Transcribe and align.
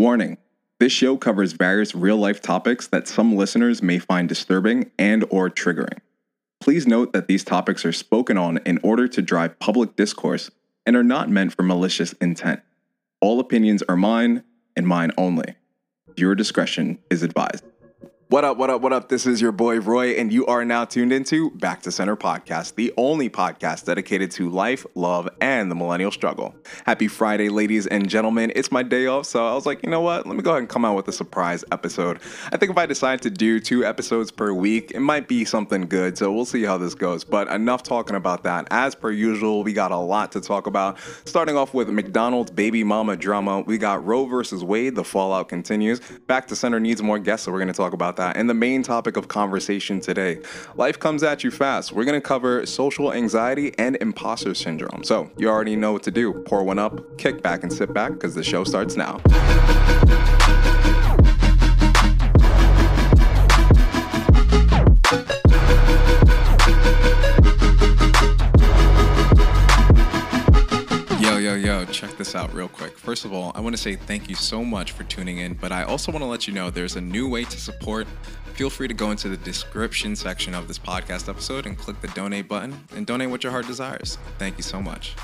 Warning. 0.00 0.38
This 0.78 0.92
show 0.92 1.18
covers 1.18 1.52
various 1.52 1.94
real-life 1.94 2.40
topics 2.40 2.88
that 2.88 3.06
some 3.06 3.36
listeners 3.36 3.82
may 3.82 3.98
find 3.98 4.30
disturbing 4.30 4.90
and 4.98 5.26
or 5.28 5.50
triggering. 5.50 5.98
Please 6.58 6.86
note 6.86 7.12
that 7.12 7.28
these 7.28 7.44
topics 7.44 7.84
are 7.84 7.92
spoken 7.92 8.38
on 8.38 8.60
in 8.64 8.80
order 8.82 9.06
to 9.06 9.20
drive 9.20 9.58
public 9.58 9.96
discourse 9.96 10.50
and 10.86 10.96
are 10.96 11.04
not 11.04 11.28
meant 11.28 11.54
for 11.54 11.64
malicious 11.64 12.14
intent. 12.14 12.60
All 13.20 13.40
opinions 13.40 13.82
are 13.90 13.96
mine 13.96 14.42
and 14.74 14.86
mine 14.86 15.10
only. 15.18 15.56
Your 16.16 16.34
discretion 16.34 16.98
is 17.10 17.22
advised. 17.22 17.62
What 18.30 18.44
up, 18.44 18.58
what 18.58 18.70
up, 18.70 18.80
what 18.80 18.92
up? 18.92 19.08
This 19.08 19.26
is 19.26 19.40
your 19.40 19.50
boy 19.50 19.80
Roy, 19.80 20.10
and 20.10 20.32
you 20.32 20.46
are 20.46 20.64
now 20.64 20.84
tuned 20.84 21.12
into 21.12 21.50
Back 21.50 21.82
to 21.82 21.90
Center 21.90 22.14
Podcast, 22.14 22.76
the 22.76 22.94
only 22.96 23.28
podcast 23.28 23.86
dedicated 23.86 24.30
to 24.30 24.48
life, 24.48 24.86
love, 24.94 25.28
and 25.40 25.68
the 25.68 25.74
millennial 25.74 26.12
struggle. 26.12 26.54
Happy 26.86 27.08
Friday, 27.08 27.48
ladies 27.48 27.88
and 27.88 28.08
gentlemen. 28.08 28.52
It's 28.54 28.70
my 28.70 28.84
day 28.84 29.06
off, 29.06 29.26
so 29.26 29.44
I 29.44 29.52
was 29.54 29.66
like, 29.66 29.82
you 29.82 29.90
know 29.90 30.00
what? 30.00 30.28
Let 30.28 30.36
me 30.36 30.42
go 30.42 30.50
ahead 30.50 30.60
and 30.60 30.68
come 30.68 30.84
out 30.84 30.94
with 30.94 31.08
a 31.08 31.12
surprise 31.12 31.64
episode. 31.72 32.20
I 32.52 32.56
think 32.56 32.70
if 32.70 32.78
I 32.78 32.86
decide 32.86 33.20
to 33.22 33.30
do 33.30 33.58
two 33.58 33.84
episodes 33.84 34.30
per 34.30 34.52
week, 34.52 34.92
it 34.92 35.00
might 35.00 35.26
be 35.26 35.44
something 35.44 35.88
good, 35.88 36.16
so 36.16 36.30
we'll 36.30 36.44
see 36.44 36.62
how 36.62 36.78
this 36.78 36.94
goes. 36.94 37.24
But 37.24 37.48
enough 37.48 37.82
talking 37.82 38.14
about 38.14 38.44
that. 38.44 38.68
As 38.70 38.94
per 38.94 39.10
usual, 39.10 39.64
we 39.64 39.72
got 39.72 39.90
a 39.90 39.98
lot 39.98 40.30
to 40.30 40.40
talk 40.40 40.68
about. 40.68 40.98
Starting 41.24 41.56
off 41.56 41.74
with 41.74 41.88
McDonald's 41.88 42.52
baby 42.52 42.84
mama 42.84 43.16
drama, 43.16 43.62
we 43.62 43.76
got 43.76 44.06
Roe 44.06 44.26
versus 44.26 44.62
Wade, 44.62 44.94
the 44.94 45.02
fallout 45.02 45.48
continues. 45.48 45.98
Back 46.28 46.46
to 46.46 46.54
Center 46.54 46.78
needs 46.78 47.02
more 47.02 47.18
guests, 47.18 47.46
so 47.46 47.50
we're 47.50 47.58
going 47.58 47.66
to 47.66 47.74
talk 47.74 47.92
about 47.92 48.18
that 48.18 48.19
that. 48.20 48.36
And 48.36 48.48
the 48.48 48.54
main 48.54 48.82
topic 48.82 49.16
of 49.16 49.28
conversation 49.28 50.00
today 50.00 50.40
life 50.76 50.98
comes 50.98 51.22
at 51.22 51.42
you 51.42 51.50
fast. 51.50 51.92
We're 51.92 52.04
going 52.04 52.20
to 52.20 52.26
cover 52.26 52.64
social 52.66 53.12
anxiety 53.12 53.74
and 53.78 53.96
imposter 54.00 54.54
syndrome. 54.54 55.02
So 55.02 55.30
you 55.36 55.48
already 55.48 55.74
know 55.74 55.92
what 55.92 56.02
to 56.04 56.10
do. 56.10 56.32
Pour 56.46 56.62
one 56.62 56.78
up, 56.78 57.18
kick 57.18 57.42
back, 57.42 57.62
and 57.62 57.72
sit 57.72 57.92
back 57.92 58.12
because 58.12 58.34
the 58.34 58.44
show 58.44 58.64
starts 58.64 58.96
now. 58.96 59.20
check 72.00 72.16
this 72.16 72.34
out 72.34 72.54
real 72.54 72.68
quick. 72.68 72.96
First 72.96 73.26
of 73.26 73.34
all, 73.34 73.52
I 73.54 73.60
want 73.60 73.76
to 73.76 73.82
say 73.82 73.94
thank 73.94 74.30
you 74.30 74.34
so 74.34 74.64
much 74.64 74.92
for 74.92 75.04
tuning 75.04 75.38
in, 75.38 75.52
but 75.52 75.70
I 75.70 75.82
also 75.82 76.10
want 76.10 76.22
to 76.22 76.26
let 76.26 76.46
you 76.46 76.54
know 76.54 76.70
there's 76.70 76.96
a 76.96 77.00
new 77.00 77.28
way 77.28 77.44
to 77.44 77.60
support. 77.60 78.06
Feel 78.54 78.70
free 78.70 78.88
to 78.88 78.94
go 78.94 79.10
into 79.10 79.28
the 79.28 79.36
description 79.36 80.16
section 80.16 80.54
of 80.54 80.66
this 80.66 80.78
podcast 80.78 81.28
episode 81.28 81.66
and 81.66 81.76
click 81.76 82.00
the 82.00 82.08
donate 82.08 82.48
button 82.48 82.86
and 82.96 83.06
donate 83.06 83.28
what 83.28 83.42
your 83.42 83.52
heart 83.52 83.66
desires. 83.66 84.16
Thank 84.38 84.56
you 84.56 84.62
so 84.62 84.80
much. 84.80 85.14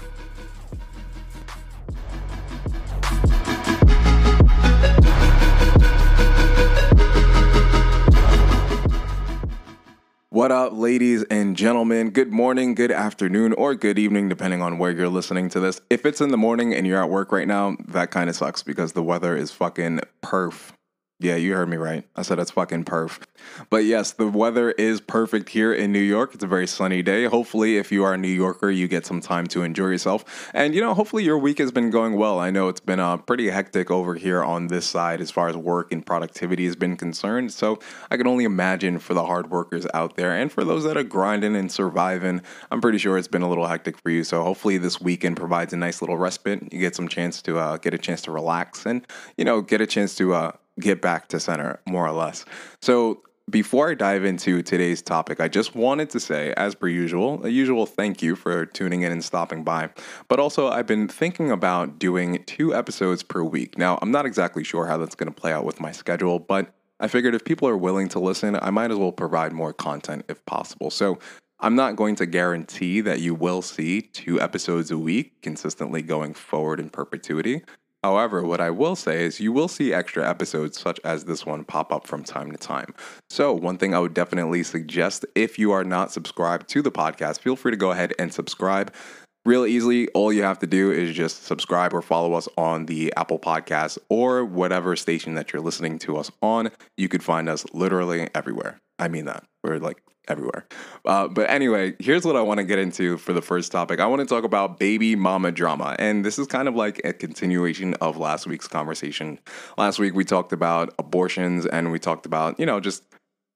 What 10.46 10.52
up, 10.52 10.74
ladies 10.74 11.24
and 11.24 11.56
gentlemen? 11.56 12.10
Good 12.10 12.32
morning, 12.32 12.76
good 12.76 12.92
afternoon, 12.92 13.52
or 13.54 13.74
good 13.74 13.98
evening, 13.98 14.28
depending 14.28 14.62
on 14.62 14.78
where 14.78 14.92
you're 14.92 15.08
listening 15.08 15.48
to 15.48 15.58
this. 15.58 15.80
If 15.90 16.06
it's 16.06 16.20
in 16.20 16.28
the 16.28 16.36
morning 16.36 16.72
and 16.72 16.86
you're 16.86 17.02
at 17.02 17.10
work 17.10 17.32
right 17.32 17.48
now, 17.48 17.76
that 17.88 18.12
kind 18.12 18.30
of 18.30 18.36
sucks 18.36 18.62
because 18.62 18.92
the 18.92 19.02
weather 19.02 19.36
is 19.36 19.50
fucking 19.50 20.02
perf. 20.22 20.70
Yeah, 21.18 21.36
you 21.36 21.54
heard 21.54 21.70
me 21.70 21.78
right. 21.78 22.04
I 22.14 22.20
said 22.20 22.38
it's 22.38 22.50
fucking 22.50 22.84
perf. 22.84 23.22
But 23.70 23.86
yes, 23.86 24.12
the 24.12 24.28
weather 24.28 24.72
is 24.72 25.00
perfect 25.00 25.48
here 25.48 25.72
in 25.72 25.90
New 25.90 25.98
York. 25.98 26.34
It's 26.34 26.44
a 26.44 26.46
very 26.46 26.66
sunny 26.66 27.02
day. 27.02 27.24
Hopefully, 27.24 27.78
if 27.78 27.90
you 27.90 28.04
are 28.04 28.12
a 28.12 28.18
New 28.18 28.28
Yorker, 28.28 28.70
you 28.70 28.86
get 28.86 29.06
some 29.06 29.22
time 29.22 29.46
to 29.46 29.62
enjoy 29.62 29.86
yourself. 29.86 30.50
And, 30.52 30.74
you 30.74 30.82
know, 30.82 30.92
hopefully 30.92 31.24
your 31.24 31.38
week 31.38 31.56
has 31.56 31.72
been 31.72 31.88
going 31.88 32.16
well. 32.18 32.38
I 32.38 32.50
know 32.50 32.68
it's 32.68 32.80
been 32.80 33.00
uh, 33.00 33.16
pretty 33.16 33.48
hectic 33.48 33.90
over 33.90 34.14
here 34.14 34.44
on 34.44 34.66
this 34.66 34.84
side 34.84 35.22
as 35.22 35.30
far 35.30 35.48
as 35.48 35.56
work 35.56 35.90
and 35.90 36.04
productivity 36.04 36.66
has 36.66 36.76
been 36.76 36.98
concerned. 36.98 37.50
So 37.50 37.78
I 38.10 38.18
can 38.18 38.26
only 38.26 38.44
imagine 38.44 38.98
for 38.98 39.14
the 39.14 39.24
hard 39.24 39.48
workers 39.48 39.86
out 39.94 40.16
there 40.16 40.36
and 40.36 40.52
for 40.52 40.64
those 40.64 40.84
that 40.84 40.98
are 40.98 41.02
grinding 41.02 41.56
and 41.56 41.72
surviving, 41.72 42.42
I'm 42.70 42.82
pretty 42.82 42.98
sure 42.98 43.16
it's 43.16 43.26
been 43.26 43.40
a 43.40 43.48
little 43.48 43.66
hectic 43.66 43.96
for 44.02 44.10
you. 44.10 44.22
So 44.22 44.42
hopefully 44.42 44.76
this 44.76 45.00
weekend 45.00 45.38
provides 45.38 45.72
a 45.72 45.78
nice 45.78 46.02
little 46.02 46.18
respite. 46.18 46.70
You 46.74 46.78
get 46.78 46.94
some 46.94 47.08
chance 47.08 47.40
to 47.42 47.58
uh, 47.58 47.78
get 47.78 47.94
a 47.94 47.98
chance 47.98 48.20
to 48.22 48.32
relax 48.32 48.84
and, 48.84 49.06
you 49.38 49.46
know, 49.46 49.62
get 49.62 49.80
a 49.80 49.86
chance 49.86 50.14
to, 50.16 50.34
uh, 50.34 50.52
get 50.80 51.00
back 51.00 51.28
to 51.28 51.40
center, 51.40 51.80
more 51.86 52.06
or 52.06 52.12
less. 52.12 52.44
So, 52.80 53.22
before 53.48 53.90
I 53.90 53.94
dive 53.94 54.24
into 54.24 54.60
today's 54.60 55.00
topic, 55.00 55.40
I 55.40 55.46
just 55.46 55.76
wanted 55.76 56.10
to 56.10 56.18
say, 56.18 56.52
as 56.56 56.74
per 56.74 56.88
usual, 56.88 57.46
a 57.46 57.48
usual 57.48 57.86
thank 57.86 58.20
you 58.20 58.34
for 58.34 58.66
tuning 58.66 59.02
in 59.02 59.12
and 59.12 59.22
stopping 59.22 59.62
by. 59.62 59.90
But 60.26 60.40
also, 60.40 60.66
I've 60.66 60.88
been 60.88 61.06
thinking 61.06 61.52
about 61.52 62.00
doing 62.00 62.42
two 62.46 62.74
episodes 62.74 63.22
per 63.22 63.44
week. 63.44 63.78
Now, 63.78 64.00
I'm 64.02 64.10
not 64.10 64.26
exactly 64.26 64.64
sure 64.64 64.86
how 64.86 64.96
that's 64.96 65.14
going 65.14 65.32
to 65.32 65.40
play 65.40 65.52
out 65.52 65.64
with 65.64 65.80
my 65.80 65.92
schedule, 65.92 66.40
but 66.40 66.74
I 66.98 67.06
figured 67.06 67.36
if 67.36 67.44
people 67.44 67.68
are 67.68 67.76
willing 67.76 68.08
to 68.08 68.18
listen, 68.18 68.58
I 68.60 68.70
might 68.70 68.90
as 68.90 68.98
well 68.98 69.12
provide 69.12 69.52
more 69.52 69.72
content 69.72 70.24
if 70.28 70.44
possible. 70.46 70.90
So, 70.90 71.20
I'm 71.60 71.74
not 71.74 71.96
going 71.96 72.16
to 72.16 72.26
guarantee 72.26 73.00
that 73.00 73.20
you 73.20 73.34
will 73.34 73.62
see 73.62 74.02
two 74.02 74.40
episodes 74.40 74.90
a 74.90 74.98
week 74.98 75.40
consistently 75.40 76.02
going 76.02 76.34
forward 76.34 76.80
in 76.80 76.90
perpetuity. 76.90 77.62
However, 78.02 78.42
what 78.42 78.60
I 78.60 78.70
will 78.70 78.94
say 78.94 79.24
is 79.24 79.40
you 79.40 79.52
will 79.52 79.68
see 79.68 79.92
extra 79.92 80.28
episodes 80.28 80.78
such 80.78 81.00
as 81.04 81.24
this 81.24 81.44
one 81.44 81.64
pop 81.64 81.92
up 81.92 82.06
from 82.06 82.22
time 82.22 82.52
to 82.52 82.58
time. 82.58 82.94
So, 83.30 83.52
one 83.52 83.78
thing 83.78 83.94
I 83.94 83.98
would 83.98 84.14
definitely 84.14 84.62
suggest 84.62 85.24
if 85.34 85.58
you 85.58 85.72
are 85.72 85.84
not 85.84 86.12
subscribed 86.12 86.68
to 86.68 86.82
the 86.82 86.92
podcast, 86.92 87.40
feel 87.40 87.56
free 87.56 87.72
to 87.72 87.76
go 87.76 87.90
ahead 87.90 88.14
and 88.18 88.32
subscribe. 88.32 88.92
Real 89.44 89.64
easily, 89.64 90.08
all 90.08 90.32
you 90.32 90.42
have 90.42 90.58
to 90.58 90.66
do 90.66 90.90
is 90.90 91.14
just 91.14 91.44
subscribe 91.44 91.94
or 91.94 92.02
follow 92.02 92.34
us 92.34 92.48
on 92.58 92.86
the 92.86 93.12
Apple 93.16 93.38
Podcast 93.38 93.96
or 94.08 94.44
whatever 94.44 94.96
station 94.96 95.34
that 95.34 95.52
you're 95.52 95.62
listening 95.62 96.00
to 96.00 96.16
us 96.16 96.32
on. 96.42 96.70
You 96.96 97.08
could 97.08 97.22
find 97.22 97.48
us 97.48 97.64
literally 97.72 98.28
everywhere. 98.34 98.78
I 98.98 99.06
mean 99.06 99.26
that. 99.26 99.44
We're 99.62 99.78
like 99.78 100.02
everywhere. 100.28 100.66
Uh, 101.04 101.28
but 101.28 101.48
anyway, 101.50 101.94
here's 101.98 102.24
what 102.24 102.36
I 102.36 102.42
want 102.42 102.58
to 102.58 102.64
get 102.64 102.78
into 102.78 103.16
for 103.18 103.32
the 103.32 103.42
first 103.42 103.72
topic. 103.72 104.00
I 104.00 104.06
want 104.06 104.20
to 104.20 104.26
talk 104.26 104.44
about 104.44 104.78
baby 104.78 105.16
mama 105.16 105.52
drama. 105.52 105.96
And 105.98 106.24
this 106.24 106.38
is 106.38 106.46
kind 106.46 106.68
of 106.68 106.74
like 106.74 107.00
a 107.04 107.12
continuation 107.12 107.94
of 107.94 108.16
last 108.16 108.46
week's 108.46 108.68
conversation. 108.68 109.38
Last 109.78 109.98
week, 109.98 110.14
we 110.14 110.24
talked 110.24 110.52
about 110.52 110.94
abortions 110.98 111.66
and 111.66 111.92
we 111.92 111.98
talked 111.98 112.26
about, 112.26 112.58
you 112.58 112.66
know, 112.66 112.80
just 112.80 113.04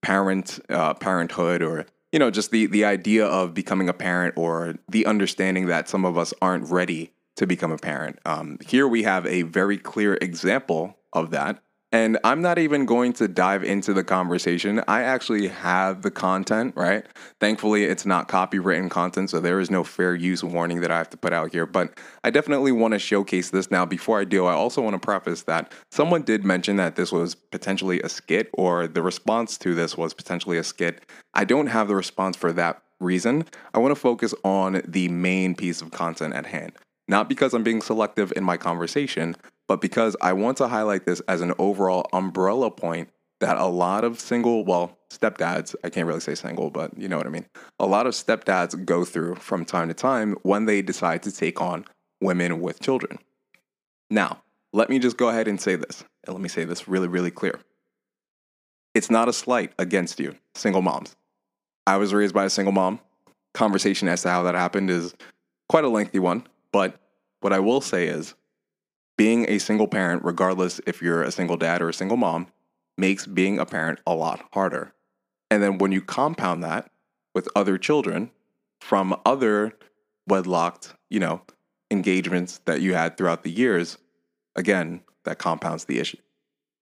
parent, 0.02 0.60
uh, 0.68 0.94
parenthood 0.94 1.62
or 1.62 1.86
you 2.12 2.18
know 2.18 2.30
just 2.30 2.50
the 2.50 2.66
the 2.66 2.84
idea 2.84 3.26
of 3.26 3.54
becoming 3.54 3.88
a 3.88 3.92
parent 3.92 4.34
or 4.36 4.74
the 4.88 5.06
understanding 5.06 5.66
that 5.66 5.88
some 5.88 6.04
of 6.04 6.18
us 6.18 6.34
aren't 6.42 6.68
ready 6.70 7.12
to 7.36 7.46
become 7.46 7.72
a 7.72 7.78
parent 7.78 8.18
um, 8.26 8.58
here 8.66 8.88
we 8.88 9.02
have 9.02 9.26
a 9.26 9.42
very 9.42 9.78
clear 9.78 10.14
example 10.20 10.96
of 11.12 11.30
that 11.30 11.62
and 11.92 12.18
I'm 12.22 12.40
not 12.40 12.58
even 12.58 12.86
going 12.86 13.12
to 13.14 13.26
dive 13.26 13.64
into 13.64 13.92
the 13.92 14.04
conversation. 14.04 14.82
I 14.86 15.02
actually 15.02 15.48
have 15.48 16.02
the 16.02 16.10
content, 16.10 16.74
right? 16.76 17.04
Thankfully, 17.40 17.84
it's 17.84 18.06
not 18.06 18.28
copywritten 18.28 18.88
content, 18.90 19.30
so 19.30 19.40
there 19.40 19.58
is 19.58 19.70
no 19.70 19.82
fair 19.82 20.14
use 20.14 20.44
warning 20.44 20.80
that 20.82 20.92
I 20.92 20.98
have 20.98 21.10
to 21.10 21.16
put 21.16 21.32
out 21.32 21.52
here. 21.52 21.66
But 21.66 21.98
I 22.22 22.30
definitely 22.30 22.70
want 22.70 22.92
to 22.92 22.98
showcase 22.98 23.50
this 23.50 23.70
now. 23.70 23.84
Before 23.84 24.20
I 24.20 24.24
do, 24.24 24.46
I 24.46 24.52
also 24.52 24.80
want 24.82 24.94
to 24.94 25.04
preface 25.04 25.42
that 25.42 25.72
someone 25.90 26.22
did 26.22 26.44
mention 26.44 26.76
that 26.76 26.94
this 26.94 27.10
was 27.10 27.34
potentially 27.34 28.00
a 28.02 28.08
skit, 28.08 28.50
or 28.52 28.86
the 28.86 29.02
response 29.02 29.58
to 29.58 29.74
this 29.74 29.96
was 29.96 30.14
potentially 30.14 30.58
a 30.58 30.64
skit. 30.64 31.04
I 31.34 31.44
don't 31.44 31.66
have 31.66 31.88
the 31.88 31.96
response 31.96 32.36
for 32.36 32.52
that 32.52 32.82
reason. 33.00 33.46
I 33.74 33.78
want 33.78 33.90
to 33.92 34.00
focus 34.00 34.32
on 34.44 34.82
the 34.86 35.08
main 35.08 35.56
piece 35.56 35.82
of 35.82 35.90
content 35.90 36.34
at 36.34 36.46
hand. 36.46 36.72
Not 37.08 37.28
because 37.28 37.54
I'm 37.54 37.64
being 37.64 37.82
selective 37.82 38.32
in 38.36 38.44
my 38.44 38.56
conversation, 38.56 39.34
but 39.70 39.80
because 39.80 40.16
I 40.20 40.32
want 40.32 40.56
to 40.56 40.66
highlight 40.66 41.06
this 41.06 41.20
as 41.28 41.42
an 41.42 41.52
overall 41.56 42.08
umbrella 42.12 42.72
point 42.72 43.08
that 43.38 43.56
a 43.56 43.66
lot 43.66 44.02
of 44.02 44.18
single, 44.18 44.64
well, 44.64 44.98
stepdads, 45.12 45.76
I 45.84 45.90
can't 45.90 46.08
really 46.08 46.18
say 46.18 46.34
single, 46.34 46.70
but 46.70 46.98
you 46.98 47.06
know 47.06 47.16
what 47.16 47.26
I 47.28 47.30
mean. 47.30 47.46
A 47.78 47.86
lot 47.86 48.08
of 48.08 48.14
stepdads 48.14 48.84
go 48.84 49.04
through 49.04 49.36
from 49.36 49.64
time 49.64 49.86
to 49.86 49.94
time 49.94 50.34
when 50.42 50.64
they 50.64 50.82
decide 50.82 51.22
to 51.22 51.30
take 51.30 51.60
on 51.60 51.84
women 52.20 52.60
with 52.60 52.80
children. 52.80 53.20
Now, 54.10 54.42
let 54.72 54.90
me 54.90 54.98
just 54.98 55.16
go 55.16 55.28
ahead 55.28 55.46
and 55.46 55.60
say 55.60 55.76
this, 55.76 56.02
and 56.26 56.34
let 56.34 56.42
me 56.42 56.48
say 56.48 56.64
this 56.64 56.88
really, 56.88 57.06
really 57.06 57.30
clear. 57.30 57.60
It's 58.96 59.08
not 59.08 59.28
a 59.28 59.32
slight 59.32 59.70
against 59.78 60.18
you, 60.18 60.34
single 60.56 60.82
moms. 60.82 61.14
I 61.86 61.96
was 61.96 62.12
raised 62.12 62.34
by 62.34 62.46
a 62.46 62.50
single 62.50 62.72
mom. 62.72 62.98
Conversation 63.54 64.08
as 64.08 64.22
to 64.22 64.30
how 64.30 64.42
that 64.42 64.56
happened 64.56 64.90
is 64.90 65.14
quite 65.68 65.84
a 65.84 65.88
lengthy 65.88 66.18
one, 66.18 66.44
but 66.72 66.98
what 67.38 67.52
I 67.52 67.60
will 67.60 67.80
say 67.80 68.08
is 68.08 68.34
being 69.20 69.44
a 69.50 69.58
single 69.58 69.86
parent, 69.86 70.24
regardless 70.24 70.80
if 70.86 71.02
you're 71.02 71.22
a 71.22 71.30
single 71.30 71.58
dad 71.58 71.82
or 71.82 71.90
a 71.90 71.92
single 71.92 72.16
mom, 72.16 72.46
makes 72.96 73.26
being 73.26 73.58
a 73.58 73.66
parent 73.66 74.00
a 74.06 74.14
lot 74.14 74.48
harder. 74.54 74.94
And 75.50 75.62
then 75.62 75.76
when 75.76 75.92
you 75.92 76.00
compound 76.00 76.64
that 76.64 76.90
with 77.34 77.46
other 77.54 77.76
children 77.76 78.30
from 78.80 79.14
other 79.26 79.74
wedlocked, 80.26 80.94
you 81.10 81.20
know, 81.20 81.42
engagements 81.90 82.62
that 82.64 82.80
you 82.80 82.94
had 82.94 83.18
throughout 83.18 83.42
the 83.42 83.50
years, 83.50 83.98
again, 84.56 85.02
that 85.24 85.38
compounds 85.38 85.84
the 85.84 85.98
issue. 85.98 86.16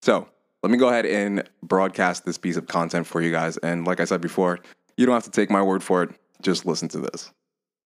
So 0.02 0.28
let 0.62 0.70
me 0.70 0.78
go 0.78 0.90
ahead 0.90 1.06
and 1.06 1.42
broadcast 1.64 2.24
this 2.24 2.38
piece 2.38 2.56
of 2.56 2.68
content 2.68 3.08
for 3.08 3.20
you 3.20 3.32
guys. 3.32 3.56
And 3.56 3.84
like 3.84 3.98
I 3.98 4.04
said 4.04 4.20
before, 4.20 4.60
you 4.96 5.06
don't 5.06 5.14
have 5.16 5.24
to 5.24 5.30
take 5.32 5.50
my 5.50 5.60
word 5.60 5.82
for 5.82 6.04
it. 6.04 6.10
Just 6.40 6.64
listen 6.64 6.86
to 6.90 7.00
this. 7.00 7.32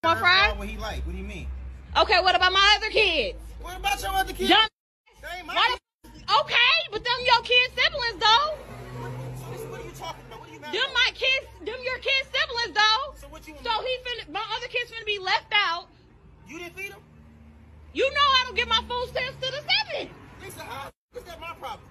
My 0.03 0.13
fry? 0.13 0.53
What 0.55 0.67
he 0.67 0.77
like? 0.77 1.03
What 1.07 1.13
do 1.13 1.17
you 1.17 1.23
mean? 1.23 1.47
Okay, 1.97 2.21
what 2.21 2.35
about 2.35 2.53
my 2.53 2.75
other 2.77 2.91
kids? 2.91 3.39
What 3.63 3.77
about 3.79 4.01
your 4.03 4.11
other 4.11 4.33
kids? 4.33 4.49
Young. 4.49 4.67
Why 5.47 5.77
the, 6.03 6.09
okay, 6.19 6.75
but 6.91 6.99
them 6.99 7.19
your 7.23 7.41
kids' 7.47 7.79
siblings 7.79 8.19
though. 8.19 8.47
What, 8.99 9.11
what, 9.15 9.71
what 9.71 9.79
are 9.79 9.87
you 9.87 9.95
talking 9.95 10.19
about? 10.27 10.43
What 10.43 10.49
are 10.49 10.53
you 10.53 10.59
mad 10.59 10.75
Them 10.75 10.91
my 10.91 11.09
kids, 11.15 11.47
them 11.63 11.79
your 11.79 11.99
kids' 12.03 12.27
siblings 12.27 12.75
though. 12.75 13.15
So 13.23 13.31
what 13.31 13.47
you? 13.47 13.55
So 13.63 13.71
mean? 13.71 13.87
he 13.87 13.93
finna, 14.03 14.35
my 14.35 14.43
other 14.59 14.67
kids 14.67 14.91
finna 14.91 15.07
be 15.07 15.17
left 15.17 15.47
out. 15.55 15.87
You 16.45 16.59
didn't 16.59 16.75
feed 16.75 16.91
them. 16.91 16.99
You 17.93 18.03
know 18.11 18.27
I 18.35 18.41
don't 18.51 18.55
give 18.59 18.67
my 18.67 18.83
food 18.83 19.07
stamps 19.15 19.39
to 19.39 19.47
the 19.47 19.63
seven. 19.63 20.11
Lisa, 20.43 20.59
how 20.59 20.91
is 21.15 21.23
that 21.23 21.39
my 21.39 21.55
problem? 21.55 21.87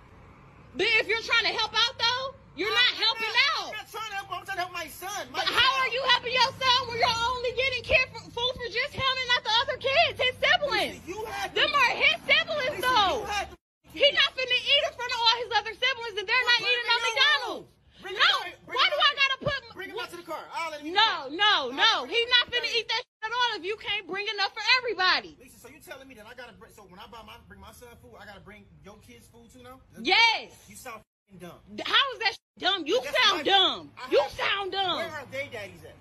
But 0.77 0.87
if 1.01 1.09
you're 1.09 1.25
trying 1.25 1.49
to 1.49 1.57
help 1.57 1.73
out 1.73 1.97
though, 1.97 2.37
you're 2.57 2.71
not 2.73 2.91
I'm 2.93 3.01
helping 3.01 3.33
not, 3.33 3.49
out. 3.57 3.69
I'm 3.73 3.79
not 3.81 3.89
trying 3.93 4.11
to 4.13 4.17
help. 4.21 4.29
I'm 4.33 4.45
trying 4.45 4.61
to 4.61 4.65
help 4.69 4.75
my 4.77 4.89
son. 4.89 5.23
My 5.33 5.41
But 5.41 5.49
how 5.49 5.71
are 5.81 5.91
you 5.93 6.03
helping 6.13 6.35
your 6.37 6.51
son 6.57 6.79
when 6.89 6.97
you're 7.01 7.21
only 7.33 7.53
getting 7.57 7.83
care 7.85 8.07
for, 8.13 8.21
food 8.29 8.53
for 8.57 8.69
just 8.69 8.93
him 8.93 9.13
and 9.23 9.29
not 9.33 9.43
the 9.45 9.55
other 9.65 9.77
kids, 9.81 10.15
his 10.21 10.35
siblings? 10.37 10.97
Lisa, 11.01 11.09
you 11.09 11.19
had 11.29 11.49
Them 11.57 11.71
are 11.73 11.93
his 11.97 12.17
siblings 12.29 12.77
Lisa, 12.81 12.89
though. 12.89 13.17
He's 13.25 13.33
had 13.33 13.47
the 13.53 13.57
He 13.97 14.07
not 14.13 14.31
finna 14.37 14.59
eat 14.61 14.83
in 14.89 14.93
front 14.97 15.13
of 15.13 15.19
all 15.21 15.37
his 15.41 15.51
other 15.57 15.75
siblings 15.77 16.17
and 16.21 16.27
they're 16.29 16.47
not 16.53 16.61
eating 16.61 16.89
no. 16.89 16.97
McDonald's. 17.01 17.69
Bring 18.03 18.17
No, 18.19 18.29
out. 18.35 18.45
Why 18.69 18.85
do 18.91 18.97
out. 18.99 19.07
I 19.07 19.13
gotta 19.15 19.39
put? 19.47 19.61
Bring 19.79 19.91
him 19.95 19.99
out 20.03 20.11
to 20.11 20.19
the 20.19 20.27
car. 20.27 20.43
I'll 20.53 20.71
let 20.73 20.81
him 20.83 20.91
eat 20.91 20.99
No, 20.99 21.31
no, 21.33 21.71
no. 21.73 21.93
He's 22.05 22.29
not 22.37 22.51
finna 22.53 22.69
eat 22.69 22.89
that 22.91 23.01
shit 23.01 23.23
at 23.25 23.33
all 23.33 23.51
if 23.57 23.65
you 23.65 23.77
can't 23.81 24.05
bring 24.05 24.27
enough 24.29 24.53
for 24.53 24.65
everybody. 24.83 25.39
Lisa, 25.41 25.57
so 25.57 25.69
you 25.73 25.81
telling 25.81 26.09
me 26.09 26.15
that 26.21 26.27
I 26.29 26.35
gotta 26.35 26.53
bring? 26.59 26.73
So 26.75 26.83
when 26.91 26.99
I 27.01 27.07
buy 27.09 27.23
my 27.25 27.39
bring 27.49 27.61
my 27.61 27.73
son 27.73 27.95
food, 28.03 28.19
I 28.21 28.27
gotta 28.27 28.43
bring 28.45 28.65
your 28.85 28.99
kids 29.07 29.29
food 29.31 29.49
too 29.53 29.63
now? 29.63 29.79
Yes. 30.03 30.53
You 30.69 30.77
sound 30.77 31.01
dumb. 31.41 31.51
How 31.85 32.13
is 32.15 32.19
that 32.21 32.37
dumb? 32.59 32.87
You 32.87 33.01
That's 33.03 33.25
sound 33.25 33.45
dumb. 33.45 33.91
You 34.11 34.21
have- 34.21 34.31
sound 34.33 34.73
dumb. 34.73 34.97
Where 34.97 35.11
are 35.11 35.27
they 35.31 35.49
daddies 35.53 35.85
at? 35.85 35.95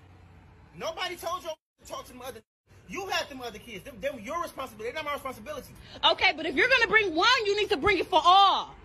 Nobody 0.78 1.16
told 1.16 1.44
you 1.44 1.50
to 1.50 1.92
talk 1.92 2.06
to 2.06 2.13
them 2.13 2.22
other. 2.22 2.42
You 2.88 3.07
had 3.07 3.30
them 3.30 3.42
other 3.42 3.60
kids. 3.60 3.86
Them, 3.86 4.00
them 4.01 4.19
your 4.19 4.42
responsibility. 4.42 4.92
They're 4.92 5.04
not 5.04 5.06
my 5.06 5.13
responsibility. 5.13 5.74
Okay, 6.04 6.33
but 6.36 6.45
if 6.45 6.56
you're 6.56 6.68
gonna 6.68 6.88
bring 6.88 7.16
one, 7.16 7.45
you 7.45 7.56
need 7.60 7.69
to 7.69 7.78
bring 7.78 7.98
it 8.00 8.07
for 8.07 8.22
all. 8.24 8.75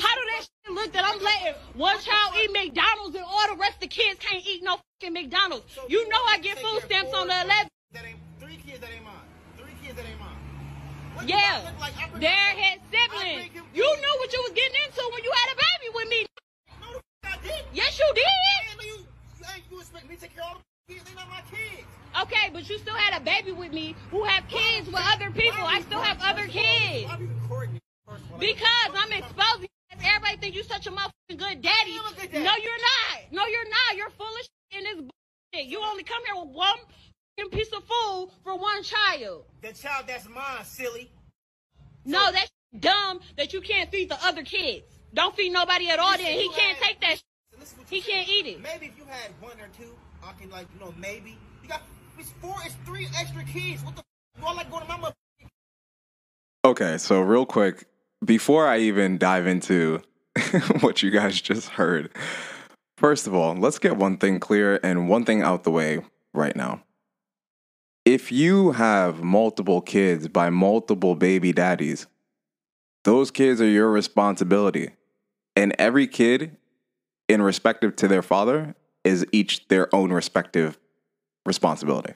How 0.00 0.14
do 0.14 0.20
that 0.32 0.46
look 0.72 0.92
that 0.92 1.04
I'm 1.04 1.22
letting 1.22 1.54
one 1.74 1.98
child 2.00 2.34
eat 2.42 2.50
McDonald's 2.52 3.14
and 3.14 3.24
all 3.24 3.48
the 3.48 3.60
rest 3.60 3.74
of 3.74 3.80
the 3.80 3.86
kids 3.86 4.18
can't 4.18 4.44
eat 4.44 4.62
no 4.62 4.78
fucking 5.00 5.12
McDonald's? 5.12 5.72
So 5.72 5.82
You 5.88 6.08
know 6.08 6.18
I 6.26 6.38
get 6.38 6.58
food 6.58 6.82
stamps 6.84 7.12
on 7.14 7.28
the 7.28 7.34
11th. 7.34 7.68
That 7.92 8.04
ain't 8.04 8.18
three 8.40 8.56
kids 8.56 8.80
that 8.80 8.90
ain't 8.90 9.04
mine. 9.04 9.14
Three 9.56 9.72
kids 9.84 9.96
that 9.96 10.04
ain't 10.06 10.18
mine. 10.18 10.30
What 10.30 11.03
do 11.03 11.03
Yeah, 11.24 11.62
like? 11.80 11.94
They're 12.20 12.52
his 12.56 12.80
siblings. 12.90 13.50
You 13.74 13.84
knew 13.84 14.14
what 14.18 14.32
you 14.32 14.40
was 14.42 14.52
getting 14.54 14.76
into 14.86 15.02
when 15.12 15.22
you 15.24 15.32
had 15.32 15.48
a 15.52 15.56
baby 15.56 15.88
with 15.94 16.08
me. 16.08 16.26
No, 16.80 16.92
the 16.92 16.98
f- 17.28 17.38
I 17.38 17.46
did. 17.46 17.64
Yes, 17.72 17.98
you 17.98 18.12
did. 18.14 18.24
Man, 18.24 18.86
you, 18.86 18.94
you, 18.98 19.62
you 19.70 19.80
expect 19.80 20.08
me 20.08 20.14
to 20.16 20.20
take 20.20 20.34
care 20.34 20.44
of 20.44 20.58
the 20.88 20.94
kids? 20.94 21.04
They 21.08 21.14
not 21.14 21.28
my 21.28 21.42
kids. 21.50 21.86
Okay, 22.22 22.50
but 22.52 22.68
you 22.68 22.78
still 22.78 22.94
had 22.94 23.20
a 23.20 23.24
baby 23.24 23.52
with 23.52 23.72
me 23.72 23.96
who 24.10 24.24
have 24.24 24.46
kids 24.48 24.86
with 24.86 25.00
other 25.00 25.30
people. 25.30 25.64
I 25.64 25.80
still 25.82 26.00
have 26.00 26.18
other 26.22 26.42
recording- 26.42 26.54
first 26.54 26.64
of 26.64 26.64
all, 26.66 26.90
kids. 26.92 27.06
Why 27.08 27.18
you 27.18 27.30
recording 27.42 27.74
me? 27.74 27.80
First 28.06 28.24
of 28.24 28.32
all, 28.32 28.38
like, 28.38 28.40
Because 28.40 28.90
I'm 28.94 29.12
exposing 29.12 29.62
you. 29.62 29.68
Everybody 30.04 30.36
think 30.38 30.54
you're 30.54 30.64
such 30.64 30.86
a 30.86 30.90
motherfucking 30.90 31.38
good 31.38 31.62
daddy. 31.62 31.94
I 31.94 32.02
am 32.04 32.12
a 32.12 32.20
good 32.20 32.30
daddy. 32.32 32.44
No, 32.44 32.52
you're 32.60 32.82
not. 32.82 33.32
No, 33.32 33.46
you're 33.46 33.70
not. 33.70 33.96
You're 33.96 34.10
full 34.10 34.26
of 34.26 34.42
shit 34.42 34.78
in 34.78 34.84
this 34.84 34.96
bullshit. 35.00 35.66
You 35.70 35.80
only 35.82 36.02
come 36.02 36.20
here 36.26 36.34
with 36.44 36.52
one 36.54 36.76
piece 37.42 37.72
of 37.72 37.82
food 37.84 38.30
for 38.42 38.56
one 38.56 38.82
child. 38.82 39.44
The 39.62 39.72
child 39.72 40.06
that's 40.06 40.28
mine, 40.28 40.64
silly. 40.64 41.10
No, 42.04 42.30
that's 42.32 42.50
dumb 42.78 43.20
that 43.36 43.52
you 43.52 43.60
can't 43.60 43.90
feed 43.90 44.08
the 44.08 44.24
other 44.24 44.42
kids. 44.42 44.84
Don't 45.12 45.34
feed 45.36 45.52
nobody 45.52 45.88
at 45.90 45.98
all 45.98 46.12
then. 46.16 46.38
He 46.38 46.48
can't 46.48 46.76
had- 46.76 46.82
take 46.82 47.00
that. 47.00 47.22
So 47.64 47.76
He 47.88 47.96
you 47.96 48.02
can't 48.02 48.28
eat 48.28 48.46
it. 48.46 48.60
Maybe 48.60 48.86
if 48.86 48.98
you 48.98 49.04
had 49.04 49.30
one 49.40 49.52
or 49.60 49.68
two, 49.78 49.90
I 50.22 50.32
can 50.32 50.50
like, 50.50 50.66
you 50.74 50.80
know, 50.84 50.92
maybe. 50.98 51.38
You 51.62 51.68
got 51.68 51.82
it's 52.18 52.30
four, 52.40 52.54
it's 52.64 52.74
three 52.84 53.08
extra 53.18 53.42
kids. 53.44 53.82
What 53.84 53.96
the 53.96 54.02
you 54.38 54.46
all 54.46 54.54
like 54.56 54.70
going 54.70 54.82
to 54.82 54.88
my 54.88 54.96
mother? 54.98 55.14
Okay, 56.64 56.98
so 56.98 57.20
real 57.20 57.46
quick, 57.46 57.86
before 58.24 58.66
I 58.66 58.78
even 58.78 59.18
dive 59.18 59.46
into 59.46 60.02
what 60.80 61.02
you 61.02 61.10
guys 61.10 61.40
just 61.40 61.68
heard, 61.68 62.10
first 62.98 63.26
of 63.26 63.34
all, 63.34 63.54
let's 63.54 63.78
get 63.78 63.96
one 63.96 64.16
thing 64.16 64.40
clear 64.40 64.80
and 64.82 65.08
one 65.08 65.24
thing 65.24 65.42
out 65.42 65.64
the 65.64 65.70
way 65.70 66.00
right 66.32 66.56
now. 66.56 66.82
If 68.04 68.30
you 68.30 68.72
have 68.72 69.22
multiple 69.22 69.80
kids 69.80 70.28
by 70.28 70.50
multiple 70.50 71.14
baby 71.14 71.52
daddies, 71.52 72.06
those 73.04 73.30
kids 73.30 73.60
are 73.62 73.68
your 73.68 73.90
responsibility. 73.90 74.90
And 75.56 75.74
every 75.78 76.06
kid, 76.06 76.56
in 77.28 77.40
respective 77.40 77.96
to 77.96 78.08
their 78.08 78.22
father, 78.22 78.74
is 79.04 79.24
each 79.32 79.68
their 79.68 79.94
own 79.94 80.12
respective 80.12 80.78
responsibility. 81.46 82.14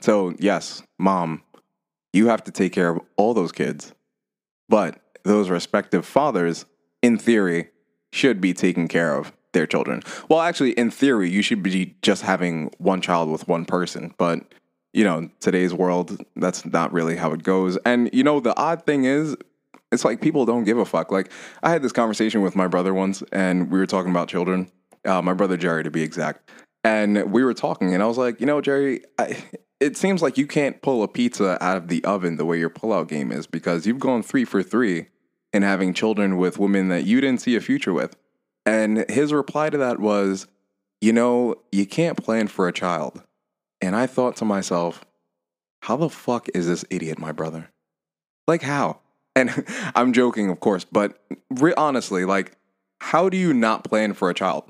So, 0.00 0.34
yes, 0.38 0.82
mom, 0.98 1.42
you 2.12 2.28
have 2.28 2.44
to 2.44 2.52
take 2.52 2.72
care 2.72 2.90
of 2.90 3.00
all 3.16 3.34
those 3.34 3.52
kids. 3.52 3.92
But 4.68 5.00
those 5.24 5.50
respective 5.50 6.06
fathers, 6.06 6.64
in 7.02 7.18
theory, 7.18 7.70
should 8.12 8.40
be 8.40 8.52
taken 8.52 8.86
care 8.86 9.16
of 9.16 9.32
their 9.54 9.66
children. 9.66 10.02
Well, 10.28 10.40
actually, 10.40 10.72
in 10.72 10.90
theory, 10.90 11.30
you 11.30 11.40
should 11.40 11.62
be 11.62 11.96
just 12.02 12.22
having 12.22 12.70
one 12.78 13.00
child 13.00 13.30
with 13.30 13.48
one 13.48 13.64
person. 13.64 14.14
But, 14.18 14.40
you 14.92 15.04
know, 15.04 15.30
today's 15.40 15.72
world, 15.72 16.22
that's 16.36 16.66
not 16.66 16.92
really 16.92 17.16
how 17.16 17.32
it 17.32 17.42
goes. 17.42 17.78
And, 17.86 18.10
you 18.12 18.22
know, 18.22 18.40
the 18.40 18.56
odd 18.56 18.84
thing 18.84 19.04
is, 19.04 19.36
it's 19.90 20.04
like 20.04 20.20
people 20.20 20.44
don't 20.44 20.64
give 20.64 20.76
a 20.76 20.84
fuck. 20.84 21.10
Like, 21.10 21.32
I 21.62 21.70
had 21.70 21.82
this 21.82 21.92
conversation 21.92 22.42
with 22.42 22.54
my 22.54 22.66
brother 22.66 22.92
once, 22.92 23.22
and 23.32 23.70
we 23.70 23.78
were 23.78 23.86
talking 23.86 24.10
about 24.10 24.28
children. 24.28 24.70
Uh, 25.04 25.22
my 25.22 25.32
brother 25.32 25.56
Jerry, 25.56 25.84
to 25.84 25.90
be 25.90 26.02
exact. 26.02 26.50
And 26.82 27.32
we 27.32 27.42
were 27.42 27.54
talking, 27.54 27.94
and 27.94 28.02
I 28.02 28.06
was 28.06 28.18
like, 28.18 28.40
you 28.40 28.46
know, 28.46 28.60
Jerry, 28.60 29.02
I, 29.18 29.42
it 29.80 29.96
seems 29.96 30.20
like 30.20 30.36
you 30.36 30.46
can't 30.46 30.82
pull 30.82 31.02
a 31.02 31.08
pizza 31.08 31.62
out 31.62 31.76
of 31.76 31.88
the 31.88 32.04
oven 32.04 32.36
the 32.36 32.44
way 32.44 32.58
your 32.58 32.70
pullout 32.70 33.08
game 33.08 33.30
is 33.32 33.46
because 33.46 33.86
you've 33.86 34.00
gone 34.00 34.22
three 34.22 34.44
for 34.44 34.62
three 34.62 35.06
in 35.52 35.62
having 35.62 35.94
children 35.94 36.36
with 36.36 36.58
women 36.58 36.88
that 36.88 37.04
you 37.04 37.20
didn't 37.20 37.40
see 37.40 37.54
a 37.54 37.60
future 37.60 37.92
with. 37.92 38.16
And 38.66 39.08
his 39.10 39.32
reply 39.32 39.70
to 39.70 39.78
that 39.78 40.00
was, 40.00 40.46
you 41.00 41.12
know, 41.12 41.56
you 41.70 41.86
can't 41.86 42.22
plan 42.22 42.48
for 42.48 42.66
a 42.66 42.72
child. 42.72 43.22
And 43.80 43.94
I 43.94 44.06
thought 44.06 44.36
to 44.36 44.44
myself, 44.44 45.04
how 45.82 45.96
the 45.96 46.08
fuck 46.08 46.48
is 46.54 46.66
this 46.66 46.84
idiot 46.88 47.18
my 47.18 47.32
brother? 47.32 47.70
Like, 48.46 48.62
how? 48.62 49.00
And 49.36 49.66
I'm 49.96 50.12
joking, 50.12 50.48
of 50.48 50.60
course, 50.60 50.84
but 50.84 51.18
re- 51.50 51.74
honestly, 51.76 52.24
like, 52.24 52.56
how 53.00 53.28
do 53.28 53.36
you 53.36 53.52
not 53.52 53.82
plan 53.82 54.14
for 54.14 54.30
a 54.30 54.34
child? 54.34 54.62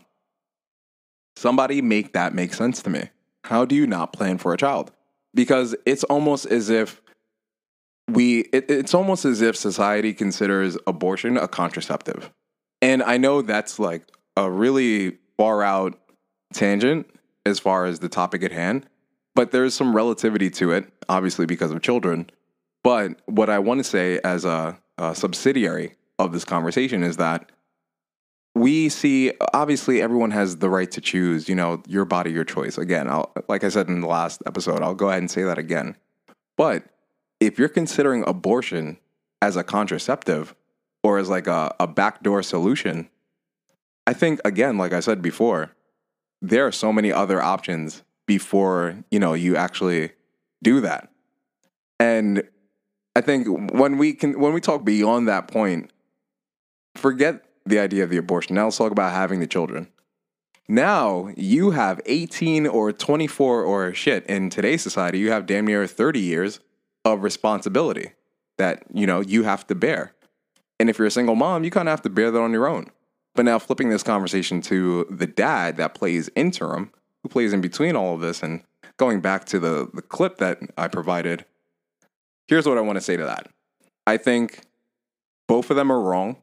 Somebody 1.36 1.82
make 1.82 2.14
that 2.14 2.34
make 2.34 2.54
sense 2.54 2.80
to 2.82 2.88
me. 2.88 3.10
How 3.44 3.66
do 3.66 3.74
you 3.74 3.86
not 3.86 4.14
plan 4.14 4.38
for 4.38 4.54
a 4.54 4.56
child? 4.56 4.90
Because 5.34 5.76
it's 5.84 6.02
almost 6.04 6.46
as 6.46 6.70
if 6.70 7.02
we, 8.08 8.40
it, 8.54 8.70
it's 8.70 8.94
almost 8.94 9.26
as 9.26 9.42
if 9.42 9.54
society 9.54 10.14
considers 10.14 10.78
abortion 10.86 11.36
a 11.36 11.46
contraceptive. 11.46 12.32
And 12.84 13.02
I 13.02 13.16
know 13.16 13.40
that's 13.40 13.78
like 13.78 14.02
a 14.36 14.50
really 14.50 15.16
far 15.38 15.62
out 15.62 15.98
tangent 16.52 17.08
as 17.46 17.58
far 17.58 17.86
as 17.86 18.00
the 18.00 18.10
topic 18.10 18.42
at 18.42 18.52
hand, 18.52 18.84
but 19.34 19.52
there's 19.52 19.72
some 19.72 19.96
relativity 19.96 20.50
to 20.50 20.72
it, 20.72 20.92
obviously 21.08 21.46
because 21.46 21.70
of 21.70 21.80
children. 21.80 22.28
But 22.82 23.22
what 23.24 23.48
I 23.48 23.58
want 23.58 23.78
to 23.78 23.84
say 23.84 24.20
as 24.22 24.44
a, 24.44 24.78
a 24.98 25.14
subsidiary 25.14 25.94
of 26.18 26.32
this 26.32 26.44
conversation 26.44 27.02
is 27.02 27.16
that 27.16 27.50
we 28.54 28.90
see 28.90 29.32
obviously 29.54 30.02
everyone 30.02 30.32
has 30.32 30.58
the 30.58 30.68
right 30.68 30.90
to 30.90 31.00
choose 31.00 31.48
you 31.48 31.54
know 31.54 31.82
your 31.88 32.04
body 32.04 32.30
your 32.30 32.44
choice 32.44 32.78
again 32.78 33.08
I'll, 33.08 33.32
like 33.48 33.64
i 33.64 33.68
said 33.68 33.88
in 33.88 34.00
the 34.00 34.06
last 34.06 34.44
episode 34.46 34.80
i'll 34.80 34.94
go 34.94 35.08
ahead 35.08 35.18
and 35.18 35.28
say 35.28 35.42
that 35.42 35.58
again 35.58 35.96
but 36.56 36.84
if 37.40 37.58
you're 37.58 37.68
considering 37.68 38.22
abortion 38.28 38.98
as 39.42 39.56
a 39.56 39.64
contraceptive 39.64 40.54
or 41.04 41.18
as 41.18 41.28
like 41.28 41.46
a, 41.46 41.72
a 41.78 41.86
backdoor 41.86 42.42
solution 42.42 43.08
i 44.06 44.12
think 44.12 44.40
again 44.44 44.76
like 44.76 44.92
i 44.92 45.00
said 45.00 45.22
before 45.22 45.70
there 46.42 46.66
are 46.66 46.72
so 46.72 46.92
many 46.92 47.12
other 47.12 47.40
options 47.40 48.02
before 48.26 48.96
you 49.10 49.20
know 49.20 49.34
you 49.34 49.54
actually 49.54 50.10
do 50.62 50.80
that 50.80 51.08
and 52.00 52.42
i 53.14 53.20
think 53.20 53.46
when 53.72 53.96
we 53.98 54.12
can 54.12 54.40
when 54.40 54.52
we 54.52 54.60
talk 54.60 54.84
beyond 54.84 55.28
that 55.28 55.46
point 55.46 55.92
forget 56.96 57.44
the 57.66 57.78
idea 57.78 58.04
of 58.04 58.10
the 58.10 58.16
abortion. 58.16 58.54
Now 58.54 58.64
let's 58.64 58.76
talk 58.76 58.92
about 58.92 59.12
having 59.12 59.40
the 59.40 59.46
children. 59.46 59.88
Now 60.68 61.30
you 61.36 61.72
have 61.72 62.00
18 62.06 62.66
or 62.66 62.92
24 62.92 63.62
or 63.62 63.94
shit 63.94 64.24
in 64.26 64.50
today's 64.50 64.82
society, 64.82 65.18
you 65.18 65.30
have 65.30 65.46
damn 65.46 65.66
near 65.66 65.86
30 65.86 66.20
years 66.20 66.60
of 67.04 67.22
responsibility 67.22 68.12
that, 68.56 68.84
you 68.92 69.06
know, 69.06 69.20
you 69.20 69.42
have 69.42 69.66
to 69.66 69.74
bear. 69.74 70.14
And 70.78 70.90
if 70.90 70.98
you're 70.98 71.06
a 71.06 71.10
single 71.10 71.36
mom, 71.36 71.64
you 71.64 71.70
kind 71.70 71.88
of 71.88 71.92
have 71.92 72.02
to 72.02 72.10
bear 72.10 72.30
that 72.30 72.40
on 72.40 72.52
your 72.52 72.66
own. 72.66 72.90
But 73.34 73.44
now 73.44 73.58
flipping 73.58 73.90
this 73.90 74.02
conversation 74.02 74.60
to 74.62 75.06
the 75.10 75.26
dad 75.26 75.76
that 75.76 75.94
plays 75.94 76.30
interim, 76.36 76.92
who 77.22 77.28
plays 77.28 77.52
in 77.52 77.60
between 77.60 77.96
all 77.96 78.14
of 78.14 78.20
this 78.20 78.42
and 78.42 78.62
going 78.96 79.20
back 79.20 79.44
to 79.46 79.58
the 79.58 79.88
the 79.92 80.02
clip 80.02 80.38
that 80.38 80.58
I 80.78 80.88
provided, 80.88 81.44
here's 82.46 82.66
what 82.66 82.78
I 82.78 82.82
want 82.82 82.96
to 82.96 83.00
say 83.00 83.16
to 83.16 83.24
that. 83.24 83.48
I 84.06 84.16
think 84.16 84.60
both 85.48 85.70
of 85.70 85.76
them 85.76 85.90
are 85.90 86.00
wrong 86.00 86.36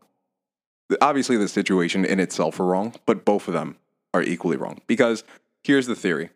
obviously 1.00 1.38
the 1.38 1.47
situation 1.47 2.03
in 2.03 2.19
itself 2.19 2.59
are 2.59 2.65
wrong, 2.65 2.95
but 3.05 3.23
both 3.23 3.47
of 3.47 3.53
them 3.53 3.77
are 4.13 4.21
equally 4.21 4.57
wrong. 4.57 4.81
Because 4.88 5.23
here's 5.63 5.88
the 5.88 5.95
theory. 5.95 6.31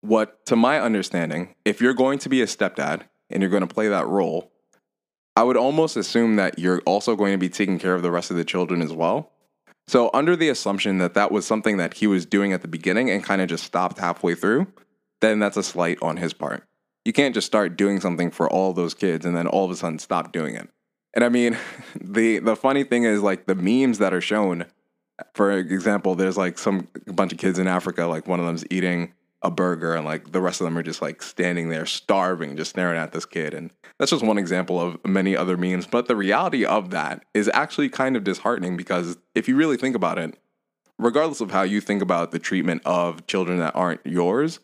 What, 0.00 0.46
to 0.46 0.56
my 0.56 0.80
understanding, 0.80 1.54
if 1.64 1.80
you're 1.80 1.94
going 1.94 2.18
to 2.20 2.28
be 2.28 2.40
a 2.40 2.46
stepdad 2.46 3.02
and 3.30 3.42
you're 3.42 3.50
going 3.50 3.66
to 3.66 3.74
play 3.74 3.88
that 3.88 4.06
role, 4.06 4.50
I 5.36 5.42
would 5.42 5.56
almost 5.56 5.96
assume 5.96 6.36
that 6.36 6.58
you're 6.58 6.80
also 6.82 7.16
going 7.16 7.32
to 7.32 7.38
be 7.38 7.48
taking 7.48 7.78
care 7.78 7.94
of 7.94 8.02
the 8.02 8.10
rest 8.10 8.30
of 8.30 8.36
the 8.36 8.44
children 8.44 8.80
as 8.80 8.92
well. 8.92 9.32
So, 9.86 10.10
under 10.14 10.36
the 10.36 10.48
assumption 10.48 10.98
that 10.98 11.14
that 11.14 11.30
was 11.30 11.46
something 11.46 11.76
that 11.76 11.94
he 11.94 12.06
was 12.06 12.24
doing 12.24 12.52
at 12.52 12.62
the 12.62 12.68
beginning 12.68 13.10
and 13.10 13.22
kind 13.22 13.42
of 13.42 13.48
just 13.48 13.64
stopped 13.64 13.98
halfway 13.98 14.34
through, 14.34 14.66
then 15.20 15.40
that's 15.40 15.56
a 15.56 15.62
slight 15.62 15.98
on 16.00 16.16
his 16.16 16.32
part. 16.32 16.64
You 17.04 17.12
can't 17.12 17.34
just 17.34 17.46
start 17.46 17.76
doing 17.76 18.00
something 18.00 18.30
for 18.30 18.48
all 18.48 18.72
those 18.72 18.94
kids 18.94 19.26
and 19.26 19.36
then 19.36 19.46
all 19.46 19.66
of 19.66 19.70
a 19.70 19.76
sudden 19.76 19.98
stop 19.98 20.32
doing 20.32 20.54
it. 20.54 20.70
And 21.14 21.22
I 21.22 21.28
mean, 21.28 21.58
the 22.00 22.38
the 22.38 22.56
funny 22.56 22.84
thing 22.84 23.04
is 23.04 23.20
like 23.20 23.46
the 23.46 23.54
memes 23.54 23.98
that 23.98 24.14
are 24.14 24.22
shown. 24.22 24.66
For 25.34 25.52
example, 25.52 26.14
there's 26.14 26.36
like 26.36 26.58
some 26.58 26.88
bunch 27.06 27.32
of 27.32 27.38
kids 27.38 27.58
in 27.58 27.68
Africa, 27.68 28.06
like 28.06 28.26
one 28.26 28.40
of 28.40 28.46
them's 28.46 28.64
eating 28.70 29.12
a 29.44 29.50
burger 29.50 29.94
and 29.94 30.06
like 30.06 30.32
the 30.32 30.40
rest 30.40 30.60
of 30.60 30.64
them 30.64 30.76
are 30.76 30.82
just 30.82 31.02
like 31.02 31.22
standing 31.22 31.68
there 31.68 31.86
starving, 31.86 32.56
just 32.56 32.70
staring 32.70 32.98
at 32.98 33.12
this 33.12 33.26
kid. 33.26 33.52
And 33.54 33.70
that's 33.98 34.10
just 34.10 34.24
one 34.24 34.38
example 34.38 34.80
of 34.80 34.98
many 35.04 35.36
other 35.36 35.56
memes. 35.56 35.86
But 35.86 36.08
the 36.08 36.16
reality 36.16 36.64
of 36.64 36.90
that 36.90 37.24
is 37.34 37.50
actually 37.52 37.90
kind 37.90 38.16
of 38.16 38.24
disheartening 38.24 38.76
because 38.76 39.18
if 39.34 39.46
you 39.46 39.54
really 39.54 39.76
think 39.76 39.94
about 39.94 40.18
it, 40.18 40.38
regardless 40.98 41.42
of 41.42 41.50
how 41.50 41.62
you 41.62 41.80
think 41.80 42.00
about 42.00 42.30
the 42.30 42.38
treatment 42.38 42.82
of 42.86 43.26
children 43.26 43.58
that 43.58 43.76
aren't 43.76 44.00
yours, 44.04 44.60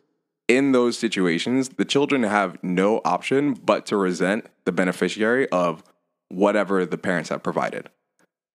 in 0.49 0.73
those 0.73 0.99
situations, 0.99 1.69
the 1.69 1.85
children 1.85 2.25
have 2.25 2.59
no 2.65 3.01
option 3.05 3.53
but 3.55 3.87
to 3.87 3.97
resent 3.97 4.47
the 4.65 4.73
beneficiary 4.73 5.49
of 5.51 5.85
whatever 6.29 6.85
the 6.85 6.99
parents 6.99 7.29
have 7.29 7.43
provided. 7.43 7.89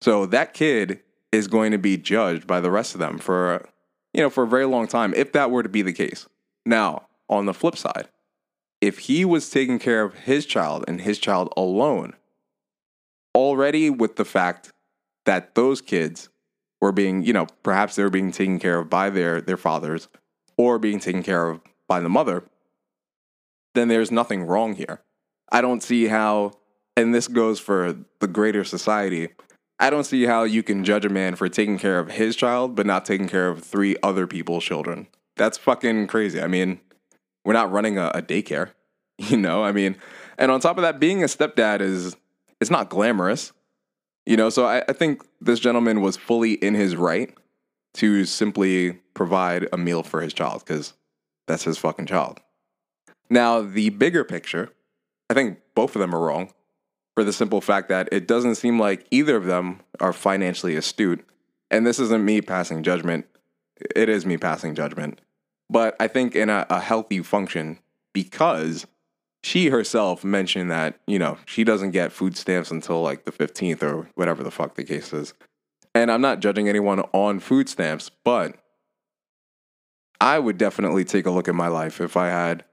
So 0.01 0.25
that 0.27 0.53
kid 0.53 1.01
is 1.31 1.47
going 1.47 1.71
to 1.71 1.77
be 1.77 1.97
judged 1.97 2.47
by 2.47 2.61
the 2.61 2.71
rest 2.71 2.93
of 2.93 2.99
them 2.99 3.17
for 3.17 3.67
you 4.13 4.21
know, 4.21 4.29
for 4.29 4.43
a 4.43 4.47
very 4.47 4.65
long 4.65 4.87
time, 4.87 5.13
if 5.15 5.31
that 5.33 5.51
were 5.51 5.63
to 5.63 5.69
be 5.69 5.81
the 5.81 5.93
case. 5.93 6.27
Now, 6.65 7.07
on 7.29 7.45
the 7.45 7.53
flip 7.53 7.77
side, 7.77 8.09
if 8.81 8.99
he 8.99 9.23
was 9.25 9.49
taking 9.49 9.79
care 9.79 10.03
of 10.03 10.13
his 10.15 10.45
child 10.45 10.83
and 10.87 11.01
his 11.01 11.19
child 11.19 11.53
alone, 11.55 12.13
already 13.35 13.89
with 13.89 14.15
the 14.15 14.25
fact 14.25 14.71
that 15.25 15.55
those 15.55 15.81
kids 15.81 16.29
were 16.81 16.91
being, 16.91 17.23
you 17.23 17.31
know, 17.31 17.47
perhaps 17.63 17.95
they 17.95 18.03
were 18.03 18.09
being 18.09 18.31
taken 18.31 18.59
care 18.59 18.79
of 18.79 18.89
by 18.89 19.09
their 19.09 19.39
their 19.39 19.57
fathers 19.57 20.09
or 20.57 20.79
being 20.79 20.99
taken 20.99 21.23
care 21.23 21.49
of 21.49 21.61
by 21.87 21.99
the 21.99 22.09
mother, 22.09 22.43
then 23.75 23.87
there's 23.87 24.11
nothing 24.11 24.43
wrong 24.43 24.75
here. 24.75 25.01
I 25.51 25.61
don't 25.61 25.83
see 25.83 26.07
how 26.07 26.53
and 26.97 27.13
this 27.13 27.27
goes 27.27 27.59
for 27.59 27.95
the 28.19 28.27
greater 28.27 28.63
society. 28.63 29.29
I 29.81 29.89
don't 29.89 30.03
see 30.03 30.25
how 30.25 30.43
you 30.43 30.61
can 30.61 30.85
judge 30.85 31.05
a 31.05 31.09
man 31.09 31.35
for 31.35 31.49
taking 31.49 31.79
care 31.79 31.97
of 31.97 32.11
his 32.11 32.35
child, 32.35 32.75
but 32.75 32.85
not 32.85 33.03
taking 33.03 33.27
care 33.27 33.49
of 33.49 33.63
three 33.63 33.95
other 34.03 34.27
people's 34.27 34.63
children. 34.63 35.07
That's 35.37 35.57
fucking 35.57 36.05
crazy. 36.05 36.39
I 36.39 36.45
mean, 36.45 36.79
we're 37.43 37.53
not 37.53 37.71
running 37.71 37.97
a, 37.97 38.11
a 38.13 38.21
daycare, 38.21 38.69
you 39.17 39.37
know? 39.37 39.63
I 39.63 39.71
mean, 39.71 39.97
and 40.37 40.51
on 40.51 40.59
top 40.59 40.77
of 40.77 40.83
that, 40.83 40.99
being 40.99 41.23
a 41.23 41.25
stepdad 41.25 41.81
is 41.81 42.15
it's 42.59 42.69
not 42.69 42.91
glamorous, 42.91 43.53
you 44.27 44.37
know? 44.37 44.51
So 44.51 44.67
I, 44.67 44.83
I 44.87 44.93
think 44.93 45.25
this 45.41 45.59
gentleman 45.59 46.01
was 46.01 46.15
fully 46.15 46.53
in 46.53 46.75
his 46.75 46.95
right 46.95 47.35
to 47.95 48.23
simply 48.25 48.99
provide 49.15 49.67
a 49.73 49.77
meal 49.77 50.03
for 50.03 50.21
his 50.21 50.31
child 50.31 50.63
because 50.63 50.93
that's 51.47 51.63
his 51.63 51.79
fucking 51.79 52.05
child. 52.05 52.39
Now, 53.31 53.61
the 53.61 53.89
bigger 53.89 54.23
picture, 54.23 54.69
I 55.27 55.33
think 55.33 55.57
both 55.73 55.95
of 55.95 56.01
them 56.01 56.13
are 56.13 56.19
wrong 56.19 56.53
for 57.21 57.25
the 57.25 57.31
simple 57.31 57.61
fact 57.61 57.87
that 57.89 58.09
it 58.11 58.27
doesn't 58.27 58.55
seem 58.55 58.79
like 58.79 59.05
either 59.11 59.35
of 59.35 59.45
them 59.45 59.79
are 59.99 60.11
financially 60.11 60.75
astute. 60.75 61.23
And 61.69 61.85
this 61.85 61.99
isn't 61.99 62.25
me 62.25 62.41
passing 62.41 62.81
judgment, 62.81 63.27
it 63.95 64.09
is 64.09 64.25
me 64.25 64.37
passing 64.37 64.73
judgment. 64.73 65.21
But 65.69 65.95
I 65.99 66.07
think 66.07 66.35
in 66.35 66.49
a, 66.49 66.65
a 66.71 66.79
healthy 66.79 67.21
function, 67.21 67.77
because 68.11 68.87
she 69.43 69.69
herself 69.69 70.23
mentioned 70.23 70.71
that, 70.71 70.99
you 71.05 71.19
know, 71.19 71.37
she 71.45 71.63
doesn't 71.63 71.91
get 71.91 72.11
food 72.11 72.35
stamps 72.35 72.71
until 72.71 73.03
like 73.03 73.25
the 73.25 73.31
15th 73.31 73.83
or 73.83 74.09
whatever 74.15 74.41
the 74.41 74.49
fuck 74.49 74.73
the 74.73 74.83
case 74.83 75.13
is. 75.13 75.35
And 75.93 76.09
I'm 76.09 76.21
not 76.21 76.39
judging 76.39 76.67
anyone 76.67 77.01
on 77.13 77.39
food 77.39 77.69
stamps, 77.69 78.09
but 78.23 78.55
I 80.19 80.39
would 80.39 80.57
definitely 80.57 81.05
take 81.05 81.27
a 81.27 81.31
look 81.31 81.47
at 81.47 81.53
my 81.53 81.67
life 81.67 82.01
if 82.01 82.17
I 82.17 82.29
had 82.29 82.65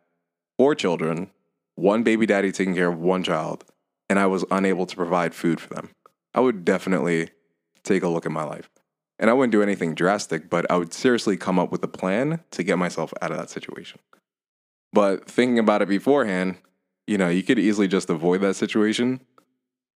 four 0.57 0.75
children, 0.75 1.33
one 1.75 2.03
baby 2.03 2.25
daddy 2.25 2.51
taking 2.51 2.75
care 2.75 2.89
of 2.89 2.99
one 2.99 3.23
child, 3.23 3.67
and 4.09 4.19
I 4.19 4.27
was 4.27 4.45
unable 4.51 4.87
to 4.87 4.97
provide 4.97 5.35
food 5.35 5.61
for 5.61 5.75
them, 5.75 5.91
I 6.35 6.41
would 6.41 6.65
definitely 6.65 7.31
take 7.85 8.03
a 8.03 8.09
look 8.09 8.27
at 8.27 8.33
my 8.33 8.45
life. 8.45 8.71
And 9.19 9.29
I 9.29 9.33
wouldn't 9.33 9.53
do 9.53 9.63
anything 9.63 9.95
drastic, 9.95 10.49
but 10.49 10.71
I 10.71 10.77
would 10.77 10.93
seriously 10.93 11.37
come 11.37 11.59
up 11.59 11.73
with 11.73 11.83
a 11.83 11.89
plan 11.89 12.41
to 12.53 12.63
get 12.63 12.79
myself 12.79 13.13
out 13.21 13.33
of 13.33 13.39
that 13.39 13.51
situation. 13.51 13.99
But 14.93 15.29
thinking 15.29 15.59
about 15.59 15.83
it 15.83 15.89
beforehand, 15.89 16.57
you 17.07 17.19
know, 17.19 17.29
you 17.29 17.43
could 17.43 17.59
easily 17.59 17.89
just 17.89 18.11
avoid 18.11 18.41
that 18.43 18.55
situation 18.55 19.21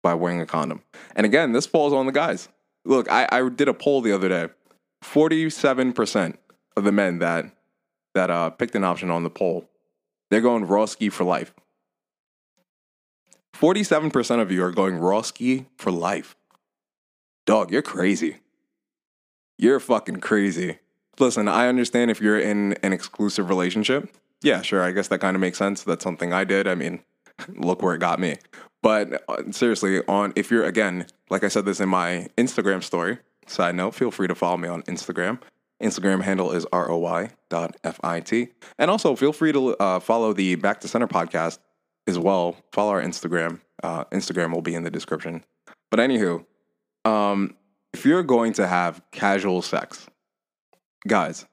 by 0.02 0.14
wearing 0.14 0.40
a 0.40 0.46
condom. 0.46 0.82
And 1.14 1.24
again, 1.24 1.52
this 1.52 1.66
falls 1.66 1.92
on 1.92 2.06
the 2.06 2.12
guys. 2.12 2.48
Look, 2.84 3.10
I, 3.10 3.28
I 3.30 3.48
did 3.48 3.68
a 3.68 3.74
poll 3.74 4.00
the 4.00 4.12
other 4.12 4.28
day. 4.28 4.48
47% 5.04 6.36
of 6.76 6.84
the 6.84 6.92
men 6.92 7.18
that 7.18 7.46
that 8.14 8.30
uh, 8.30 8.50
picked 8.50 8.74
an 8.74 8.84
option 8.84 9.10
on 9.10 9.22
the 9.22 9.30
poll, 9.30 9.70
they're 10.30 10.42
going 10.42 10.66
raw 10.66 10.84
ski 10.84 11.08
for 11.08 11.24
life. 11.24 11.54
47% 13.54 14.40
of 14.40 14.50
you 14.50 14.64
are 14.64 14.72
going 14.72 14.96
raw 14.96 15.22
ski 15.22 15.66
for 15.76 15.90
life. 15.90 16.36
Dog, 17.46 17.70
you're 17.70 17.82
crazy. 17.82 18.38
You're 19.58 19.80
fucking 19.80 20.20
crazy. 20.20 20.78
Listen, 21.18 21.48
I 21.48 21.68
understand 21.68 22.10
if 22.10 22.20
you're 22.20 22.38
in 22.38 22.74
an 22.82 22.92
exclusive 22.92 23.48
relationship. 23.48 24.08
Yeah, 24.42 24.62
sure. 24.62 24.82
I 24.82 24.92
guess 24.92 25.08
that 25.08 25.20
kind 25.20 25.36
of 25.36 25.40
makes 25.40 25.58
sense. 25.58 25.84
That's 25.84 26.02
something 26.02 26.32
I 26.32 26.44
did. 26.44 26.66
I 26.66 26.74
mean, 26.74 27.00
look 27.48 27.82
where 27.82 27.94
it 27.94 27.98
got 27.98 28.18
me. 28.18 28.36
But 28.82 29.22
uh, 29.28 29.50
seriously, 29.50 30.00
on 30.08 30.32
if 30.34 30.50
you're 30.50 30.64
again, 30.64 31.06
like 31.30 31.44
I 31.44 31.48
said 31.48 31.64
this 31.64 31.80
in 31.80 31.88
my 31.88 32.28
Instagram 32.36 32.82
story. 32.82 33.18
Side 33.46 33.74
note, 33.74 33.94
feel 33.94 34.10
free 34.10 34.28
to 34.28 34.34
follow 34.34 34.56
me 34.56 34.68
on 34.68 34.82
Instagram. 34.84 35.40
Instagram 35.82 36.22
handle 36.22 36.52
is 36.52 36.64
roy.fit. 36.72 38.52
And 38.78 38.90
also 38.90 39.16
feel 39.16 39.32
free 39.32 39.52
to 39.52 39.76
uh, 39.76 40.00
follow 40.00 40.32
the 40.32 40.54
Back 40.54 40.80
to 40.80 40.88
Center 40.88 41.08
podcast 41.08 41.58
as 42.06 42.18
well. 42.18 42.56
Follow 42.72 42.90
our 42.90 43.02
Instagram. 43.02 43.60
Uh, 43.82 44.04
Instagram 44.06 44.52
will 44.52 44.62
be 44.62 44.74
in 44.74 44.84
the 44.84 44.90
description. 44.90 45.44
But 45.90 46.00
anywho, 46.00 46.44
um, 47.04 47.56
if 47.92 48.04
you're 48.04 48.22
going 48.22 48.52
to 48.54 48.66
have 48.66 49.02
casual 49.10 49.62
sex, 49.62 50.06
guys, 51.06 51.46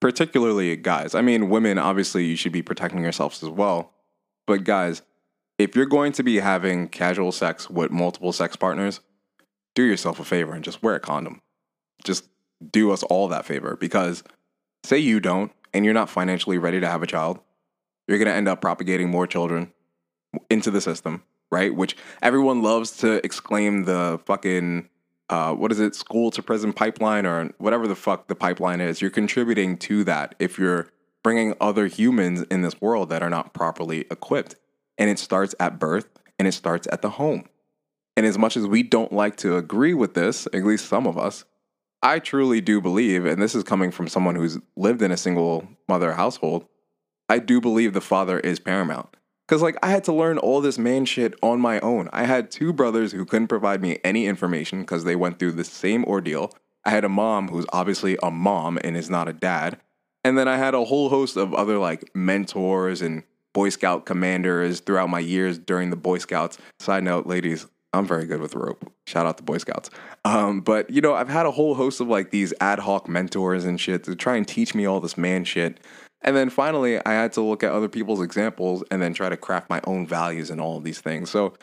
particularly 0.00 0.74
guys, 0.76 1.14
I 1.14 1.20
mean, 1.22 1.48
women, 1.48 1.78
obviously, 1.78 2.24
you 2.24 2.36
should 2.36 2.52
be 2.52 2.62
protecting 2.62 3.02
yourselves 3.02 3.42
as 3.42 3.48
well. 3.48 3.92
But 4.46 4.64
guys, 4.64 5.02
if 5.58 5.76
you're 5.76 5.86
going 5.86 6.12
to 6.12 6.22
be 6.22 6.40
having 6.40 6.88
casual 6.88 7.32
sex 7.32 7.70
with 7.70 7.90
multiple 7.90 8.32
sex 8.32 8.56
partners, 8.56 9.00
do 9.74 9.82
yourself 9.82 10.18
a 10.18 10.24
favor 10.24 10.52
and 10.54 10.64
just 10.64 10.82
wear 10.82 10.96
a 10.96 11.00
condom. 11.00 11.40
Just 12.04 12.24
do 12.70 12.90
us 12.90 13.02
all 13.04 13.28
that 13.28 13.44
favor 13.44 13.76
because 13.76 14.22
say 14.84 14.98
you 14.98 15.20
don't 15.20 15.52
and 15.72 15.84
you're 15.84 15.94
not 15.94 16.10
financially 16.10 16.58
ready 16.58 16.80
to 16.80 16.88
have 16.88 17.02
a 17.02 17.06
child, 17.06 17.40
you're 18.06 18.18
going 18.18 18.28
to 18.28 18.34
end 18.34 18.48
up 18.48 18.60
propagating 18.60 19.08
more 19.08 19.26
children 19.26 19.72
into 20.50 20.70
the 20.70 20.80
system, 20.80 21.22
right? 21.50 21.74
Which 21.74 21.96
everyone 22.22 22.62
loves 22.62 22.96
to 22.98 23.24
exclaim 23.24 23.84
the 23.84 24.20
fucking 24.24 24.88
uh, 25.28 25.54
what 25.54 25.72
is 25.72 25.80
it, 25.80 25.94
school 25.94 26.30
to 26.30 26.42
prison 26.42 26.74
pipeline 26.74 27.24
or 27.24 27.46
whatever 27.56 27.88
the 27.88 27.96
fuck 27.96 28.28
the 28.28 28.34
pipeline 28.34 28.82
is. 28.82 29.00
You're 29.00 29.10
contributing 29.10 29.78
to 29.78 30.04
that 30.04 30.34
if 30.38 30.58
you're 30.58 30.88
bringing 31.22 31.54
other 31.60 31.86
humans 31.86 32.42
in 32.50 32.60
this 32.60 32.80
world 32.82 33.08
that 33.08 33.22
are 33.22 33.30
not 33.30 33.54
properly 33.54 34.00
equipped. 34.10 34.56
And 34.98 35.08
it 35.08 35.18
starts 35.18 35.54
at 35.58 35.78
birth 35.78 36.08
and 36.38 36.46
it 36.46 36.52
starts 36.52 36.86
at 36.92 37.00
the 37.00 37.10
home. 37.10 37.46
And 38.16 38.26
as 38.26 38.36
much 38.36 38.58
as 38.58 38.66
we 38.66 38.82
don't 38.82 39.12
like 39.12 39.36
to 39.36 39.56
agree 39.56 39.94
with 39.94 40.12
this, 40.12 40.46
at 40.52 40.64
least 40.64 40.86
some 40.86 41.06
of 41.06 41.16
us, 41.16 41.44
I 42.02 42.18
truly 42.18 42.60
do 42.60 42.80
believe, 42.80 43.24
and 43.24 43.40
this 43.40 43.54
is 43.54 43.62
coming 43.62 43.90
from 43.90 44.08
someone 44.08 44.34
who's 44.34 44.58
lived 44.76 45.02
in 45.02 45.12
a 45.12 45.16
single 45.16 45.66
mother 45.88 46.12
household, 46.12 46.66
I 47.28 47.38
do 47.38 47.60
believe 47.60 47.94
the 47.94 48.00
father 48.00 48.38
is 48.40 48.58
paramount. 48.58 49.16
Cause 49.52 49.60
like 49.60 49.76
I 49.82 49.88
had 49.88 50.04
to 50.04 50.14
learn 50.14 50.38
all 50.38 50.62
this 50.62 50.78
man 50.78 51.04
shit 51.04 51.34
on 51.42 51.60
my 51.60 51.78
own. 51.80 52.08
I 52.10 52.24
had 52.24 52.50
two 52.50 52.72
brothers 52.72 53.12
who 53.12 53.26
couldn't 53.26 53.48
provide 53.48 53.82
me 53.82 53.98
any 54.02 54.24
information 54.24 54.80
because 54.80 55.04
they 55.04 55.14
went 55.14 55.38
through 55.38 55.52
the 55.52 55.62
same 55.62 56.06
ordeal. 56.06 56.54
I 56.86 56.90
had 56.90 57.04
a 57.04 57.10
mom 57.10 57.48
who's 57.48 57.66
obviously 57.70 58.16
a 58.22 58.30
mom 58.30 58.78
and 58.82 58.96
is 58.96 59.10
not 59.10 59.28
a 59.28 59.34
dad. 59.34 59.78
And 60.24 60.38
then 60.38 60.48
I 60.48 60.56
had 60.56 60.72
a 60.72 60.84
whole 60.84 61.10
host 61.10 61.36
of 61.36 61.52
other 61.52 61.76
like 61.76 62.10
mentors 62.14 63.02
and 63.02 63.24
Boy 63.52 63.68
Scout 63.68 64.06
commanders 64.06 64.80
throughout 64.80 65.10
my 65.10 65.20
years 65.20 65.58
during 65.58 65.90
the 65.90 65.96
Boy 65.96 66.16
Scouts. 66.16 66.56
Side 66.78 67.04
note, 67.04 67.26
ladies, 67.26 67.66
I'm 67.92 68.06
very 68.06 68.24
good 68.24 68.40
with 68.40 68.54
rope. 68.54 68.90
Shout 69.06 69.26
out 69.26 69.36
to 69.36 69.42
Boy 69.42 69.58
Scouts. 69.58 69.90
Um, 70.24 70.62
but 70.62 70.88
you 70.88 71.02
know, 71.02 71.12
I've 71.12 71.28
had 71.28 71.44
a 71.44 71.50
whole 71.50 71.74
host 71.74 72.00
of 72.00 72.08
like 72.08 72.30
these 72.30 72.54
ad 72.62 72.78
hoc 72.78 73.06
mentors 73.06 73.66
and 73.66 73.78
shit 73.78 74.04
to 74.04 74.16
try 74.16 74.36
and 74.36 74.48
teach 74.48 74.74
me 74.74 74.86
all 74.86 75.00
this 75.00 75.18
man 75.18 75.44
shit. 75.44 75.78
And 76.22 76.36
then 76.36 76.50
finally, 76.50 77.04
I 77.04 77.12
had 77.12 77.32
to 77.34 77.40
look 77.42 77.62
at 77.62 77.72
other 77.72 77.88
people's 77.88 78.22
examples 78.22 78.84
and 78.90 79.02
then 79.02 79.12
try 79.12 79.28
to 79.28 79.36
craft 79.36 79.68
my 79.68 79.80
own 79.84 80.06
values 80.06 80.50
in 80.50 80.60
all 80.60 80.76
of 80.76 80.84
these 80.84 81.00
things. 81.00 81.30
So 81.30 81.54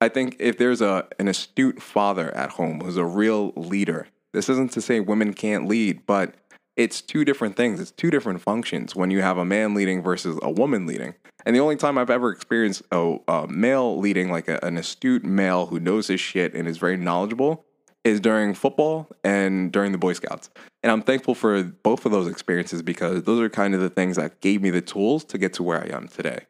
I 0.00 0.08
think 0.08 0.36
if 0.38 0.58
there's 0.58 0.82
a 0.82 1.06
an 1.18 1.28
astute 1.28 1.82
father 1.82 2.34
at 2.36 2.50
home 2.50 2.80
who's 2.80 2.96
a 2.96 3.04
real 3.04 3.52
leader, 3.56 4.08
this 4.32 4.48
isn't 4.48 4.72
to 4.72 4.80
say 4.80 5.00
women 5.00 5.32
can't 5.32 5.66
lead, 5.66 6.04
but 6.06 6.34
it's 6.76 7.00
two 7.00 7.24
different 7.24 7.56
things. 7.56 7.80
It's 7.80 7.90
two 7.90 8.10
different 8.10 8.40
functions 8.40 8.96
when 8.96 9.10
you 9.10 9.22
have 9.22 9.38
a 9.38 9.44
man 9.44 9.74
leading 9.74 10.02
versus 10.02 10.38
a 10.42 10.50
woman 10.50 10.86
leading. 10.86 11.14
And 11.44 11.54
the 11.54 11.60
only 11.60 11.76
time 11.76 11.98
I've 11.98 12.10
ever 12.10 12.30
experienced 12.30 12.82
a, 12.90 13.18
a 13.28 13.46
male 13.48 13.98
leading, 13.98 14.30
like 14.30 14.48
a, 14.48 14.58
an 14.62 14.76
astute 14.76 15.24
male 15.24 15.66
who 15.66 15.80
knows 15.80 16.06
his 16.06 16.20
shit 16.20 16.54
and 16.54 16.66
is 16.68 16.78
very 16.78 16.96
knowledgeable, 16.96 17.64
is 18.04 18.20
during 18.20 18.54
football 18.54 19.08
and 19.22 19.70
during 19.70 19.92
the 19.92 19.98
Boy 19.98 20.12
Scouts. 20.14 20.50
And 20.82 20.90
I'm 20.90 21.02
thankful 21.02 21.34
for 21.34 21.62
both 21.62 22.04
of 22.06 22.12
those 22.12 22.26
experiences 22.26 22.82
because 22.82 23.22
those 23.22 23.40
are 23.40 23.48
kind 23.48 23.74
of 23.74 23.80
the 23.80 23.90
things 23.90 24.16
that 24.16 24.40
gave 24.40 24.62
me 24.62 24.70
the 24.70 24.80
tools 24.80 25.24
to 25.26 25.38
get 25.38 25.52
to 25.54 25.62
where 25.62 25.82
I 25.82 25.94
am 25.94 26.08
today. 26.08 26.46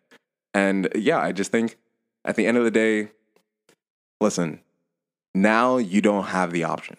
And 0.54 0.88
yeah, 0.94 1.18
I 1.18 1.32
just 1.32 1.50
think 1.50 1.76
at 2.24 2.36
the 2.36 2.46
end 2.46 2.56
of 2.56 2.64
the 2.64 2.70
day, 2.70 3.10
listen, 4.20 4.60
now 5.34 5.76
you 5.76 6.00
don't 6.00 6.24
have 6.24 6.52
the 6.52 6.64
option. 6.64 6.96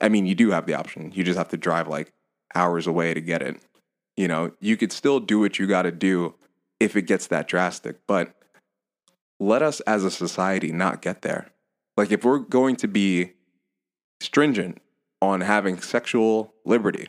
I 0.00 0.08
mean, 0.08 0.26
you 0.26 0.34
do 0.34 0.50
have 0.50 0.66
the 0.66 0.74
option. 0.74 1.12
You 1.14 1.22
just 1.22 1.38
have 1.38 1.48
to 1.50 1.56
drive 1.56 1.86
like 1.86 2.12
hours 2.54 2.86
away 2.86 3.14
to 3.14 3.20
get 3.20 3.42
it. 3.42 3.60
You 4.16 4.28
know, 4.28 4.52
you 4.60 4.76
could 4.76 4.92
still 4.92 5.20
do 5.20 5.38
what 5.38 5.58
you 5.58 5.66
got 5.66 5.82
to 5.82 5.92
do 5.92 6.34
if 6.80 6.96
it 6.96 7.02
gets 7.02 7.28
that 7.28 7.48
drastic, 7.48 7.98
but 8.06 8.34
let 9.38 9.62
us 9.62 9.80
as 9.80 10.04
a 10.04 10.10
society 10.10 10.72
not 10.72 11.02
get 11.02 11.22
there. 11.22 11.50
Like, 11.96 12.10
if 12.10 12.24
we're 12.24 12.38
going 12.38 12.76
to 12.76 12.88
be 12.88 13.32
stringent 14.20 14.80
on 15.22 15.40
having 15.40 15.80
sexual 15.80 16.52
liberty, 16.64 17.08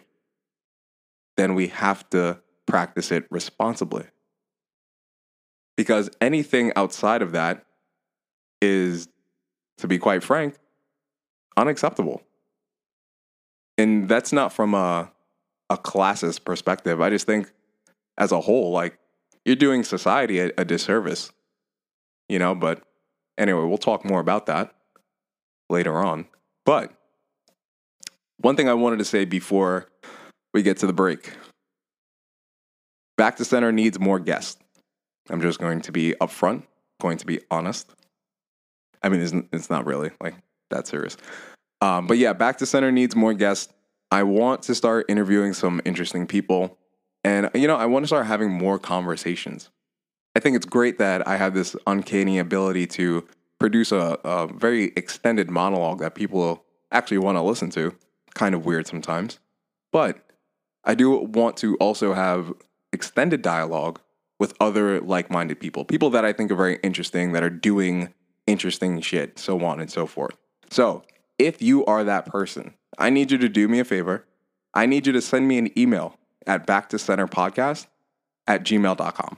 then 1.36 1.55
we 1.55 1.67
have 1.67 2.08
to 2.12 2.39
practice 2.67 3.12
it 3.12 3.25
responsibly. 3.32 4.05
Because 5.75 6.12
anything 6.22 6.72
outside 6.75 7.24
of 7.24 7.32
that 7.32 7.65
is, 8.62 9.08
to 9.79 9.88
be 9.88 9.98
quite 9.98 10.24
frank, 10.24 10.55
unacceptable. 11.58 12.22
And 13.79 14.08
that's 14.08 14.32
not 14.32 14.53
from 14.53 14.75
a, 14.75 15.12
a 15.72 15.77
classist 15.77 16.46
perspective. 16.46 17.01
I 17.01 17.10
just 17.10 17.25
think, 17.25 17.51
as 18.20 18.32
a 18.32 18.41
whole, 18.41 18.72
like, 18.72 19.00
you're 19.43 19.55
doing 19.55 19.84
society 19.84 20.39
a, 20.39 20.51
a 20.55 20.63
disservice, 20.63 21.32
you 22.29 22.38
know? 22.38 22.53
But 22.53 22.84
anyway, 23.39 23.65
we'll 23.65 23.79
talk 23.79 24.05
more 24.05 24.20
about 24.20 24.46
that 24.46 24.75
later 25.72 25.98
on. 25.98 26.27
But 26.63 26.93
one 28.43 28.55
thing 28.55 28.69
I 28.69 28.73
wanted 28.73 29.00
to 29.00 29.05
say 29.05 29.25
before 29.25 29.88
we 30.53 30.62
get 30.62 30.77
to 30.77 30.88
the 30.88 30.93
break 30.93 31.31
Back 33.17 33.38
to 33.38 33.45
Center 33.45 33.71
needs 33.71 34.00
more 34.00 34.19
guests. 34.19 34.59
I'm 35.29 35.41
just 35.41 35.59
going 35.59 35.81
to 35.81 35.91
be 35.91 36.13
upfront, 36.19 36.63
going 37.00 37.17
to 37.17 37.25
be 37.25 37.39
honest. 37.51 37.89
I 39.01 39.09
mean, 39.09 39.21
it's, 39.21 39.33
it's 39.51 39.69
not 39.69 39.85
really 39.85 40.12
like 40.19 40.35
that 40.71 40.88
serious. 40.88 41.15
Um, 41.81 42.07
but 42.07 42.17
yeah, 42.17 42.33
Back 42.33 42.57
to 42.57 42.65
Center 42.65 42.91
needs 42.91 43.15
more 43.15 43.33
guests. 43.33 43.71
I 44.12 44.23
want 44.23 44.63
to 44.63 44.75
start 44.75 45.05
interviewing 45.09 45.53
some 45.53 45.81
interesting 45.85 46.25
people. 46.25 46.77
And, 47.23 47.50
you 47.53 47.67
know, 47.67 47.75
I 47.75 47.85
want 47.85 48.03
to 48.03 48.07
start 48.07 48.25
having 48.25 48.51
more 48.51 48.79
conversations. 48.79 49.69
I 50.35 50.39
think 50.39 50.55
it's 50.55 50.65
great 50.65 50.97
that 50.97 51.27
I 51.27 51.38
have 51.38 51.53
this 51.53 51.75
uncanny 51.85 52.39
ability 52.39 52.88
to 52.88 53.27
produce 53.59 53.91
a, 53.91 54.17
a 54.23 54.47
very 54.47 54.85
extended 54.95 55.50
monologue 55.50 56.00
that 56.00 56.15
people 56.15 56.65
actually 56.91 57.19
want 57.19 57.38
to 57.38 57.41
listen 57.41 57.69
to. 57.71 57.95
Kind 58.35 58.55
of 58.55 58.65
weird 58.65 58.87
sometimes. 58.87 59.39
But 59.91 60.19
I 60.83 60.95
do 60.95 61.17
want 61.17 61.57
to 61.57 61.75
also 61.77 62.13
have 62.13 62.53
extended 62.91 63.41
dialogue 63.41 63.99
with 64.39 64.53
other 64.59 64.99
like 64.99 65.31
minded 65.31 65.59
people, 65.59 65.85
people 65.85 66.09
that 66.09 66.25
I 66.25 66.33
think 66.33 66.51
are 66.51 66.55
very 66.55 66.79
interesting, 66.83 67.31
that 67.31 67.43
are 67.43 67.49
doing 67.49 68.13
interesting 68.45 68.99
shit, 69.01 69.39
so 69.39 69.63
on 69.63 69.79
and 69.79 69.89
so 69.89 70.05
forth. 70.05 70.35
So, 70.69 71.03
if 71.39 71.61
you 71.61 71.85
are 71.85 72.03
that 72.03 72.25
person, 72.25 72.73
I 72.97 73.09
need 73.09 73.31
you 73.31 73.37
to 73.37 73.49
do 73.49 73.67
me 73.67 73.79
a 73.79 73.85
favor. 73.85 74.25
I 74.73 74.85
need 74.85 75.07
you 75.07 75.13
to 75.13 75.21
send 75.21 75.47
me 75.47 75.57
an 75.57 75.77
email 75.77 76.17
at 76.45 76.67
backtocenterpodcast 76.67 77.87
at 78.47 78.63
gmail.com. 78.63 79.37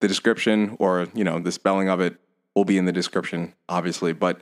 The 0.00 0.08
description 0.08 0.76
or, 0.78 1.08
you 1.14 1.24
know, 1.24 1.38
the 1.38 1.52
spelling 1.52 1.88
of 1.88 2.00
it 2.00 2.16
will 2.54 2.64
be 2.64 2.78
in 2.78 2.84
the 2.84 2.92
description, 2.92 3.54
obviously, 3.68 4.12
but 4.12 4.40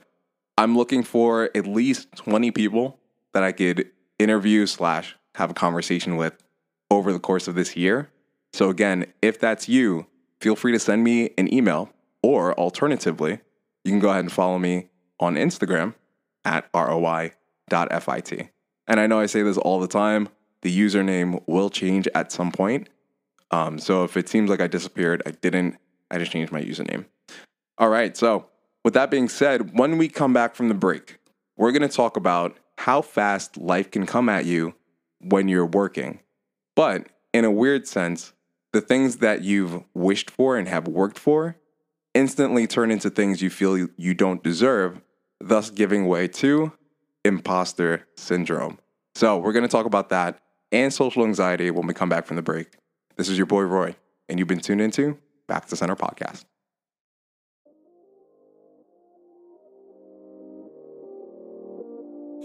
I'm 0.58 0.76
looking 0.76 1.02
for 1.02 1.50
at 1.54 1.66
least 1.66 2.12
20 2.16 2.50
people 2.50 2.99
that 3.32 3.42
I 3.42 3.52
could 3.52 3.90
interview 4.18 4.66
slash 4.66 5.16
have 5.36 5.50
a 5.50 5.54
conversation 5.54 6.16
with 6.16 6.34
over 6.90 7.12
the 7.12 7.18
course 7.18 7.48
of 7.48 7.54
this 7.54 7.76
year. 7.76 8.10
So 8.52 8.68
again, 8.68 9.06
if 9.22 9.38
that's 9.38 9.68
you, 9.68 10.06
feel 10.40 10.56
free 10.56 10.72
to 10.72 10.78
send 10.78 11.04
me 11.04 11.30
an 11.38 11.52
email 11.52 11.90
or 12.22 12.58
alternatively, 12.58 13.40
you 13.84 13.92
can 13.92 14.00
go 14.00 14.10
ahead 14.10 14.20
and 14.20 14.32
follow 14.32 14.58
me 14.58 14.90
on 15.18 15.36
Instagram 15.36 15.94
at 16.44 16.68
roy.fit. 16.74 18.50
And 18.86 19.00
I 19.00 19.06
know 19.06 19.20
I 19.20 19.26
say 19.26 19.42
this 19.42 19.56
all 19.56 19.80
the 19.80 19.88
time, 19.88 20.28
the 20.62 20.76
username 20.76 21.42
will 21.46 21.70
change 21.70 22.08
at 22.14 22.32
some 22.32 22.50
point. 22.50 22.88
Um, 23.50 23.78
so 23.78 24.04
if 24.04 24.16
it 24.16 24.28
seems 24.28 24.50
like 24.50 24.60
I 24.60 24.66
disappeared, 24.66 25.22
I 25.26 25.30
didn't. 25.30 25.76
I 26.10 26.18
just 26.18 26.32
changed 26.32 26.52
my 26.52 26.60
username. 26.60 27.06
All 27.78 27.88
right. 27.88 28.16
So 28.16 28.46
with 28.84 28.94
that 28.94 29.10
being 29.10 29.28
said, 29.28 29.78
when 29.78 29.96
we 29.96 30.08
come 30.08 30.32
back 30.32 30.54
from 30.54 30.68
the 30.68 30.74
break, 30.74 31.18
we're 31.56 31.72
going 31.72 31.88
to 31.88 31.94
talk 31.94 32.16
about 32.16 32.56
how 32.80 33.02
fast 33.02 33.58
life 33.58 33.90
can 33.90 34.06
come 34.06 34.26
at 34.30 34.46
you 34.46 34.74
when 35.20 35.48
you're 35.48 35.66
working. 35.66 36.18
But 36.74 37.08
in 37.34 37.44
a 37.44 37.50
weird 37.50 37.86
sense, 37.86 38.32
the 38.72 38.80
things 38.80 39.18
that 39.18 39.42
you've 39.42 39.84
wished 39.92 40.30
for 40.30 40.56
and 40.56 40.66
have 40.66 40.88
worked 40.88 41.18
for 41.18 41.56
instantly 42.14 42.66
turn 42.66 42.90
into 42.90 43.10
things 43.10 43.42
you 43.42 43.50
feel 43.50 43.86
you 43.98 44.14
don't 44.14 44.42
deserve, 44.42 45.02
thus 45.40 45.68
giving 45.68 46.06
way 46.06 46.26
to 46.26 46.72
imposter 47.22 48.06
syndrome. 48.16 48.78
So, 49.14 49.36
we're 49.36 49.52
going 49.52 49.64
to 49.64 49.68
talk 49.68 49.84
about 49.84 50.08
that 50.08 50.40
and 50.72 50.90
social 50.92 51.24
anxiety 51.24 51.70
when 51.70 51.86
we 51.86 51.92
come 51.92 52.08
back 52.08 52.24
from 52.24 52.36
the 52.36 52.42
break. 52.42 52.68
This 53.16 53.28
is 53.28 53.36
your 53.36 53.46
boy 53.46 53.62
Roy, 53.62 53.94
and 54.26 54.38
you've 54.38 54.48
been 54.48 54.60
tuned 54.60 54.80
into 54.80 55.18
Back 55.46 55.66
to 55.66 55.76
Center 55.76 55.96
Podcast. 55.96 56.46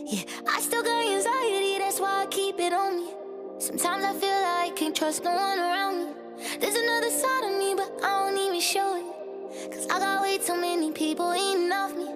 Yeah, 0.08 0.22
I 0.48 0.62
still 0.62 0.84
got 0.84 1.04
anxiety, 1.04 1.80
that's 1.80 2.00
why 2.00 2.22
I 2.22 2.26
keep 2.28 2.60
it 2.60 2.72
on 2.74 2.98
me. 2.98 3.10
Sometimes 3.58 4.06
I 4.06 4.14
feel 4.14 4.30
like 4.30 4.72
I 4.72 4.76
can't 4.76 4.96
trust 4.96 5.24
no 5.24 5.32
one 5.32 5.58
around 5.58 5.98
me. 5.98 6.14
There's 6.60 6.76
another 6.76 7.10
side 7.10 7.44
of 7.46 7.58
me, 7.58 7.74
but 7.74 7.90
I 8.04 8.30
don't 8.30 8.38
even 8.38 8.62
show 8.62 8.98
it. 8.98 9.72
Cause 9.74 9.88
I 9.88 9.98
got 9.98 10.22
way 10.22 10.38
too 10.38 10.62
many 10.62 10.92
people 10.92 11.34
eating 11.34 11.72
off 11.72 11.96
me. 11.98 12.10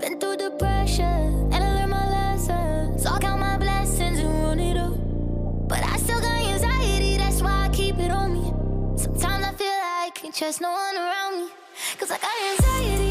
Been 0.00 0.18
through 0.18 0.38
depression, 0.38 1.52
and 1.52 1.56
I 1.56 1.74
learned 1.74 1.90
my 1.90 2.08
lessons. 2.08 3.02
So 3.02 3.10
I 3.10 3.18
count 3.18 3.40
my 3.40 3.58
blessings 3.58 4.20
and 4.20 4.42
run 4.42 4.58
it 4.58 4.78
up. 4.78 4.94
But 5.68 5.82
I 5.84 5.98
still 5.98 6.22
got 6.22 6.46
anxiety, 6.46 7.18
that's 7.18 7.42
why 7.42 7.66
I 7.66 7.68
keep 7.68 7.98
it 7.98 8.10
on 8.10 8.32
me. 8.32 8.48
Sometimes 8.96 9.44
I 9.44 9.52
feel 9.52 9.68
like 9.68 10.06
I 10.06 10.10
can't 10.14 10.34
trust 10.34 10.62
no 10.62 10.70
one 10.72 10.96
around 10.96 11.44
me. 11.44 11.52
Cause 11.98 12.10
I 12.10 12.16
got 12.16 12.32
anxiety. 12.52 13.03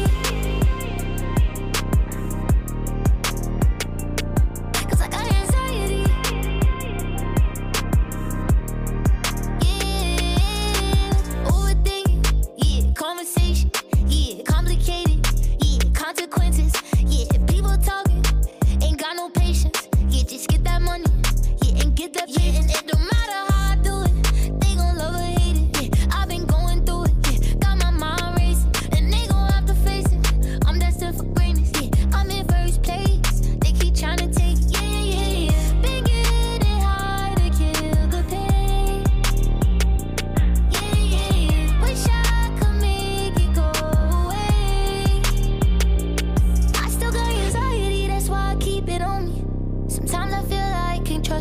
Money. 20.98 21.10
Yeah, 21.62 21.82
and 21.82 21.96
get 21.96 22.12
that 22.14 22.28
yeah, 22.28 22.60
and 22.60 22.70
it 22.70 22.86
don't 22.86 23.03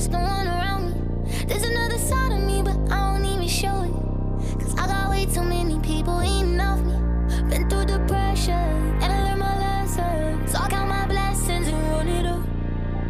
no 0.10 0.20
one 0.20 0.48
around 0.48 0.84
me. 0.90 1.46
There's 1.46 1.64
another 1.64 1.98
side 1.98 2.32
of 2.32 2.42
me, 2.42 2.62
but 2.62 2.76
I 2.92 3.14
don't 3.14 3.26
even 3.26 3.48
show 3.48 3.82
it. 3.84 4.60
Cause 4.60 4.74
I 4.76 4.88
got 4.88 5.10
way 5.10 5.26
too 5.26 5.44
many 5.44 5.80
people 5.80 6.22
eating 6.22 6.60
off 6.60 6.82
me. 6.82 6.98
Been 7.50 7.70
through 7.70 7.86
depression, 7.86 8.54
and 9.02 9.06
I 9.06 9.24
learned 9.26 9.40
my 9.40 9.58
lessons. 9.58 10.52
So 10.52 10.58
I 10.60 10.70
count 10.70 10.90
my 10.90 11.06
blessings 11.08 11.68
and 11.68 11.78
run 11.92 12.08
it 12.08 12.26
up. 12.26 12.44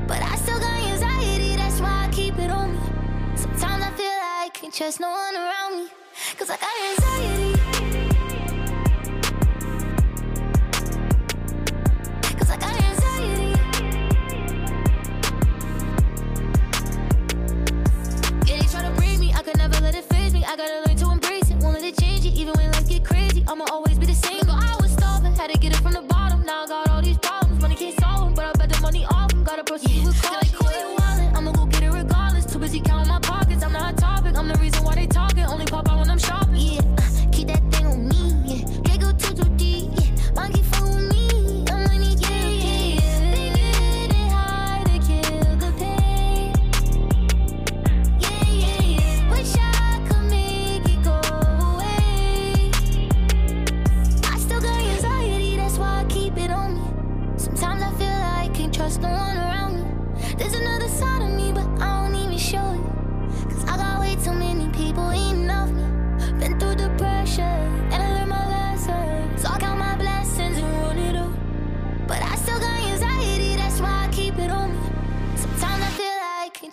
But 0.08 0.22
I 0.22 0.36
still 0.36 0.60
got 0.60 0.74
anxiety, 0.92 1.56
that's 1.56 1.80
why 1.80 2.06
I 2.06 2.10
keep 2.12 2.38
it 2.38 2.52
on 2.52 2.74
me. 2.74 2.82
Sometimes 3.36 3.84
I 3.84 3.92
feel 3.92 4.16
like 4.24 4.46
I 4.46 4.50
can't 4.54 4.74
trust 4.74 5.00
no 5.00 5.10
one 5.10 5.36
around 5.36 5.84
me. 5.84 5.90
Cause 6.38 6.50
I 6.50 6.58
got 6.58 6.74
anxiety. 6.92 7.33
I 20.54 20.56
gotta 20.56 20.93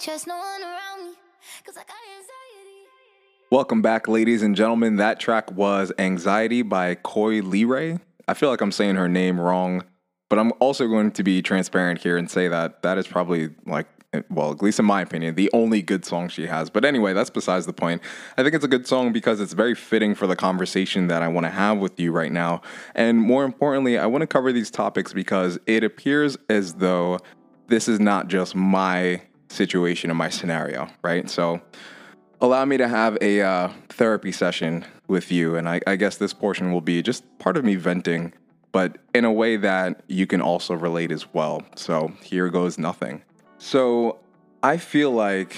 trust 0.01 0.27
no 0.27 0.35
one 0.35 0.63
around 0.63 1.11
me. 1.11 1.13
Cause 1.63 1.77
I 1.77 1.81
got 1.81 1.97
anxiety. 2.17 2.87
Welcome 3.51 3.83
back, 3.83 4.09
ladies 4.09 4.41
and 4.43 4.57
gentlemen. 4.57 4.97
That 4.97 5.21
track 5.21 5.53
was 5.53 5.93
Anxiety 5.99 6.63
by 6.63 6.95
Coi 6.95 7.43
Leray. 7.43 8.01
I 8.27 8.33
feel 8.33 8.49
like 8.49 8.63
I'm 8.63 8.73
saying 8.73 8.95
her 8.95 9.11
name 9.11 9.39
wrong, 9.39 9.85
but 10.31 10.39
I'm 10.39 10.53
also 10.59 10.89
going 10.89 11.11
to 11.13 11.23
be 11.23 11.43
transparent 11.43 12.01
here 12.01 12.17
and 12.17 12.31
say 12.31 12.49
that 12.49 12.81
that 12.81 12.97
is 12.97 13.07
probably 13.07 13.51
like, 13.67 13.89
eh, 14.15 14.23
well, 14.31 14.53
at 14.53 14.63
least 14.63 14.79
in 14.79 14.87
my 14.87 15.03
opinion, 15.03 15.35
the 15.35 15.51
only 15.53 15.83
good 15.83 16.07
song 16.07 16.31
she 16.31 16.47
has. 16.47 16.71
But 16.71 16.87
anyway, 16.87 17.13
that's 17.13 17.29
besides 17.29 17.67
the 17.67 17.75
point. 17.75 18.01
I 18.39 18.43
think 18.43 18.55
it's 18.55 18.65
a 18.65 18.69
good 18.69 18.87
song 18.87 19.13
because 19.13 19.39
it's 19.39 19.53
very 19.53 19.75
fitting 19.75 20.15
for 20.15 20.27
the 20.27 20.37
conversation 20.37 21.09
that 21.09 21.23
I 21.23 21.29
want 21.29 21.45
to 21.45 21.51
have 21.51 21.77
with 21.77 22.01
you 22.01 22.11
right 22.11 22.33
now. 22.33 22.63
And 22.95 23.19
more 23.19 23.45
importantly, 23.45 23.99
I 23.99 24.07
want 24.07 24.23
to 24.23 24.27
cover 24.27 24.51
these 24.51 24.71
topics 24.71 25.13
because 25.13 25.59
it 25.67 25.85
appears 25.85 26.39
as 26.49 26.77
though 26.77 27.19
this 27.67 27.87
is 27.87 28.01
not 28.01 28.29
just 28.29 28.55
my 28.55 29.21
situation 29.51 30.11
in 30.11 30.17
my 30.17 30.31
scenario, 30.31 30.89
right? 31.03 31.29
So, 31.29 31.61
allow 32.41 32.65
me 32.65 32.77
to 32.79 32.89
have 32.89 33.19
a 33.21 33.43
uh, 33.43 33.69
therapy 33.89 34.33
session 34.33 34.85
with 35.09 35.31
you. 35.31 35.57
And 35.57 35.69
I, 35.69 35.81
I 35.87 35.97
guess 35.97 36.17
this 36.17 36.33
portion 36.33 36.73
will 36.73 36.81
be 36.81 37.03
just 37.03 37.25
part 37.39 37.57
of 37.57 37.65
me 37.65 37.75
venting, 37.75 38.33
but 38.73 38.97
in 39.15 39.25
a 39.25 39.33
way 39.33 39.57
that 39.57 40.03
you 40.09 40.27
can 40.27 40.41
also 40.41 40.75
relate 40.75 41.13
as 41.13 41.33
well. 41.35 41.63
So 41.77 42.13
here 42.23 42.49
goes 42.49 42.79
nothing. 42.79 43.23
So 43.59 44.19
I 44.63 44.79
feel 44.79 45.11
like 45.11 45.57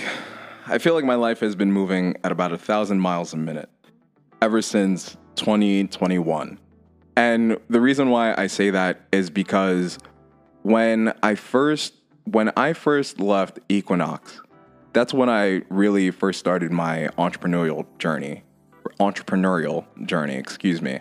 I 0.66 0.78
feel 0.78 0.94
like 0.94 1.04
my 1.04 1.16
life 1.16 1.40
has 1.40 1.56
been 1.56 1.72
moving 1.72 2.16
at 2.24 2.32
about 2.32 2.52
a 2.52 2.58
thousand 2.58 3.00
miles 3.00 3.32
a 3.32 3.36
minute 3.36 3.68
ever 4.40 4.62
since 4.62 5.16
2021. 5.36 6.58
And 7.16 7.58
the 7.68 7.80
reason 7.80 8.10
why 8.10 8.34
I 8.36 8.46
say 8.46 8.70
that 8.70 9.02
is 9.12 9.28
because 9.28 9.98
when 10.62 11.12
I 11.22 11.34
first 11.34 11.94
when 12.24 12.52
I 12.56 12.72
first 12.72 13.20
left 13.20 13.58
Equinox, 13.68 14.40
that's 14.92 15.14
when 15.14 15.28
I 15.28 15.62
really 15.70 16.10
first 16.10 16.38
started 16.38 16.70
my 16.70 17.08
entrepreneurial 17.18 17.86
journey, 17.98 18.44
entrepreneurial 19.00 19.84
journey, 20.06 20.36
excuse 20.36 20.82
me. 20.82 21.00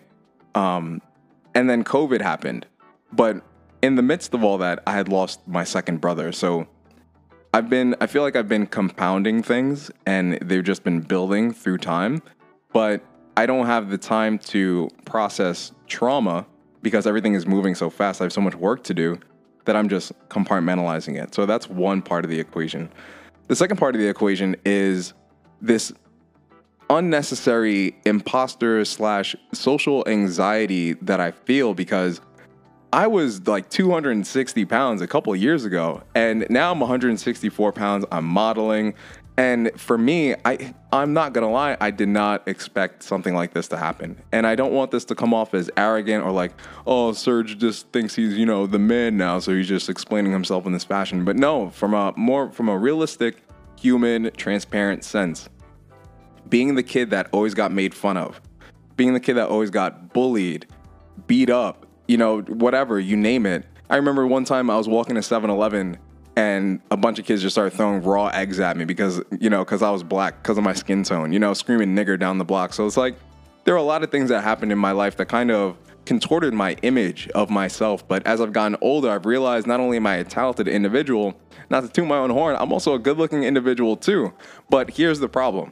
Um, 0.55 1.01
and 1.53 1.69
then 1.69 1.83
COVID 1.83 2.21
happened, 2.21 2.65
but 3.11 3.41
in 3.81 3.95
the 3.95 4.01
midst 4.01 4.33
of 4.33 4.43
all 4.43 4.57
that, 4.59 4.81
I 4.85 4.93
had 4.93 5.09
lost 5.09 5.45
my 5.47 5.63
second 5.63 6.01
brother. 6.01 6.31
So 6.31 6.67
I've 7.53 7.69
been, 7.69 7.95
I 7.99 8.07
feel 8.07 8.21
like 8.21 8.35
I've 8.35 8.47
been 8.47 8.67
compounding 8.67 9.43
things, 9.43 9.91
and 10.05 10.39
they've 10.41 10.63
just 10.63 10.83
been 10.83 11.01
building 11.01 11.53
through 11.53 11.79
time. 11.79 12.21
But 12.71 13.03
I 13.35 13.45
don't 13.45 13.65
have 13.65 13.89
the 13.89 13.97
time 13.97 14.37
to 14.39 14.89
process 15.05 15.73
trauma 15.87 16.45
because 16.81 17.05
everything 17.05 17.33
is 17.33 17.45
moving 17.45 17.75
so 17.75 17.89
fast. 17.89 18.21
I 18.21 18.25
have 18.25 18.33
so 18.33 18.41
much 18.41 18.55
work 18.55 18.83
to 18.83 18.93
do 18.93 19.19
that 19.71 19.77
I'm 19.77 19.87
just 19.87 20.11
compartmentalizing 20.27 21.15
it. 21.15 21.33
So 21.33 21.45
that's 21.45 21.69
one 21.69 22.01
part 22.01 22.25
of 22.25 22.29
the 22.29 22.37
equation. 22.37 22.91
The 23.47 23.55
second 23.55 23.77
part 23.77 23.95
of 23.95 24.01
the 24.01 24.07
equation 24.09 24.57
is 24.65 25.13
this 25.61 25.93
unnecessary 26.89 27.95
imposter 28.03 28.83
slash 28.83 29.33
social 29.53 30.05
anxiety 30.09 30.91
that 30.95 31.21
I 31.21 31.31
feel 31.31 31.73
because 31.73 32.19
I 32.91 33.07
was 33.07 33.47
like 33.47 33.69
260 33.69 34.65
pounds 34.65 35.01
a 35.01 35.07
couple 35.07 35.33
years 35.37 35.63
ago, 35.63 36.03
and 36.15 36.45
now 36.49 36.73
I'm 36.73 36.81
164 36.81 37.71
pounds. 37.71 38.03
I'm 38.11 38.25
modeling, 38.25 38.93
and 39.41 39.71
for 39.75 39.97
me, 39.97 40.35
I 40.45 40.75
I'm 40.93 41.13
not 41.13 41.33
gonna 41.33 41.49
lie, 41.49 41.75
I 41.81 41.89
did 41.89 42.09
not 42.09 42.47
expect 42.47 43.01
something 43.01 43.33
like 43.33 43.55
this 43.55 43.67
to 43.69 43.77
happen, 43.77 44.21
and 44.31 44.45
I 44.45 44.53
don't 44.53 44.71
want 44.71 44.91
this 44.91 45.03
to 45.05 45.15
come 45.15 45.33
off 45.33 45.55
as 45.55 45.67
arrogant 45.75 46.23
or 46.23 46.31
like, 46.31 46.51
oh, 46.85 47.11
Serge 47.13 47.57
just 47.57 47.91
thinks 47.91 48.13
he's 48.13 48.37
you 48.37 48.45
know 48.45 48.67
the 48.67 48.77
man 48.77 49.17
now, 49.17 49.39
so 49.39 49.55
he's 49.55 49.67
just 49.67 49.89
explaining 49.89 50.31
himself 50.31 50.67
in 50.67 50.73
this 50.73 50.83
fashion. 50.83 51.25
But 51.25 51.37
no, 51.37 51.71
from 51.71 51.95
a 51.95 52.13
more 52.15 52.51
from 52.51 52.69
a 52.69 52.77
realistic, 52.77 53.37
human, 53.79 54.29
transparent 54.37 55.03
sense, 55.03 55.49
being 56.47 56.75
the 56.75 56.83
kid 56.83 57.09
that 57.09 57.27
always 57.31 57.55
got 57.55 57.71
made 57.71 57.95
fun 57.95 58.17
of, 58.17 58.39
being 58.95 59.13
the 59.15 59.19
kid 59.19 59.33
that 59.37 59.49
always 59.49 59.71
got 59.71 60.13
bullied, 60.13 60.67
beat 61.25 61.49
up, 61.49 61.87
you 62.07 62.17
know, 62.17 62.41
whatever, 62.41 62.99
you 62.99 63.17
name 63.17 63.47
it. 63.47 63.65
I 63.89 63.95
remember 63.95 64.27
one 64.27 64.45
time 64.45 64.69
I 64.69 64.77
was 64.77 64.87
walking 64.87 65.15
to 65.15 65.23
7 65.23 65.49
Eleven 65.49 65.97
and 66.35 66.81
a 66.91 66.97
bunch 66.97 67.19
of 67.19 67.25
kids 67.25 67.41
just 67.41 67.53
started 67.53 67.75
throwing 67.75 68.01
raw 68.01 68.27
eggs 68.27 68.59
at 68.59 68.77
me 68.77 68.85
because, 68.85 69.21
you 69.39 69.49
know, 69.49 69.59
because 69.59 69.81
I 69.81 69.89
was 69.91 70.03
black, 70.03 70.41
because 70.41 70.57
of 70.57 70.63
my 70.63 70.73
skin 70.73 71.03
tone, 71.03 71.33
you 71.33 71.39
know, 71.39 71.53
screaming 71.53 71.95
nigger 71.95 72.17
down 72.17 72.37
the 72.37 72.45
block. 72.45 72.73
So 72.73 72.85
it's 72.87 72.97
like, 72.97 73.15
there 73.63 73.73
are 73.73 73.77
a 73.77 73.83
lot 73.83 74.03
of 74.03 74.11
things 74.11 74.29
that 74.29 74.41
happened 74.41 74.71
in 74.71 74.77
my 74.77 74.91
life 74.91 75.17
that 75.17 75.27
kind 75.27 75.51
of 75.51 75.77
contorted 76.05 76.53
my 76.53 76.73
image 76.81 77.29
of 77.29 77.49
myself. 77.49 78.07
But 78.07 78.25
as 78.25 78.41
I've 78.41 78.53
gotten 78.53 78.77
older, 78.81 79.09
I've 79.09 79.25
realized 79.25 79.67
not 79.67 79.79
only 79.79 79.97
am 79.97 80.07
I 80.07 80.15
a 80.15 80.23
talented 80.23 80.67
individual, 80.67 81.35
not 81.69 81.83
to 81.83 81.89
toot 81.89 82.07
my 82.07 82.17
own 82.17 82.29
horn, 82.29 82.55
I'm 82.57 82.71
also 82.71 82.93
a 82.93 82.99
good 82.99 83.17
looking 83.17 83.43
individual 83.43 83.95
too. 83.95 84.33
But 84.69 84.91
here's 84.91 85.19
the 85.19 85.29
problem 85.29 85.69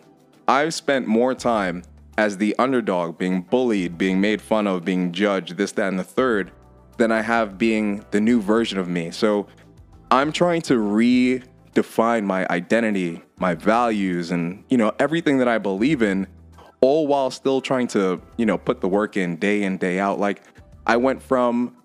I've 0.47 0.73
spent 0.73 1.07
more 1.07 1.33
time 1.33 1.83
as 2.17 2.37
the 2.37 2.53
underdog, 2.59 3.17
being 3.17 3.41
bullied, 3.41 3.97
being 3.97 4.19
made 4.19 4.41
fun 4.41 4.67
of, 4.67 4.83
being 4.83 5.13
judged, 5.13 5.55
this, 5.55 5.71
that, 5.71 5.87
and 5.87 5.97
the 5.97 6.03
third, 6.03 6.51
than 6.97 7.13
I 7.13 7.21
have 7.21 7.57
being 7.57 8.03
the 8.11 8.19
new 8.19 8.41
version 8.41 8.77
of 8.77 8.89
me. 8.89 9.09
So 9.09 9.47
I'm 10.11 10.31
trying 10.31 10.61
to 10.63 10.73
redefine 10.73 12.23
my 12.23 12.47
identity, 12.49 13.21
my 13.37 13.53
values, 13.53 14.31
and 14.31 14.63
you 14.69 14.77
know 14.77 14.91
everything 14.97 15.37
that 15.37 15.47
I 15.47 15.59
believe 15.59 16.01
in, 16.01 16.25
all 16.81 17.05
while 17.05 17.29
still 17.29 17.61
trying 17.61 17.87
to 17.89 18.19
you 18.37 18.45
know 18.45 18.57
put 18.57 18.81
the 18.81 18.87
work 18.87 19.17
in 19.17 19.35
day 19.35 19.63
in 19.63 19.77
day 19.77 19.99
out. 19.99 20.19
Like 20.19 20.41
I 20.87 20.97
went 20.97 21.21
from 21.21 21.75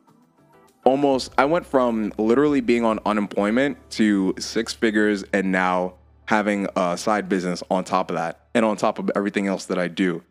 almost 0.84 1.32
I 1.36 1.44
went 1.44 1.66
from 1.66 2.12
literally 2.16 2.62
being 2.62 2.84
on 2.84 2.98
unemployment 3.04 3.90
to 3.92 4.34
six 4.38 4.72
figures 4.72 5.24
and 5.34 5.52
now 5.52 5.94
having 6.26 6.66
a 6.76 6.96
side 6.96 7.28
business 7.28 7.62
on 7.70 7.84
top 7.84 8.10
of 8.10 8.16
that 8.16 8.46
and 8.54 8.64
on 8.64 8.78
top 8.78 8.98
of 8.98 9.10
everything 9.14 9.46
else 9.46 9.66
that 9.66 9.78
I 9.78 9.88
do. 9.88 10.22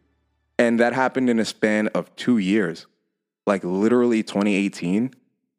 And 0.57 0.79
that 0.79 0.93
happened 0.93 1.29
in 1.29 1.39
a 1.39 1.45
span 1.45 1.87
of 1.89 2.15
2 2.15 2.39
years. 2.39 2.87
Like 3.45 3.63
literally 3.63 4.23
2018, 4.23 5.13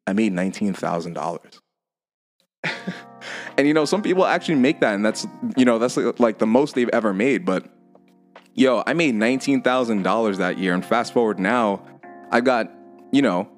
I 0.07 0.13
made 0.13 0.33
$19,000. 0.33 1.59
and 3.57 3.67
you 3.67 3.73
know, 3.73 3.85
some 3.85 4.01
people 4.01 4.25
actually 4.25 4.55
make 4.55 4.79
that 4.81 4.95
and 4.95 5.05
that's 5.05 5.25
you 5.57 5.65
know, 5.65 5.79
that's 5.79 5.97
like 6.19 6.37
the 6.37 6.47
most 6.47 6.75
they've 6.75 6.89
ever 6.89 7.13
made, 7.13 7.45
but 7.45 7.65
yo, 8.55 8.83
I 8.87 8.93
made 8.93 9.15
$19,000 9.15 10.37
that 10.37 10.57
year 10.57 10.73
and 10.73 10.83
fast 10.83 11.13
forward 11.13 11.39
now, 11.39 11.81
I 12.31 12.41
got, 12.41 12.71
you 13.11 13.21
know, 13.21 13.49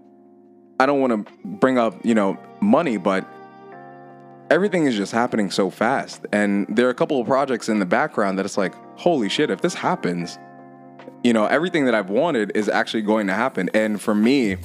I 0.80 0.86
don't 0.86 1.00
want 1.00 1.28
to 1.28 1.34
bring 1.46 1.78
up, 1.78 2.04
you 2.04 2.16
know, 2.16 2.38
money, 2.62 2.98
but 2.98 3.26
everything 4.50 4.86
is 4.86 4.96
just 4.96 5.12
happening 5.12 5.52
so 5.52 5.70
fast. 5.70 6.26
And 6.32 6.68
there 6.70 6.88
are 6.88 6.90
a 6.90 6.96
couple 6.96 7.20
of 7.22 7.28
projects 7.28 7.70
in 7.70 7.80
the 7.80 7.86
background 7.86 8.38
that 8.38 8.46
it's 8.46 8.58
like, 8.58 8.74
holy 8.98 9.30
shit, 9.30 9.50
if 9.50 9.62
this 9.62 9.74
happens, 9.74 10.38
you 11.24 11.34
know, 11.34 11.46
everything 11.46 11.86
that 11.86 11.96
I've 11.96 12.10
wanted 12.10 12.52
is 12.56 12.70
actually 12.70 13.04
going 13.04 13.28
to 13.28 13.34
happen. 13.34 13.70
And 13.74 14.02
for 14.02 14.16
me, 14.16 14.58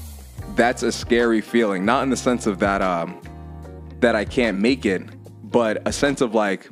that's 0.55 0.83
a 0.83 0.92
scary 0.92 1.40
feeling. 1.40 1.85
Not 1.85 2.02
in 2.02 2.11
the 2.11 2.16
sense 2.16 2.46
of 2.46 2.59
that 2.59 2.83
um 2.83 3.20
that 4.03 4.15
I 4.15 4.25
can't 4.25 4.59
make 4.59 4.85
it, 4.85 5.03
but 5.51 5.83
a 5.87 5.93
sense 5.93 6.21
of 6.21 6.35
like, 6.35 6.69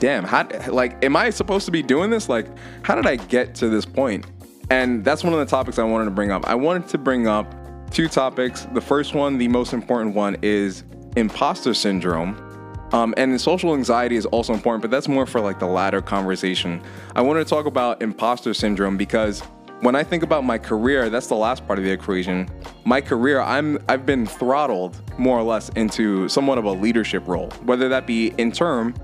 damn, 0.00 0.24
how 0.24 0.48
like 0.68 1.04
am 1.04 1.16
I 1.16 1.30
supposed 1.30 1.66
to 1.66 1.72
be 1.72 1.82
doing 1.82 2.10
this? 2.10 2.28
Like, 2.28 2.46
how 2.82 2.94
did 2.94 3.06
I 3.06 3.16
get 3.16 3.54
to 3.56 3.68
this 3.68 3.84
point? 3.84 4.26
And 4.70 5.04
that's 5.04 5.24
one 5.24 5.32
of 5.32 5.38
the 5.38 5.46
topics 5.46 5.78
I 5.78 5.84
wanted 5.84 6.04
to 6.04 6.10
bring 6.10 6.30
up. 6.30 6.46
I 6.46 6.54
wanted 6.54 6.88
to 6.90 6.98
bring 6.98 7.26
up 7.26 7.52
two 7.90 8.08
topics. 8.08 8.66
The 8.74 8.80
first 8.80 9.14
one, 9.14 9.38
the 9.38 9.48
most 9.48 9.72
important 9.72 10.14
one, 10.14 10.36
is 10.42 10.84
imposter 11.16 11.74
syndrome. 11.74 12.44
Um, 12.92 13.12
and 13.16 13.38
social 13.40 13.74
anxiety 13.74 14.16
is 14.16 14.26
also 14.26 14.54
important, 14.54 14.82
but 14.82 14.90
that's 14.90 15.08
more 15.08 15.26
for 15.26 15.40
like 15.40 15.58
the 15.58 15.66
latter 15.66 16.00
conversation. 16.00 16.82
I 17.14 17.20
want 17.22 17.38
to 17.38 17.44
talk 17.44 17.66
about 17.66 18.02
imposter 18.02 18.54
syndrome 18.54 18.96
because 18.96 19.42
when 19.80 19.94
I 19.94 20.02
think 20.02 20.22
about 20.22 20.44
my 20.44 20.58
career, 20.58 21.08
that's 21.08 21.28
the 21.28 21.36
last 21.36 21.66
part 21.66 21.78
of 21.78 21.84
the 21.84 21.90
equation. 21.90 22.48
My 22.84 23.00
career, 23.00 23.40
I'm 23.40 23.78
I've 23.88 24.04
been 24.04 24.26
throttled 24.26 25.00
more 25.18 25.38
or 25.38 25.42
less 25.42 25.68
into 25.70 26.28
somewhat 26.28 26.58
of 26.58 26.64
a 26.64 26.72
leadership 26.72 27.28
role, 27.28 27.50
whether 27.64 27.88
that 27.88 28.06
be 28.06 28.28
in 28.38 28.50
term, 28.50 28.94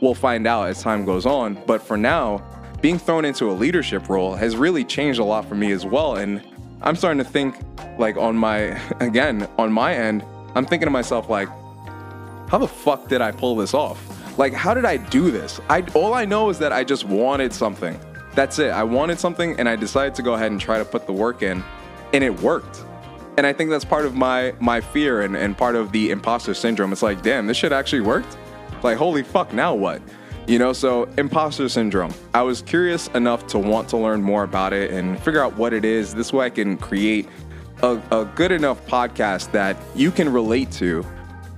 we'll 0.00 0.14
find 0.14 0.46
out 0.46 0.68
as 0.68 0.82
time 0.82 1.04
goes 1.04 1.26
on. 1.26 1.62
But 1.66 1.82
for 1.82 1.96
now, 1.96 2.42
being 2.80 2.98
thrown 2.98 3.24
into 3.24 3.50
a 3.50 3.52
leadership 3.52 4.08
role 4.08 4.34
has 4.34 4.56
really 4.56 4.84
changed 4.84 5.20
a 5.20 5.24
lot 5.24 5.46
for 5.46 5.54
me 5.54 5.70
as 5.70 5.84
well. 5.84 6.16
And 6.16 6.42
I'm 6.80 6.96
starting 6.96 7.22
to 7.22 7.30
think 7.30 7.56
like 7.98 8.16
on 8.16 8.36
my 8.36 8.80
again 9.00 9.46
on 9.58 9.70
my 9.70 9.94
end, 9.94 10.24
I'm 10.54 10.64
thinking 10.64 10.86
to 10.86 10.90
myself 10.90 11.28
like, 11.28 11.48
how 12.48 12.58
the 12.58 12.68
fuck 12.68 13.08
did 13.08 13.20
I 13.20 13.32
pull 13.32 13.56
this 13.56 13.74
off? 13.74 14.08
Like, 14.38 14.54
how 14.54 14.72
did 14.72 14.86
I 14.86 14.96
do 14.96 15.30
this? 15.30 15.60
I 15.68 15.82
all 15.92 16.14
I 16.14 16.24
know 16.24 16.48
is 16.48 16.58
that 16.58 16.72
I 16.72 16.84
just 16.84 17.04
wanted 17.04 17.52
something. 17.52 18.00
That's 18.34 18.58
it. 18.58 18.70
I 18.70 18.82
wanted 18.82 19.18
something, 19.20 19.58
and 19.58 19.68
I 19.68 19.76
decided 19.76 20.14
to 20.16 20.22
go 20.22 20.34
ahead 20.34 20.50
and 20.50 20.60
try 20.60 20.78
to 20.78 20.84
put 20.84 21.06
the 21.06 21.12
work 21.12 21.42
in, 21.42 21.62
and 22.12 22.24
it 22.24 22.40
worked. 22.40 22.84
And 23.36 23.46
I 23.46 23.52
think 23.52 23.70
that's 23.70 23.84
part 23.84 24.04
of 24.04 24.14
my 24.14 24.54
my 24.60 24.80
fear 24.80 25.22
and, 25.22 25.36
and 25.36 25.56
part 25.56 25.74
of 25.74 25.92
the 25.92 26.10
imposter 26.10 26.54
syndrome. 26.54 26.92
It's 26.92 27.02
like, 27.02 27.22
damn, 27.22 27.46
this 27.46 27.56
shit 27.56 27.72
actually 27.72 28.02
worked? 28.02 28.36
Like, 28.82 28.98
holy 28.98 29.22
fuck, 29.22 29.52
now 29.52 29.74
what? 29.74 30.02
You 30.46 30.58
know, 30.58 30.72
so 30.72 31.04
imposter 31.18 31.68
syndrome. 31.68 32.12
I 32.34 32.42
was 32.42 32.62
curious 32.62 33.06
enough 33.08 33.46
to 33.48 33.58
want 33.58 33.88
to 33.90 33.96
learn 33.96 34.22
more 34.22 34.42
about 34.42 34.72
it 34.72 34.90
and 34.90 35.18
figure 35.20 35.42
out 35.42 35.56
what 35.56 35.72
it 35.72 35.84
is. 35.84 36.14
This 36.14 36.32
way 36.32 36.46
I 36.46 36.50
can 36.50 36.76
create 36.76 37.28
a, 37.82 38.00
a 38.10 38.24
good 38.34 38.50
enough 38.50 38.84
podcast 38.86 39.52
that 39.52 39.76
you 39.94 40.10
can 40.10 40.32
relate 40.32 40.72
to 40.72 41.06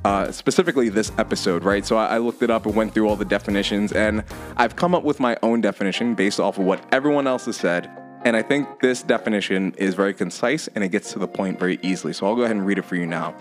uh, 0.05 0.31
specifically 0.31 0.89
this 0.89 1.13
episode, 1.19 1.65
right? 1.65 1.85
So 1.85 1.97
I, 1.97 2.07
I, 2.07 2.19
looked 2.19 2.43
it 2.43 2.51
up 2.51 2.67
and 2.67 2.75
went 2.75 2.93
through 2.93 3.09
all 3.09 3.17
the 3.17 3.25
definitions, 3.25 3.93
and 3.93 4.23
I've 4.57 4.77
come 4.77 4.95
up 4.95 5.03
with 5.03 5.19
my 5.19 5.37
own 5.43 5.61
definition 5.61 6.15
based 6.15 6.39
off 6.39 6.59
of 6.59 6.65
what 6.65 6.85
everyone 6.93 7.27
else 7.27 7.47
has 7.47 7.57
said. 7.57 7.91
And 8.25 8.37
I 8.37 8.43
think 8.43 8.81
this 8.81 9.03
definition 9.03 9.75
is 9.77 9.95
very 9.95 10.15
concise 10.15 10.67
and 10.69 10.83
it 10.83 10.89
gets 10.89 11.13
to 11.13 11.19
the 11.19 11.29
point 11.29 11.59
very 11.59 11.79
easily. 11.83 12.15
So 12.15 12.27
I'll 12.27 12.35
go 12.35 12.43
ahead 12.43 12.57
and 12.57 12.65
read 12.65 12.79
it 12.79 12.85
for 12.85 12.97
you 12.97 13.07
now. 13.07 13.37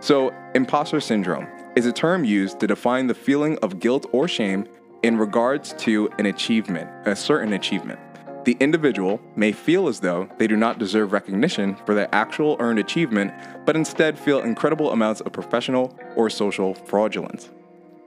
So, 0.00 0.34
imposter 0.54 1.00
syndrome 1.00 1.48
is 1.74 1.86
a 1.86 1.92
term 1.92 2.22
used 2.24 2.60
to 2.60 2.66
define 2.66 3.06
the 3.06 3.14
feeling 3.14 3.58
of 3.62 3.80
guilt 3.80 4.06
or 4.12 4.28
shame 4.28 4.68
in 5.02 5.16
regards 5.16 5.72
to 5.74 6.10
an 6.18 6.26
achievement, 6.26 6.90
a 7.06 7.16
certain 7.16 7.54
achievement. 7.54 7.98
The 8.46 8.56
individual 8.60 9.20
may 9.34 9.50
feel 9.50 9.88
as 9.88 9.98
though 9.98 10.28
they 10.38 10.46
do 10.46 10.56
not 10.56 10.78
deserve 10.78 11.10
recognition 11.10 11.74
for 11.84 11.96
their 11.96 12.08
actual 12.14 12.56
earned 12.60 12.78
achievement, 12.78 13.34
but 13.66 13.74
instead 13.74 14.16
feel 14.16 14.38
incredible 14.38 14.92
amounts 14.92 15.20
of 15.20 15.32
professional 15.32 15.98
or 16.14 16.30
social 16.30 16.74
fraudulence. 16.74 17.50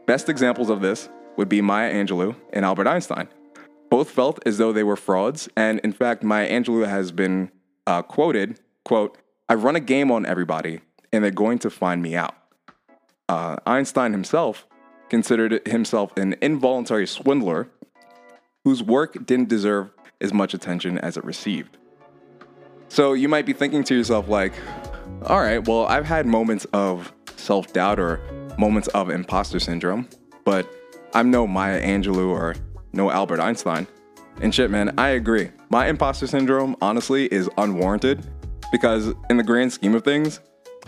Best 0.05 0.29
examples 0.29 0.69
of 0.69 0.79
this 0.79 1.09
would 1.35 1.49
be 1.49 1.59
Maya 1.59 1.93
Angelou 1.93 2.37
and 2.53 2.63
Albert 2.63 2.87
Einstein. 2.87 3.27
Both 3.89 4.11
felt 4.11 4.39
as 4.45 4.57
though 4.57 4.71
they 4.71 4.81
were 4.81 4.95
frauds, 4.95 5.49
and 5.57 5.79
in 5.79 5.91
fact, 5.91 6.23
Maya 6.23 6.49
Angelou 6.49 6.87
has 6.87 7.11
been 7.11 7.51
uh, 7.85 8.01
quoted, 8.01 8.61
quote, 8.85 9.17
I 9.49 9.55
run 9.55 9.75
a 9.75 9.81
game 9.81 10.09
on 10.09 10.25
everybody, 10.25 10.79
and 11.11 11.21
they're 11.21 11.31
going 11.31 11.59
to 11.59 11.69
find 11.69 12.01
me 12.01 12.15
out. 12.15 12.35
Uh, 13.27 13.57
Einstein 13.65 14.13
himself 14.13 14.65
considered 15.09 15.67
himself 15.67 16.15
an 16.15 16.37
involuntary 16.41 17.07
swindler 17.07 17.67
whose 18.63 18.81
work 18.81 19.25
didn't 19.25 19.49
deserve 19.49 19.89
as 20.21 20.33
much 20.33 20.53
attention 20.53 20.97
as 20.97 21.17
it 21.17 21.23
received. 21.23 21.77
So 22.89 23.13
you 23.13 23.29
might 23.29 23.45
be 23.45 23.53
thinking 23.53 23.83
to 23.85 23.95
yourself, 23.95 24.27
like, 24.27 24.53
all 25.25 25.39
right, 25.39 25.65
well, 25.67 25.85
I've 25.85 26.05
had 26.05 26.25
moments 26.25 26.65
of 26.73 27.13
self 27.35 27.71
doubt 27.73 27.99
or 27.99 28.19
moments 28.57 28.87
of 28.89 29.09
imposter 29.09 29.59
syndrome, 29.59 30.09
but 30.43 30.67
I'm 31.13 31.31
no 31.31 31.47
Maya 31.47 31.81
Angelou 31.81 32.29
or 32.29 32.55
no 32.93 33.09
Albert 33.11 33.39
Einstein. 33.39 33.87
And 34.41 34.53
shit, 34.53 34.71
man, 34.71 34.93
I 34.97 35.09
agree. 35.09 35.51
My 35.69 35.87
imposter 35.87 36.27
syndrome, 36.27 36.75
honestly, 36.81 37.25
is 37.31 37.49
unwarranted 37.57 38.25
because, 38.71 39.13
in 39.29 39.37
the 39.37 39.43
grand 39.43 39.73
scheme 39.73 39.95
of 39.95 40.03
things, 40.03 40.39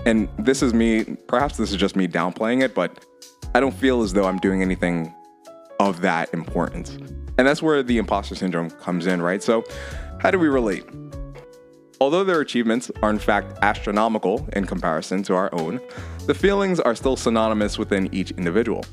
and 0.05 0.29
this 0.39 0.61
is 0.63 0.73
me, 0.73 1.03
perhaps 1.27 1.57
this 1.57 1.71
is 1.71 1.77
just 1.77 1.95
me 1.95 2.07
downplaying 2.07 2.63
it, 2.63 2.73
but 2.73 3.05
I 3.53 3.59
don't 3.59 3.73
feel 3.73 4.01
as 4.01 4.13
though 4.13 4.25
I'm 4.25 4.39
doing 4.39 4.61
anything 4.61 5.13
of 5.79 6.01
that 6.01 6.33
importance. 6.33 6.97
And 7.41 7.47
that's 7.47 7.63
where 7.63 7.81
the 7.81 7.97
imposter 7.97 8.35
syndrome 8.35 8.69
comes 8.69 9.07
in, 9.07 9.19
right? 9.19 9.41
So, 9.41 9.65
how 10.19 10.29
do 10.29 10.37
we 10.37 10.47
relate? 10.47 10.85
Although 11.99 12.23
their 12.23 12.39
achievements 12.39 12.91
are 13.01 13.09
in 13.09 13.17
fact 13.17 13.57
astronomical 13.63 14.47
in 14.53 14.67
comparison 14.67 15.23
to 15.23 15.33
our 15.33 15.49
own, 15.51 15.81
the 16.27 16.35
feelings 16.35 16.79
are 16.79 16.93
still 16.93 17.15
synonymous 17.15 17.79
within 17.79 18.13
each 18.13 18.29
individual. 18.29 18.85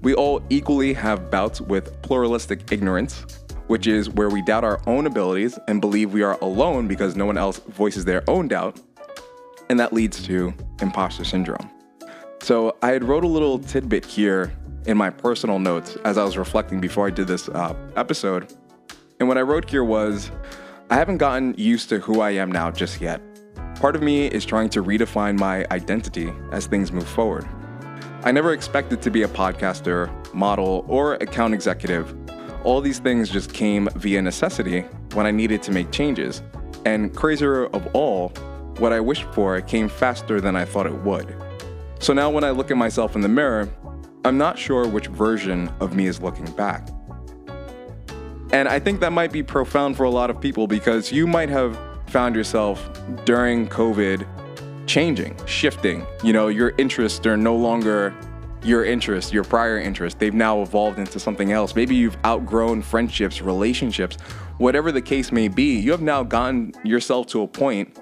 We 0.00 0.14
all 0.14 0.42
equally 0.50 0.92
have 0.94 1.30
bouts 1.30 1.60
with 1.60 2.02
pluralistic 2.02 2.72
ignorance, 2.72 3.24
which 3.68 3.86
is 3.86 4.10
where 4.10 4.30
we 4.30 4.42
doubt 4.42 4.64
our 4.64 4.80
own 4.88 5.06
abilities 5.06 5.56
and 5.68 5.80
believe 5.80 6.12
we 6.12 6.24
are 6.24 6.36
alone 6.40 6.88
because 6.88 7.14
no 7.14 7.26
one 7.26 7.38
else 7.38 7.60
voices 7.68 8.04
their 8.04 8.28
own 8.28 8.48
doubt, 8.48 8.80
and 9.70 9.78
that 9.78 9.92
leads 9.92 10.24
to 10.24 10.52
imposter 10.80 11.22
syndrome. 11.22 11.70
So 12.42 12.76
I 12.82 12.88
had 12.88 13.04
wrote 13.04 13.22
a 13.22 13.28
little 13.28 13.60
tidbit 13.60 14.04
here 14.04 14.52
in 14.86 14.96
my 14.96 15.10
personal 15.10 15.60
notes 15.60 15.94
as 16.04 16.18
I 16.18 16.24
was 16.24 16.36
reflecting 16.36 16.80
before 16.80 17.06
I 17.06 17.10
did 17.10 17.28
this 17.28 17.48
uh, 17.48 17.72
episode. 17.94 18.52
And 19.20 19.28
what 19.28 19.38
I 19.38 19.42
wrote 19.42 19.70
here 19.70 19.84
was 19.84 20.32
I 20.90 20.96
haven't 20.96 21.18
gotten 21.18 21.54
used 21.56 21.88
to 21.90 22.00
who 22.00 22.20
I 22.20 22.30
am 22.30 22.50
now 22.50 22.72
just 22.72 23.00
yet. 23.00 23.22
Part 23.76 23.94
of 23.94 24.02
me 24.02 24.26
is 24.26 24.44
trying 24.44 24.70
to 24.70 24.82
redefine 24.82 25.38
my 25.38 25.64
identity 25.70 26.32
as 26.50 26.66
things 26.66 26.90
move 26.90 27.06
forward. 27.06 27.46
I 28.24 28.32
never 28.32 28.52
expected 28.52 29.00
to 29.02 29.10
be 29.12 29.22
a 29.22 29.28
podcaster, 29.28 30.10
model, 30.34 30.84
or 30.88 31.14
account 31.14 31.54
executive. 31.54 32.12
All 32.64 32.80
these 32.80 32.98
things 32.98 33.30
just 33.30 33.52
came 33.52 33.88
via 33.94 34.20
necessity 34.20 34.80
when 35.14 35.26
I 35.26 35.30
needed 35.30 35.62
to 35.62 35.70
make 35.70 35.92
changes. 35.92 36.42
And 36.84 37.14
crazier 37.14 37.66
of 37.66 37.86
all, 37.94 38.30
what 38.78 38.92
I 38.92 38.98
wished 38.98 39.26
for 39.32 39.60
came 39.60 39.88
faster 39.88 40.40
than 40.40 40.56
I 40.56 40.64
thought 40.64 40.86
it 40.86 41.04
would. 41.04 41.36
So 42.02 42.12
now 42.12 42.30
when 42.30 42.42
I 42.42 42.50
look 42.50 42.72
at 42.72 42.76
myself 42.76 43.14
in 43.14 43.20
the 43.20 43.28
mirror, 43.28 43.68
I'm 44.24 44.36
not 44.36 44.58
sure 44.58 44.88
which 44.88 45.06
version 45.06 45.72
of 45.78 45.94
me 45.94 46.06
is 46.06 46.20
looking 46.20 46.46
back. 46.56 46.88
And 48.52 48.68
I 48.68 48.80
think 48.80 48.98
that 49.00 49.12
might 49.12 49.30
be 49.30 49.40
profound 49.44 49.96
for 49.96 50.02
a 50.02 50.10
lot 50.10 50.28
of 50.28 50.40
people 50.40 50.66
because 50.66 51.12
you 51.12 51.28
might 51.28 51.48
have 51.48 51.78
found 52.08 52.34
yourself 52.34 52.90
during 53.24 53.68
COVID 53.68 54.26
changing, 54.88 55.36
shifting. 55.46 56.04
You 56.24 56.32
know, 56.32 56.48
your 56.48 56.74
interests 56.76 57.24
are 57.24 57.36
no 57.36 57.54
longer 57.54 58.12
your 58.64 58.84
interests, 58.84 59.32
your 59.32 59.44
prior 59.44 59.78
interests. 59.78 60.18
They've 60.18 60.34
now 60.34 60.60
evolved 60.60 60.98
into 60.98 61.20
something 61.20 61.52
else. 61.52 61.76
Maybe 61.76 61.94
you've 61.94 62.16
outgrown 62.26 62.82
friendships, 62.82 63.40
relationships, 63.40 64.16
whatever 64.58 64.90
the 64.90 65.02
case 65.02 65.30
may 65.30 65.46
be. 65.46 65.78
You 65.78 65.92
have 65.92 66.02
now 66.02 66.24
gotten 66.24 66.72
yourself 66.82 67.28
to 67.28 67.42
a 67.42 67.46
point 67.46 67.96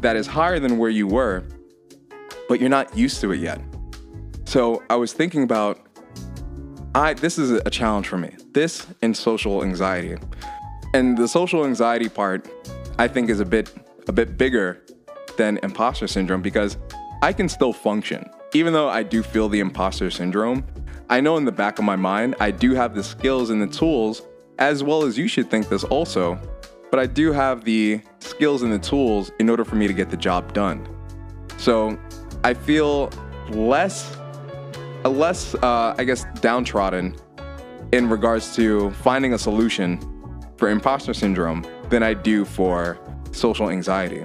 that 0.00 0.16
is 0.16 0.26
higher 0.26 0.58
than 0.58 0.76
where 0.76 0.90
you 0.90 1.06
were, 1.06 1.44
but 2.48 2.60
you're 2.60 2.68
not 2.68 2.96
used 2.96 3.20
to 3.20 3.32
it 3.32 3.40
yet. 3.40 3.60
So 4.44 4.82
I 4.90 4.96
was 4.96 5.12
thinking 5.12 5.42
about 5.42 5.80
I 6.94 7.14
this 7.14 7.38
is 7.38 7.50
a 7.50 7.70
challenge 7.70 8.06
for 8.06 8.18
me. 8.18 8.34
This 8.52 8.86
and 9.02 9.16
social 9.16 9.64
anxiety. 9.64 10.16
And 10.92 11.18
the 11.18 11.26
social 11.26 11.64
anxiety 11.64 12.08
part 12.08 12.48
I 12.98 13.08
think 13.08 13.30
is 13.30 13.40
a 13.40 13.44
bit 13.44 13.72
a 14.06 14.12
bit 14.12 14.38
bigger 14.38 14.82
than 15.36 15.58
imposter 15.62 16.06
syndrome 16.06 16.42
because 16.42 16.76
I 17.22 17.32
can 17.32 17.48
still 17.48 17.72
function. 17.72 18.28
Even 18.52 18.72
though 18.72 18.88
I 18.88 19.02
do 19.02 19.22
feel 19.22 19.48
the 19.48 19.58
imposter 19.60 20.10
syndrome, 20.10 20.64
I 21.10 21.20
know 21.20 21.36
in 21.36 21.44
the 21.44 21.52
back 21.52 21.78
of 21.78 21.84
my 21.84 21.96
mind 21.96 22.36
I 22.38 22.50
do 22.50 22.74
have 22.74 22.94
the 22.94 23.02
skills 23.02 23.50
and 23.50 23.60
the 23.60 23.66
tools 23.66 24.22
as 24.58 24.84
well 24.84 25.02
as 25.02 25.18
you 25.18 25.26
should 25.26 25.50
think 25.50 25.68
this 25.68 25.82
also, 25.84 26.38
but 26.90 27.00
I 27.00 27.06
do 27.06 27.32
have 27.32 27.64
the 27.64 28.00
skills 28.20 28.62
and 28.62 28.72
the 28.72 28.78
tools 28.78 29.32
in 29.40 29.50
order 29.50 29.64
for 29.64 29.74
me 29.74 29.88
to 29.88 29.92
get 29.92 30.10
the 30.10 30.16
job 30.16 30.52
done. 30.52 30.86
So 31.56 31.98
I 32.44 32.54
feel 32.54 33.10
less 33.50 34.16
less, 35.10 35.54
uh, 35.56 35.94
I 35.98 36.04
guess, 36.04 36.24
downtrodden 36.40 37.16
in 37.92 38.08
regards 38.08 38.54
to 38.56 38.90
finding 38.92 39.34
a 39.34 39.38
solution 39.38 40.00
for 40.56 40.68
imposter 40.68 41.12
syndrome 41.12 41.64
than 41.90 42.02
I 42.02 42.14
do 42.14 42.44
for 42.44 42.98
social 43.32 43.70
anxiety. 43.70 44.24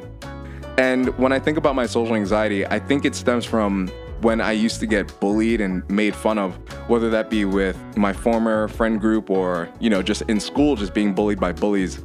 And 0.78 1.10
when 1.18 1.34
I 1.34 1.40
think 1.40 1.58
about 1.58 1.76
my 1.76 1.86
social 1.86 2.16
anxiety, 2.16 2.66
I 2.66 2.80
think 2.80 3.04
it 3.04 3.16
stems 3.16 3.46
from 3.46 3.90
when 4.22 4.40
I 4.40 4.54
used 4.54 4.80
to 4.80 4.86
get 4.86 5.18
bullied 5.20 5.62
and 5.62 5.90
made 5.90 6.16
fun 6.16 6.38
of, 6.38 6.56
whether 6.90 7.10
that 7.10 7.30
be 7.30 7.46
with 7.46 7.78
my 7.98 8.14
former 8.14 8.68
friend 8.70 9.00
group 9.00 9.30
or, 9.30 9.70
you 9.80 9.90
know, 9.90 10.02
just 10.02 10.22
in 10.24 10.40
school, 10.40 10.76
just 10.76 10.94
being 10.94 11.14
bullied 11.14 11.40
by 11.40 11.52
bullies. 11.52 12.04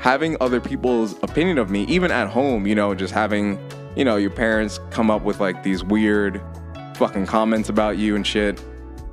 Having 0.00 0.36
other 0.40 0.60
people's 0.60 1.14
opinion 1.22 1.58
of 1.58 1.70
me, 1.70 1.84
even 1.84 2.10
at 2.12 2.28
home, 2.28 2.66
you 2.66 2.74
know, 2.74 2.94
just 2.94 3.12
having, 3.12 3.58
you 3.96 4.04
know, 4.04 4.16
your 4.16 4.30
parents 4.30 4.78
come 4.90 5.10
up 5.10 5.22
with 5.22 5.40
like 5.40 5.62
these 5.62 5.82
weird 5.82 6.40
fucking 6.96 7.26
comments 7.26 7.68
about 7.68 7.98
you 7.98 8.14
and 8.14 8.26
shit. 8.26 8.62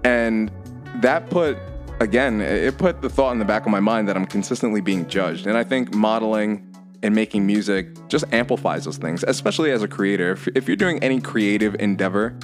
And 0.03 0.51
that 0.95 1.29
put, 1.29 1.57
again, 1.99 2.41
it 2.41 2.77
put 2.77 3.01
the 3.01 3.09
thought 3.09 3.31
in 3.31 3.39
the 3.39 3.45
back 3.45 3.65
of 3.65 3.71
my 3.71 3.79
mind 3.79 4.07
that 4.09 4.15
I'm 4.15 4.25
consistently 4.25 4.81
being 4.81 5.07
judged. 5.07 5.47
And 5.47 5.57
I 5.57 5.63
think 5.63 5.93
modeling 5.93 6.69
and 7.01 7.13
making 7.13 7.45
music 7.45 8.07
just 8.07 8.25
amplifies 8.31 8.85
those 8.85 8.97
things, 8.97 9.23
especially 9.27 9.71
as 9.71 9.83
a 9.83 9.87
creator. 9.87 10.31
If, 10.31 10.47
if 10.49 10.67
you're 10.67 10.77
doing 10.77 11.01
any 11.03 11.19
creative 11.19 11.75
endeavor, 11.75 12.37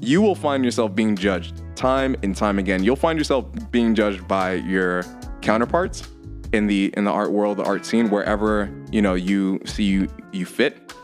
you 0.00 0.20
will 0.20 0.34
find 0.34 0.64
yourself 0.64 0.94
being 0.94 1.16
judged 1.16 1.62
time 1.74 2.16
and 2.22 2.34
time 2.34 2.58
again. 2.58 2.82
You'll 2.82 2.96
find 2.96 3.18
yourself 3.18 3.46
being 3.70 3.94
judged 3.94 4.26
by 4.26 4.54
your 4.54 5.04
counterparts 5.42 6.08
in 6.52 6.66
the 6.66 6.92
in 6.96 7.04
the 7.04 7.10
art 7.10 7.32
world, 7.32 7.58
the 7.58 7.64
art 7.64 7.84
scene, 7.84 8.08
wherever 8.10 8.70
you 8.90 9.02
know 9.02 9.14
you 9.14 9.60
see 9.64 9.84
you 9.84 10.08
you 10.32 10.46
fit. 10.46 10.94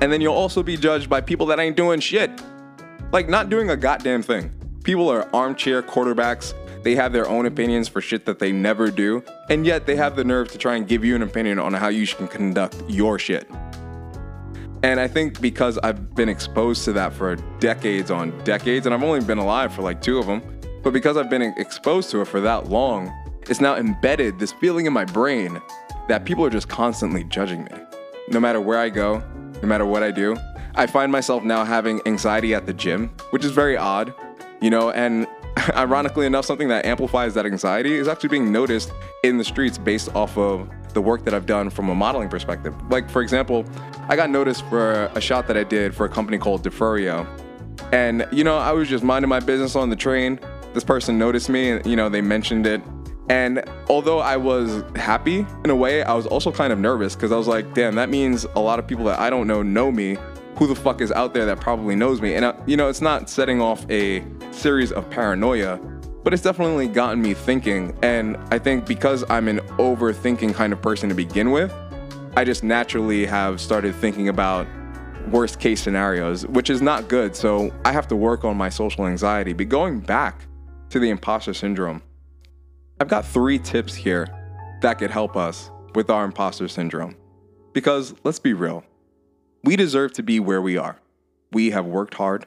And 0.00 0.12
then 0.12 0.20
you'll 0.20 0.34
also 0.34 0.62
be 0.62 0.76
judged 0.76 1.10
by 1.10 1.20
people 1.20 1.46
that 1.46 1.58
ain't 1.58 1.76
doing 1.76 2.00
shit. 2.00 2.30
Like, 3.12 3.28
not 3.28 3.50
doing 3.50 3.70
a 3.70 3.76
goddamn 3.76 4.22
thing. 4.22 4.52
People 4.82 5.10
are 5.10 5.28
armchair 5.34 5.82
quarterbacks. 5.82 6.54
They 6.82 6.94
have 6.94 7.12
their 7.12 7.28
own 7.28 7.44
opinions 7.44 7.88
for 7.88 8.00
shit 8.00 8.24
that 8.24 8.38
they 8.38 8.52
never 8.52 8.90
do, 8.90 9.22
and 9.50 9.66
yet 9.66 9.86
they 9.86 9.96
have 9.96 10.16
the 10.16 10.24
nerve 10.24 10.50
to 10.52 10.58
try 10.58 10.76
and 10.76 10.88
give 10.88 11.04
you 11.04 11.14
an 11.14 11.22
opinion 11.22 11.58
on 11.58 11.74
how 11.74 11.88
you 11.88 12.06
should 12.06 12.30
conduct 12.30 12.82
your 12.88 13.18
shit. 13.18 13.46
And 14.82 14.98
I 14.98 15.06
think 15.06 15.42
because 15.42 15.76
I've 15.82 16.14
been 16.14 16.30
exposed 16.30 16.84
to 16.86 16.92
that 16.94 17.12
for 17.12 17.36
decades 17.58 18.10
on 18.10 18.36
decades, 18.44 18.86
and 18.86 18.94
I've 18.94 19.02
only 19.02 19.20
been 19.20 19.36
alive 19.36 19.74
for 19.74 19.82
like 19.82 20.00
two 20.00 20.18
of 20.18 20.26
them, 20.26 20.42
but 20.82 20.94
because 20.94 21.18
I've 21.18 21.28
been 21.28 21.42
exposed 21.42 22.10
to 22.12 22.22
it 22.22 22.28
for 22.28 22.40
that 22.40 22.70
long, 22.70 23.12
it's 23.42 23.60
now 23.60 23.76
embedded 23.76 24.38
this 24.38 24.52
feeling 24.52 24.86
in 24.86 24.94
my 24.94 25.04
brain 25.04 25.60
that 26.08 26.24
people 26.24 26.46
are 26.46 26.50
just 26.50 26.68
constantly 26.68 27.24
judging 27.24 27.64
me. 27.64 27.72
No 28.30 28.40
matter 28.40 28.60
where 28.60 28.78
I 28.78 28.88
go, 28.88 29.22
no 29.62 29.68
matter 29.68 29.86
what 29.86 30.02
I 30.02 30.10
do. 30.10 30.36
I 30.74 30.86
find 30.86 31.10
myself 31.10 31.42
now 31.42 31.64
having 31.64 32.00
anxiety 32.06 32.54
at 32.54 32.66
the 32.66 32.72
gym, 32.72 33.08
which 33.30 33.44
is 33.44 33.50
very 33.50 33.76
odd, 33.76 34.14
you 34.60 34.70
know, 34.70 34.90
and 34.90 35.26
ironically 35.74 36.26
enough, 36.26 36.44
something 36.44 36.68
that 36.68 36.84
amplifies 36.84 37.34
that 37.34 37.46
anxiety 37.46 37.94
is 37.94 38.08
actually 38.08 38.28
being 38.28 38.52
noticed 38.52 38.92
in 39.22 39.36
the 39.38 39.44
streets 39.44 39.78
based 39.78 40.14
off 40.14 40.36
of 40.38 40.70
the 40.92 41.02
work 41.02 41.24
that 41.24 41.34
I've 41.34 41.46
done 41.46 41.70
from 41.70 41.88
a 41.88 41.94
modeling 41.94 42.28
perspective. 42.28 42.74
Like, 42.90 43.08
for 43.10 43.22
example, 43.22 43.64
I 44.08 44.16
got 44.16 44.30
noticed 44.30 44.64
for 44.66 45.10
a 45.14 45.20
shot 45.20 45.46
that 45.48 45.56
I 45.56 45.64
did 45.64 45.94
for 45.94 46.06
a 46.06 46.08
company 46.08 46.38
called 46.38 46.64
Defurio. 46.64 47.26
And, 47.92 48.26
you 48.32 48.44
know, 48.44 48.58
I 48.58 48.72
was 48.72 48.88
just 48.88 49.04
minding 49.04 49.28
my 49.28 49.40
business 49.40 49.76
on 49.76 49.90
the 49.90 49.96
train. 49.96 50.38
This 50.74 50.84
person 50.84 51.18
noticed 51.18 51.48
me 51.48 51.70
and, 51.70 51.86
you 51.86 51.96
know, 51.96 52.08
they 52.08 52.20
mentioned 52.20 52.66
it. 52.66 52.82
And 53.30 53.62
although 53.88 54.18
I 54.18 54.36
was 54.36 54.82
happy 54.96 55.46
in 55.64 55.70
a 55.70 55.76
way, 55.76 56.02
I 56.02 56.14
was 56.14 56.26
also 56.26 56.50
kind 56.50 56.72
of 56.72 56.80
nervous 56.80 57.14
because 57.14 57.30
I 57.30 57.36
was 57.36 57.46
like, 57.46 57.74
damn, 57.74 57.94
that 57.94 58.08
means 58.08 58.44
a 58.56 58.60
lot 58.60 58.80
of 58.80 58.88
people 58.88 59.04
that 59.04 59.20
I 59.20 59.30
don't 59.30 59.46
know 59.46 59.62
know 59.62 59.92
me. 59.92 60.18
Who 60.56 60.66
the 60.66 60.74
fuck 60.74 61.00
is 61.00 61.12
out 61.12 61.32
there 61.32 61.46
that 61.46 61.60
probably 61.60 61.94
knows 61.94 62.20
me? 62.20 62.34
And, 62.34 62.44
uh, 62.44 62.54
you 62.66 62.76
know, 62.76 62.88
it's 62.88 63.00
not 63.00 63.30
setting 63.30 63.60
off 63.60 63.88
a 63.88 64.24
series 64.50 64.90
of 64.90 65.08
paranoia, 65.10 65.76
but 66.24 66.34
it's 66.34 66.42
definitely 66.42 66.88
gotten 66.88 67.22
me 67.22 67.34
thinking. 67.34 67.96
And 68.02 68.36
I 68.50 68.58
think 68.58 68.84
because 68.84 69.24
I'm 69.30 69.46
an 69.46 69.60
overthinking 69.78 70.52
kind 70.52 70.72
of 70.72 70.82
person 70.82 71.08
to 71.08 71.14
begin 71.14 71.52
with, 71.52 71.72
I 72.36 72.44
just 72.44 72.64
naturally 72.64 73.26
have 73.26 73.60
started 73.60 73.94
thinking 73.94 74.28
about 74.28 74.66
worst 75.28 75.60
case 75.60 75.80
scenarios, 75.80 76.48
which 76.48 76.68
is 76.68 76.82
not 76.82 77.06
good. 77.06 77.36
So 77.36 77.72
I 77.84 77.92
have 77.92 78.08
to 78.08 78.16
work 78.16 78.44
on 78.44 78.56
my 78.56 78.70
social 78.70 79.06
anxiety. 79.06 79.52
But 79.52 79.68
going 79.68 80.00
back 80.00 80.46
to 80.88 80.98
the 80.98 81.10
imposter 81.10 81.54
syndrome, 81.54 82.02
I've 83.00 83.08
got 83.08 83.24
three 83.24 83.58
tips 83.58 83.94
here 83.94 84.28
that 84.82 84.98
could 84.98 85.10
help 85.10 85.34
us 85.34 85.70
with 85.94 86.10
our 86.10 86.22
imposter 86.22 86.68
syndrome. 86.68 87.16
Because 87.72 88.14
let's 88.24 88.38
be 88.38 88.52
real, 88.52 88.84
we 89.64 89.74
deserve 89.74 90.12
to 90.14 90.22
be 90.22 90.38
where 90.38 90.60
we 90.60 90.76
are. 90.76 91.00
We 91.50 91.70
have 91.70 91.86
worked 91.86 92.12
hard, 92.12 92.44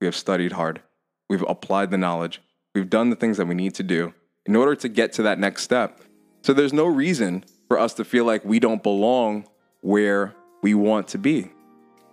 we 0.00 0.06
have 0.06 0.16
studied 0.16 0.52
hard, 0.52 0.80
we've 1.28 1.44
applied 1.46 1.90
the 1.90 1.98
knowledge, 1.98 2.40
we've 2.74 2.88
done 2.88 3.10
the 3.10 3.16
things 3.16 3.36
that 3.36 3.44
we 3.44 3.54
need 3.54 3.74
to 3.74 3.82
do 3.82 4.14
in 4.46 4.56
order 4.56 4.74
to 4.76 4.88
get 4.88 5.12
to 5.14 5.22
that 5.24 5.38
next 5.38 5.64
step. 5.64 6.00
So 6.40 6.54
there's 6.54 6.72
no 6.72 6.86
reason 6.86 7.44
for 7.68 7.78
us 7.78 7.92
to 7.94 8.04
feel 8.04 8.24
like 8.24 8.42
we 8.42 8.58
don't 8.58 8.82
belong 8.82 9.44
where 9.82 10.34
we 10.62 10.72
want 10.72 11.08
to 11.08 11.18
be 11.18 11.50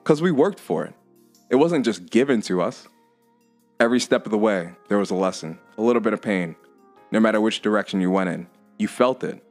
because 0.03 0.21
we 0.21 0.31
worked 0.31 0.59
for 0.59 0.83
it. 0.83 0.93
It 1.49 1.55
wasn't 1.55 1.85
just 1.85 2.09
given 2.09 2.41
to 2.43 2.61
us. 2.61 2.85
Every 3.79 4.01
step 4.01 4.25
of 4.25 4.31
the 4.31 4.37
way, 4.37 4.73
there 4.89 4.97
was 4.97 5.11
a 5.11 5.15
lesson, 5.15 5.57
a 5.77 5.81
little 5.81 6.01
bit 6.01 6.11
of 6.11 6.21
pain, 6.21 6.57
no 7.11 7.19
matter 7.19 7.41
which 7.41 7.61
direction 7.61 8.01
you 8.01 8.11
went 8.11 8.29
in. 8.29 8.47
You 8.77 8.87
felt 8.87 9.23
it. 9.23 9.43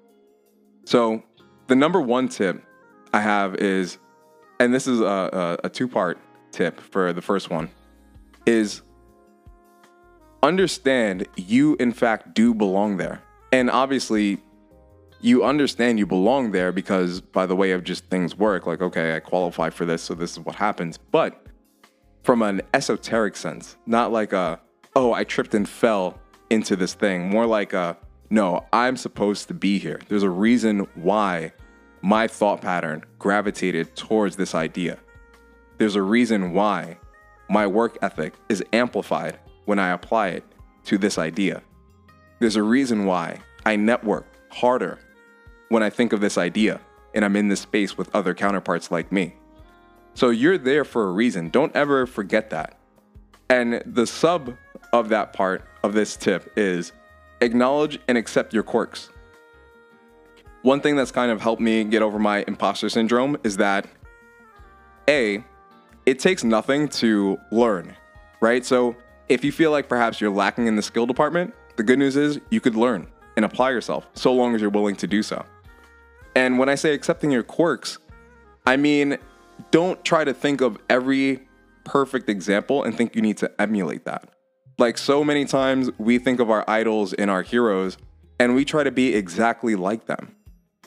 So, 0.85 1.23
the 1.67 1.75
number 1.75 2.01
one 2.01 2.29
tip 2.29 2.63
I 3.13 3.21
have 3.21 3.57
is, 3.57 3.99
and 4.61 4.73
this 4.73 4.87
is 4.87 5.01
a, 5.01 5.59
a, 5.63 5.67
a 5.67 5.69
two 5.69 5.89
part 5.89 6.19
tip 6.53 6.81
for 6.81 7.13
the 7.13 7.23
first 7.23 7.51
one, 7.51 7.71
is 8.47 8.83
understand 10.43 11.27
you, 11.37 11.77
in 11.81 11.93
fact, 11.93 12.35
do 12.35 12.55
belong 12.55 12.97
there. 12.97 13.23
And 13.53 13.71
obviously, 13.71 14.39
you 15.21 15.45
understand 15.45 15.99
you 15.99 16.07
belong 16.07 16.53
there 16.53 16.73
because 16.73 17.21
by 17.21 17.47
the 17.47 17.57
way 17.57 17.73
of 17.73 17.85
just 17.85 18.05
things 18.07 18.37
work, 18.37 18.67
like, 18.67 18.81
okay, 18.81 19.17
I 19.17 19.21
qualify 19.21 19.71
for 19.71 19.85
this, 19.85 20.03
so 20.03 20.15
this 20.15 20.33
is 20.33 20.41
what 20.41 20.55
happens. 20.55 20.99
But 20.99 21.45
from 22.23 22.43
an 22.43 22.63
esoteric 22.75 23.37
sense, 23.37 23.77
not 23.87 24.13
like 24.13 24.33
a, 24.33 24.61
oh, 24.95 25.13
I 25.13 25.25
tripped 25.25 25.55
and 25.55 25.69
fell 25.69 26.19
into 26.51 26.77
this 26.77 26.95
thing, 26.95 27.29
more 27.29 27.47
like 27.47 27.73
a, 27.73 27.97
no, 28.31 28.65
I'm 28.73 28.97
supposed 28.97 29.49
to 29.49 29.55
be 29.55 29.79
here. 29.79 30.01
There's 30.09 30.23
a 30.23 30.31
reason 30.31 30.87
why 30.95 31.53
my 32.03 32.27
thought 32.29 32.61
pattern 32.61 33.05
gravitated 33.19 33.97
towards 33.97 34.37
this 34.37 34.55
idea. 34.55 34.99
There's 35.79 35.97
a 35.97 36.03
reason 36.03 36.53
why 36.53 36.99
my 37.49 37.67
work 37.67 37.99
ethic 38.03 38.35
is 38.49 38.65
amplified 38.73 39.39
when 39.65 39.79
I 39.79 39.91
apply 39.91 40.29
it 40.29 40.45
to 40.85 40.99
this 40.99 41.19
idea. 41.19 41.63
There's 42.39 42.57
a 42.57 42.63
reason 42.63 43.05
why 43.07 43.41
I 43.65 43.77
network 43.77 44.27
harder 44.51 44.99
when 45.69 45.83
I 45.83 45.91
think 45.91 46.13
of 46.13 46.21
this 46.21 46.39
idea 46.39 46.81
and 47.15 47.25
I'm 47.25 47.37
in 47.37 47.49
this 47.49 47.61
space 47.61 47.97
with 47.97 48.15
other 48.15 48.35
counterparts 48.35 48.91
like 48.91 49.11
me. 49.11 49.35
So 50.15 50.31
you're 50.31 50.59
there 50.59 50.85
for 50.85 51.09
a 51.09 51.13
reason. 51.13 51.51
Don't 51.51 51.75
ever 51.75 52.07
forget 52.07 52.51
that. 52.51 52.79
And 53.49 53.83
the 53.85 54.07
sub 54.07 54.57
of 54.93 55.09
that 55.11 55.33
part 55.33 55.65
of 55.87 55.95
this 55.95 56.17
tip 56.17 56.53
is 56.57 56.93
acknowledge 57.41 57.99
and 58.09 58.19
accept 58.19 58.53
your 58.53 58.63
quirks. 58.63 59.09
One 60.63 60.81
thing 60.81 60.97
that's 60.97 61.13
kind 61.13 61.31
of 61.31 61.41
helped 61.41 61.63
me 61.63 61.85
get 61.85 62.03
over 62.03 62.19
my 62.19 62.45
imposter 62.49 62.89
syndrome 62.89 63.37
is 63.45 63.57
that 63.59 63.87
A, 65.09 65.45
it 66.05 66.19
takes 66.19 66.45
nothing 66.45 66.89
to 66.89 67.39
learn, 67.53 67.97
right? 68.41 68.67
So 68.67 68.97
if 69.29 69.45
you 69.45 69.53
feel 69.53 69.71
like 69.71 69.89
perhaps 69.89 70.21
you're 70.21 70.31
lacking 70.31 70.67
in 70.67 70.77
the 70.77 70.83
skill 70.83 71.07
department, 71.07 71.55
the 71.77 71.83
good 71.83 71.99
news 71.99 72.17
is 72.17 72.41
you 72.51 72.61
could 72.61 72.75
learn 72.75 73.07
and 73.37 73.45
apply 73.45 73.71
yourself 73.71 74.09
so 74.15 74.33
long 74.33 74.55
as 74.55 74.61
you're 74.61 74.71
willing 74.71 74.97
to 74.97 75.07
do 75.07 75.23
so. 75.23 75.45
And 76.35 76.59
when 76.59 76.69
I 76.69 76.75
say 76.75 76.95
accepting 76.95 77.31
your 77.31 77.43
quirks, 77.43 77.99
I 78.67 78.77
mean, 78.77 79.19
don't 79.71 80.05
try 80.05 80.25
to 80.25 80.35
think 80.35 80.61
of 80.61 80.79
every 80.91 81.49
perfect 81.85 82.29
example 82.29 82.83
and 82.83 82.97
think 82.97 83.15
you 83.15 83.23
need 83.23 83.37
to 83.39 83.61
emulate 83.61 84.05
that. 84.05 84.31
Like 84.79 84.99
so 84.99 85.25
many 85.25 85.47
times, 85.47 85.91
we 85.99 86.19
think 86.19 86.39
of 86.39 86.51
our 86.51 86.65
idols 86.69 87.15
and 87.15 87.31
our 87.31 87.43
heroes, 87.43 87.97
and 88.39 88.55
we 88.55 88.65
try 88.65 88.85
to 88.85 88.91
be 88.91 89.15
exactly 89.15 89.75
like 89.75 90.07
them. 90.07 90.37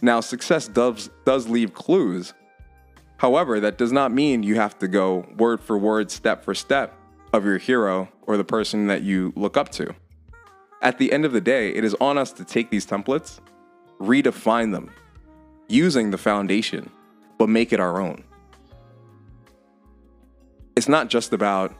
Now, 0.01 0.19
success 0.19 0.67
does, 0.67 1.09
does 1.25 1.49
leave 1.49 1.73
clues. 1.73 2.33
However, 3.17 3.59
that 3.59 3.77
does 3.77 3.91
not 3.91 4.11
mean 4.11 4.43
you 4.43 4.55
have 4.55 4.77
to 4.79 4.87
go 4.87 5.27
word 5.37 5.59
for 5.59 5.77
word, 5.77 6.11
step 6.11 6.43
for 6.43 6.53
step 6.53 6.93
of 7.33 7.45
your 7.45 7.57
hero 7.57 8.09
or 8.21 8.37
the 8.37 8.43
person 8.43 8.87
that 8.87 9.01
you 9.01 9.33
look 9.35 9.57
up 9.57 9.69
to. 9.69 9.93
At 10.81 10.97
the 10.99 11.11
end 11.11 11.25
of 11.25 11.33
the 11.33 11.41
day, 11.41 11.69
it 11.69 11.83
is 11.83 11.95
on 11.99 12.17
us 12.17 12.31
to 12.33 12.45
take 12.45 12.69
these 12.69 12.85
templates, 12.85 13.39
redefine 13.99 14.71
them, 14.71 14.91
using 15.67 16.11
the 16.11 16.17
foundation, 16.17 16.89
but 17.37 17.49
make 17.49 17.73
it 17.73 17.79
our 17.79 17.99
own. 17.99 18.23
It's 20.77 20.87
not 20.87 21.09
just 21.09 21.33
about 21.33 21.75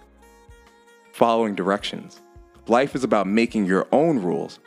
following 1.20 1.54
directions. 1.54 2.22
Life 2.68 2.96
is 2.96 3.04
about 3.04 3.28
making 3.28 3.66
your 3.66 3.88
own 3.92 4.20
rules 4.20 4.60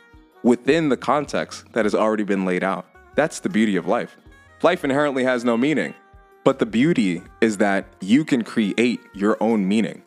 within 0.43 0.89
the 0.89 0.95
context 0.95 1.65
that 1.73 1.83
has 1.83 1.95
already 1.95 2.23
been 2.23 2.45
laid 2.45 2.63
out. 2.63 2.85
That's 3.15 3.39
the 3.39 3.49
beauty 3.49 3.75
of 3.75 3.87
life. 3.87 4.15
Life 4.61 4.83
inherently 4.83 5.23
has 5.23 5.43
no 5.43 5.57
meaning, 5.57 5.95
but 6.43 6.59
the 6.59 6.67
beauty 6.67 7.23
is 7.41 7.57
that 7.57 7.87
you 8.01 8.23
can 8.23 8.43
create 8.43 9.01
your 9.15 9.35
own 9.41 9.67
meaning. 9.67 10.03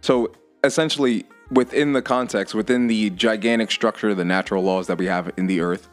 So 0.00 0.32
essentially, 0.64 1.24
within 1.52 1.92
the 1.92 2.02
context, 2.02 2.52
within 2.52 2.88
the 2.88 3.10
gigantic 3.10 3.70
structure, 3.70 4.12
the 4.12 4.24
natural 4.24 4.64
laws 4.64 4.88
that 4.88 4.98
we 4.98 5.06
have 5.06 5.32
in 5.36 5.46
the 5.46 5.60
earth, 5.60 5.88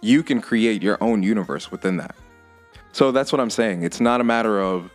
you 0.00 0.24
can 0.24 0.40
create 0.40 0.82
your 0.82 0.98
own 1.00 1.22
universe 1.22 1.70
within 1.70 1.98
that. 1.98 2.16
So 2.90 3.12
that's 3.12 3.30
what 3.30 3.40
I'm 3.40 3.50
saying. 3.50 3.84
It's 3.84 4.00
not 4.00 4.20
a 4.20 4.24
matter 4.24 4.60
of 4.60 4.90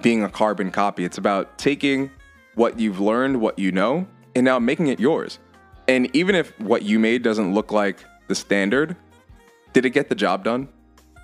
being 0.00 0.22
a 0.22 0.30
carbon 0.30 0.70
copy, 0.70 1.04
it's 1.04 1.18
about 1.18 1.58
taking 1.58 2.10
what 2.54 2.78
you've 2.78 3.00
learned, 3.00 3.40
what 3.40 3.58
you 3.58 3.72
know, 3.72 4.06
and 4.34 4.44
now 4.44 4.58
making 4.58 4.88
it 4.88 5.00
yours. 5.00 5.38
And 5.88 6.14
even 6.14 6.34
if 6.34 6.58
what 6.60 6.82
you 6.82 6.98
made 6.98 7.22
doesn't 7.22 7.52
look 7.52 7.72
like 7.72 8.04
the 8.28 8.34
standard, 8.34 8.96
did 9.72 9.84
it 9.84 9.90
get 9.90 10.08
the 10.08 10.14
job 10.14 10.44
done? 10.44 10.68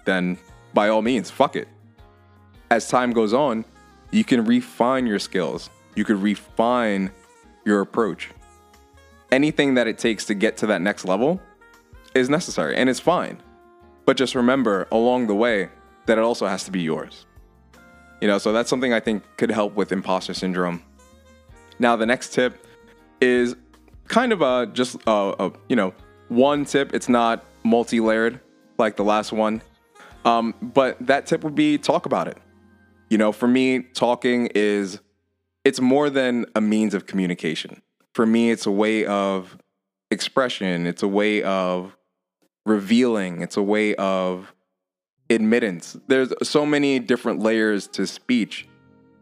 Then 0.05 0.39
by 0.75 0.89
all 0.89 1.03
means, 1.03 1.31
fuck 1.31 1.57
it. 1.57 1.69
As 2.71 2.89
time 2.89 3.13
goes 3.13 3.33
on, 3.33 3.65
you 4.11 4.25
can 4.25 4.45
refine 4.45 5.07
your 5.07 5.19
skills, 5.19 5.71
you 5.95 6.05
could 6.05 6.21
refine 6.23 7.11
your 7.65 7.81
approach. 7.81 8.31
Anything 9.33 9.75
that 9.75 9.87
it 9.87 9.99
takes 9.99 10.25
to 10.27 10.35
get 10.35 10.57
to 10.59 10.67
that 10.69 10.81
next 10.81 11.05
level 11.05 11.41
is 12.15 12.31
necessary 12.31 12.77
and 12.77 12.89
it's 12.89 13.01
fine. 13.01 13.43
But 14.05 14.17
just 14.17 14.35
remember 14.35 14.87
along 14.93 15.27
the 15.27 15.35
way 15.35 15.69
that 16.07 16.19
it 16.19 16.25
also 16.25 16.47
has 16.47 16.65
to 16.65 16.71
be 16.71 16.81
yours. 16.81 17.27
You 18.21 18.29
know, 18.29 18.39
so 18.39 18.53
that's 18.53 18.71
something 18.71 18.93
I 18.93 19.01
think 19.01 19.25
could 19.37 19.51
help 19.51 19.75
with 19.75 19.93
imposter 19.93 20.33
syndrome. 20.33 20.83
Now, 21.79 21.97
the 21.97 22.07
next 22.07 22.33
tip 22.33 22.67
is 23.21 23.57
kind 24.09 24.33
of 24.33 24.43
a 24.43 24.67
just 24.73 24.97
a, 25.07 25.35
a 25.39 25.53
you 25.69 25.77
know 25.77 25.95
one 26.29 26.65
tip. 26.65 26.95
It's 26.95 27.09
not 27.09 27.45
multi-layered 27.65 28.41
like 28.79 28.97
the 28.97 29.05
last 29.05 29.33
one, 29.33 29.63
um, 30.25 30.55
but 30.61 30.97
that 31.07 31.27
tip 31.27 31.45
would 31.45 31.55
be 31.55 31.79
talk 31.79 32.07
about 32.07 32.29
it. 32.29 32.39
You 33.09 33.19
know, 33.19 33.33
for 33.33 33.49
me, 33.49 33.81
talking 33.81 34.49
is 34.55 35.01
it's 35.65 35.81
more 35.81 36.11
than 36.11 36.47
a 36.55 36.61
means 36.61 36.95
of 36.95 37.07
communication. 37.07 37.83
For 38.15 38.27
me, 38.27 38.51
it's 38.51 38.67
a 38.67 38.71
way 38.71 39.05
of 39.05 39.57
expression, 40.11 40.87
it's 40.87 41.03
a 41.03 41.09
way 41.09 41.43
of 41.43 41.97
revealing, 42.65 43.43
it's 43.43 43.57
a 43.57 43.63
way 43.63 43.95
of 43.97 44.55
admittance. 45.29 45.97
There's 46.07 46.33
so 46.43 46.65
many 46.65 46.99
different 46.99 47.41
layers 47.41 47.87
to 47.89 48.07
speech 48.07 48.69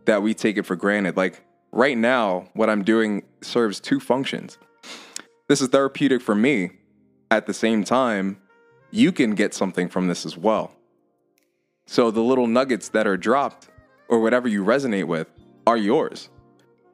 that 0.04 0.22
we 0.22 0.34
take 0.34 0.58
it 0.58 0.66
for 0.66 0.76
granted. 0.76 1.16
Like 1.16 1.42
right 1.74 1.98
now, 1.98 2.48
what 2.54 2.70
I'm 2.70 2.84
doing 2.84 3.24
serves 3.42 3.80
two 3.80 4.00
functions. 4.00 4.58
This 5.48 5.60
is 5.60 5.68
therapeutic 5.68 6.22
for 6.22 6.34
me. 6.34 6.70
At 7.30 7.46
the 7.46 7.54
same 7.54 7.84
time, 7.84 8.40
you 8.90 9.10
can 9.10 9.34
get 9.34 9.52
something 9.52 9.88
from 9.88 10.06
this 10.06 10.24
as 10.24 10.38
well. 10.38 10.72
So 11.86 12.10
the 12.10 12.22
little 12.22 12.46
nuggets 12.46 12.90
that 12.90 13.06
are 13.06 13.16
dropped 13.16 13.68
or 14.08 14.20
whatever 14.20 14.46
you 14.46 14.64
resonate 14.64 15.06
with 15.06 15.28
are 15.66 15.76
yours. 15.76 16.30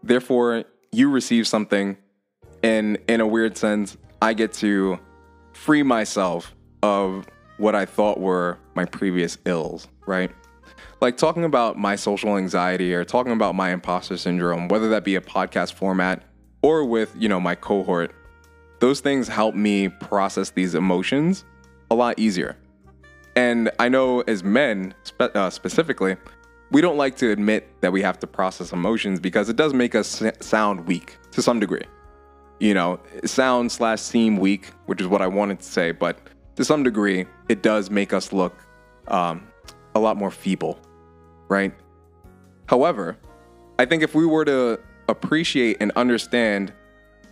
Therefore, 0.02 0.64
you 0.92 1.10
receive 1.10 1.46
something, 1.46 1.98
and 2.62 2.98
in 3.06 3.20
a 3.20 3.26
weird 3.26 3.56
sense, 3.56 3.98
I 4.22 4.32
get 4.32 4.52
to 4.54 4.98
free 5.52 5.82
myself 5.82 6.54
of 6.82 7.26
what 7.58 7.74
I 7.74 7.84
thought 7.84 8.18
were 8.18 8.58
my 8.74 8.86
previous 8.86 9.36
ills, 9.44 9.88
right? 10.06 10.30
Like 11.00 11.16
talking 11.16 11.44
about 11.44 11.78
my 11.78 11.96
social 11.96 12.36
anxiety 12.36 12.94
or 12.94 13.04
talking 13.04 13.32
about 13.32 13.54
my 13.54 13.70
imposter 13.70 14.16
syndrome, 14.16 14.68
whether 14.68 14.88
that 14.90 15.04
be 15.04 15.14
a 15.14 15.20
podcast 15.20 15.74
format 15.74 16.22
or 16.62 16.84
with, 16.84 17.14
you 17.18 17.28
know, 17.28 17.40
my 17.40 17.54
cohort, 17.54 18.14
those 18.80 19.00
things 19.00 19.28
help 19.28 19.54
me 19.54 19.88
process 19.88 20.50
these 20.50 20.74
emotions 20.74 21.44
a 21.90 21.94
lot 21.94 22.18
easier. 22.18 22.56
And 23.36 23.70
I 23.78 23.88
know 23.88 24.20
as 24.22 24.42
men, 24.42 24.94
spe- 25.04 25.34
uh, 25.34 25.50
specifically, 25.50 26.16
we 26.70 26.80
don't 26.80 26.96
like 26.96 27.16
to 27.16 27.30
admit 27.30 27.68
that 27.80 27.92
we 27.92 28.02
have 28.02 28.18
to 28.20 28.26
process 28.26 28.72
emotions 28.72 29.20
because 29.20 29.48
it 29.48 29.56
does 29.56 29.74
make 29.74 29.94
us 29.94 30.22
sound 30.40 30.86
weak 30.86 31.18
to 31.32 31.42
some 31.42 31.60
degree. 31.60 31.84
You 32.58 32.74
know, 32.74 33.00
sound 33.24 33.72
slash 33.72 34.00
seem 34.00 34.36
weak, 34.36 34.66
which 34.86 35.00
is 35.00 35.06
what 35.06 35.22
I 35.22 35.26
wanted 35.26 35.60
to 35.60 35.64
say, 35.64 35.92
but 35.92 36.18
to 36.56 36.64
some 36.64 36.82
degree, 36.82 37.26
it 37.48 37.62
does 37.62 37.90
make 37.90 38.12
us 38.12 38.32
look 38.32 38.54
um, 39.08 39.49
a 39.94 40.00
lot 40.00 40.16
more 40.16 40.30
feeble, 40.30 40.78
right? 41.48 41.72
However, 42.66 43.16
I 43.78 43.84
think 43.84 44.02
if 44.02 44.14
we 44.14 44.26
were 44.26 44.44
to 44.44 44.80
appreciate 45.08 45.78
and 45.80 45.90
understand 45.96 46.72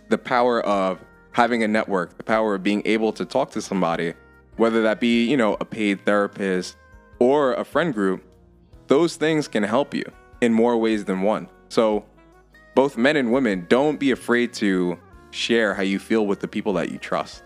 the 0.09 0.17
power 0.17 0.61
of 0.61 0.99
having 1.31 1.63
a 1.63 1.67
network, 1.67 2.17
the 2.17 2.23
power 2.23 2.55
of 2.55 2.63
being 2.63 2.81
able 2.85 3.13
to 3.13 3.25
talk 3.25 3.51
to 3.51 3.61
somebody, 3.61 4.13
whether 4.57 4.81
that 4.81 4.99
be, 4.99 5.25
you 5.25 5.37
know, 5.37 5.55
a 5.61 5.65
paid 5.65 6.05
therapist 6.05 6.75
or 7.19 7.53
a 7.53 7.63
friend 7.63 7.93
group, 7.93 8.23
those 8.87 9.15
things 9.15 9.47
can 9.47 9.63
help 9.63 9.93
you 9.93 10.03
in 10.41 10.53
more 10.53 10.77
ways 10.77 11.05
than 11.05 11.21
one. 11.21 11.47
So, 11.69 12.05
both 12.75 12.97
men 12.97 13.15
and 13.15 13.31
women, 13.31 13.65
don't 13.69 13.99
be 13.99 14.11
afraid 14.11 14.53
to 14.53 14.97
share 15.31 15.73
how 15.73 15.83
you 15.83 15.99
feel 15.99 16.25
with 16.25 16.39
the 16.39 16.47
people 16.47 16.73
that 16.73 16.91
you 16.91 16.97
trust. 16.97 17.43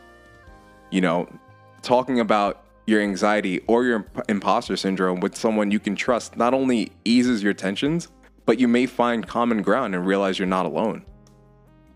You 0.91 1.01
know, 1.01 1.28
talking 1.82 2.20
about 2.20 2.62
your 2.86 3.02
anxiety 3.02 3.62
or 3.68 3.84
your 3.86 3.96
imp- 3.98 4.30
imposter 4.30 4.76
syndrome 4.76 5.20
with 5.20 5.36
someone 5.36 5.72
you 5.72 5.80
can 5.80 5.96
trust 5.96 6.36
not 6.38 6.54
only 6.54 6.92
eases 7.06 7.42
your 7.42 7.54
tensions, 7.54 8.10
but 8.46 8.60
you 8.60 8.68
may 8.68 8.86
find 8.86 9.28
common 9.28 9.62
ground 9.62 9.96
and 9.96 10.06
realize 10.06 10.38
you're 10.38 10.48
not 10.48 10.66
alone. 10.66 11.06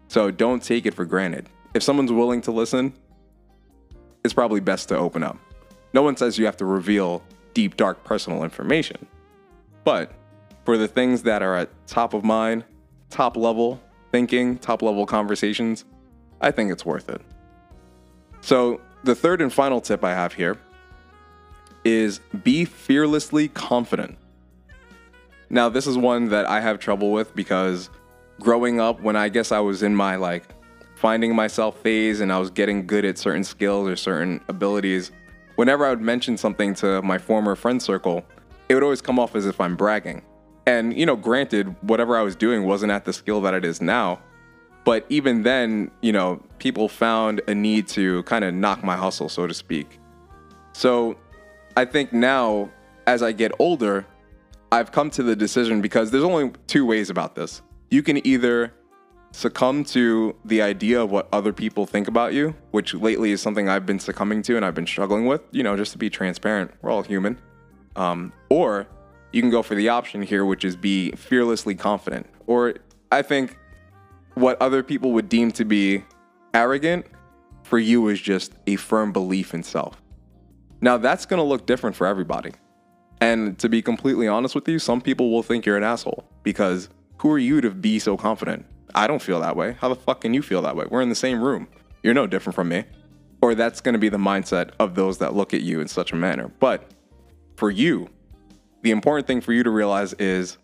So 0.08 0.32
don't 0.32 0.64
take 0.64 0.86
it 0.86 0.94
for 0.94 1.06
granted. 1.06 1.50
If 1.74 1.84
someone's 1.84 2.12
willing 2.12 2.42
to 2.44 2.52
listen, 2.52 2.94
it's 4.24 4.34
probably 4.34 4.62
best 4.62 4.90
to 4.90 4.98
open 4.98 5.24
up. 5.24 5.38
No 5.94 6.02
one 6.02 6.16
says 6.16 6.38
you 6.38 6.46
have 6.46 6.58
to 6.58 6.66
reveal 6.66 7.24
deep, 7.54 7.76
dark 7.76 8.04
personal 8.04 8.44
information. 8.44 9.06
But 9.84 10.12
for 10.64 10.78
the 10.78 10.88
things 10.88 11.24
that 11.24 11.42
are 11.42 11.56
at 11.56 11.70
top 11.88 12.14
of 12.14 12.24
mind, 12.24 12.64
top 13.10 13.36
level 13.36 13.82
thinking, 14.12 14.58
top 14.58 14.82
level 14.82 15.06
conversations, 15.06 15.86
I 16.42 16.52
think 16.52 16.72
it's 16.72 16.86
worth 16.86 17.10
it. 17.10 17.22
So, 18.42 18.82
the 19.04 19.16
third 19.16 19.42
and 19.42 19.52
final 19.52 19.80
tip 19.82 20.04
I 20.04 20.12
have 20.12 20.34
here 20.34 20.58
is 21.88 22.20
be 22.44 22.66
fearlessly 22.66 23.48
confident. 23.48 24.18
Now, 25.50 25.70
this 25.70 25.88
is 25.88 25.98
one 25.98 26.28
that 26.30 26.46
I 26.46 26.60
have 26.60 26.80
trouble 26.80 27.14
with 27.14 27.34
because 27.34 27.90
growing 28.42 28.82
up, 28.82 29.02
when 29.02 29.16
I 29.16 29.30
guess 29.30 29.54
I 29.54 29.60
was 29.60 29.84
in 29.84 29.96
my 29.96 30.18
like 30.18 30.44
finding 30.96 31.34
myself 31.34 31.80
phase 31.80 32.20
and 32.20 32.34
I 32.34 32.40
was 32.40 32.50
getting 32.50 32.86
good 32.86 33.06
at 33.06 33.18
certain 33.18 33.46
skills 33.46 33.88
or 33.88 33.96
certain 33.96 34.42
abilities, 34.50 35.12
whenever 35.56 35.86
I 35.86 35.90
would 35.92 36.02
mention 36.02 36.36
something 36.36 36.74
to 36.76 37.02
my 37.04 37.18
former 37.18 37.56
friend 37.56 37.82
circle, 37.82 38.26
it 38.68 38.74
would 38.74 38.84
always 38.84 39.02
come 39.02 39.18
off 39.18 39.34
as 39.34 39.46
if 39.46 39.62
I'm 39.62 39.78
bragging. 39.78 40.22
And, 40.66 40.94
you 40.98 41.06
know, 41.06 41.16
granted, 41.16 41.74
whatever 41.84 42.18
I 42.18 42.22
was 42.22 42.36
doing 42.36 42.66
wasn't 42.66 42.92
at 42.92 43.06
the 43.06 43.14
skill 43.14 43.40
that 43.42 43.54
it 43.54 43.64
is 43.64 43.80
now. 43.80 44.20
But 44.84 45.06
even 45.08 45.44
then, 45.44 45.92
you 46.02 46.12
know, 46.12 46.44
people 46.60 46.90
found 46.90 47.42
a 47.48 47.56
need 47.56 47.88
to 47.90 48.24
kind 48.24 48.44
of 48.44 48.54
knock 48.54 48.84
my 48.84 48.98
hustle, 48.98 49.30
so 49.30 49.48
to 49.48 49.54
speak. 49.54 50.00
So 50.74 51.18
I 51.78 51.86
think 51.86 52.12
now, 52.12 52.72
as 53.06 53.22
I 53.22 53.34
get 53.34 53.52
older, 53.60 54.08
I've 54.72 54.92
come 54.92 55.12
to 55.12 55.22
the 55.22 55.36
decision 55.36 55.80
because 55.80 56.10
there's 56.10 56.24
only 56.24 56.52
two 56.66 56.88
ways 56.88 57.12
about 57.12 57.36
this. 57.36 57.62
You 57.92 58.02
can 58.02 58.26
either 58.26 58.74
succumb 59.32 59.84
to 59.84 60.36
the 60.44 60.64
idea 60.64 61.00
of 61.00 61.12
what 61.12 61.30
other 61.32 61.54
people 61.54 61.86
think 61.86 62.08
about 62.08 62.34
you, 62.34 62.56
which 62.72 62.96
lately 62.96 63.30
is 63.30 63.44
something 63.44 63.70
I've 63.70 63.86
been 63.86 64.00
succumbing 64.00 64.42
to 64.42 64.56
and 64.56 64.66
I've 64.66 64.74
been 64.74 64.88
struggling 64.88 65.28
with, 65.28 65.44
you 65.52 65.62
know, 65.62 65.78
just 65.78 65.92
to 65.92 66.00
be 66.00 66.10
transparent. 66.10 66.72
We're 66.82 66.90
all 66.90 67.04
human. 67.04 67.40
Um, 67.96 68.34
or 68.50 68.88
you 69.32 69.44
can 69.44 69.52
go 69.52 69.62
for 69.62 69.76
the 69.76 69.90
option 69.90 70.24
here, 70.24 70.46
which 70.46 70.66
is 70.66 70.76
be 70.76 71.12
fearlessly 71.12 71.76
confident. 71.76 72.26
Or 72.48 72.74
I 73.12 73.22
think 73.22 73.56
what 74.34 74.60
other 74.60 74.82
people 74.82 75.12
would 75.12 75.30
deem 75.30 75.52
to 75.52 75.64
be 75.64 76.06
arrogant 76.56 77.06
for 77.62 77.78
you 77.78 78.08
is 78.08 78.20
just 78.20 78.54
a 78.66 78.78
firm 78.78 79.12
belief 79.12 79.54
in 79.54 79.62
self. 79.62 80.02
Now, 80.82 80.98
that's 80.98 81.26
going 81.26 81.40
to 81.40 81.44
look 81.44 81.66
different 81.66 81.96
for 81.96 82.08
everybody. 82.08 82.52
And 83.20 83.58
to 83.60 83.70
be 83.70 83.82
completely 83.82 84.28
honest 84.28 84.54
with 84.54 84.68
you, 84.68 84.80
some 84.80 85.02
people 85.02 85.32
will 85.32 85.44
think 85.44 85.66
you're 85.66 85.78
an 85.78 85.84
asshole 85.84 86.24
because 86.44 86.90
who 87.18 87.32
are 87.32 87.40
you 87.40 87.62
to 87.62 87.72
be 87.72 87.98
so 88.00 88.16
confident? 88.16 88.66
I 88.94 89.08
don't 89.08 89.22
feel 89.22 89.40
that 89.42 89.56
way. 89.56 89.76
How 89.80 89.90
the 89.90 89.96
fuck 89.96 90.22
can 90.22 90.34
you 90.34 90.42
feel 90.42 90.62
that 90.62 90.76
way? 90.76 90.86
We're 90.90 91.02
in 91.02 91.10
the 91.10 91.16
same 91.16 91.42
room. 91.42 91.68
You're 92.04 92.14
no 92.14 92.28
different 92.28 92.56
from 92.56 92.70
me. 92.70 92.86
Or 93.42 93.56
that's 93.56 93.82
going 93.82 93.94
to 93.94 94.00
be 94.00 94.10
the 94.10 94.18
mindset 94.18 94.72
of 94.80 94.96
those 94.96 95.18
that 95.20 95.34
look 95.34 95.54
at 95.54 95.62
you 95.62 95.80
in 95.80 95.88
such 95.88 96.12
a 96.12 96.16
manner. 96.16 96.52
But 96.60 96.92
for 97.56 97.72
you, 97.72 98.10
the 98.84 98.92
important 98.92 99.28
thing 99.28 99.42
for 99.42 99.54
you 99.54 99.64
to 99.64 99.70
realize 99.70 100.14
is 100.14 100.58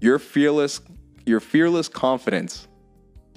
your 0.00 0.18
fearless 0.18 0.80
your 1.24 1.40
fearless 1.40 1.88
confidence 1.88 2.66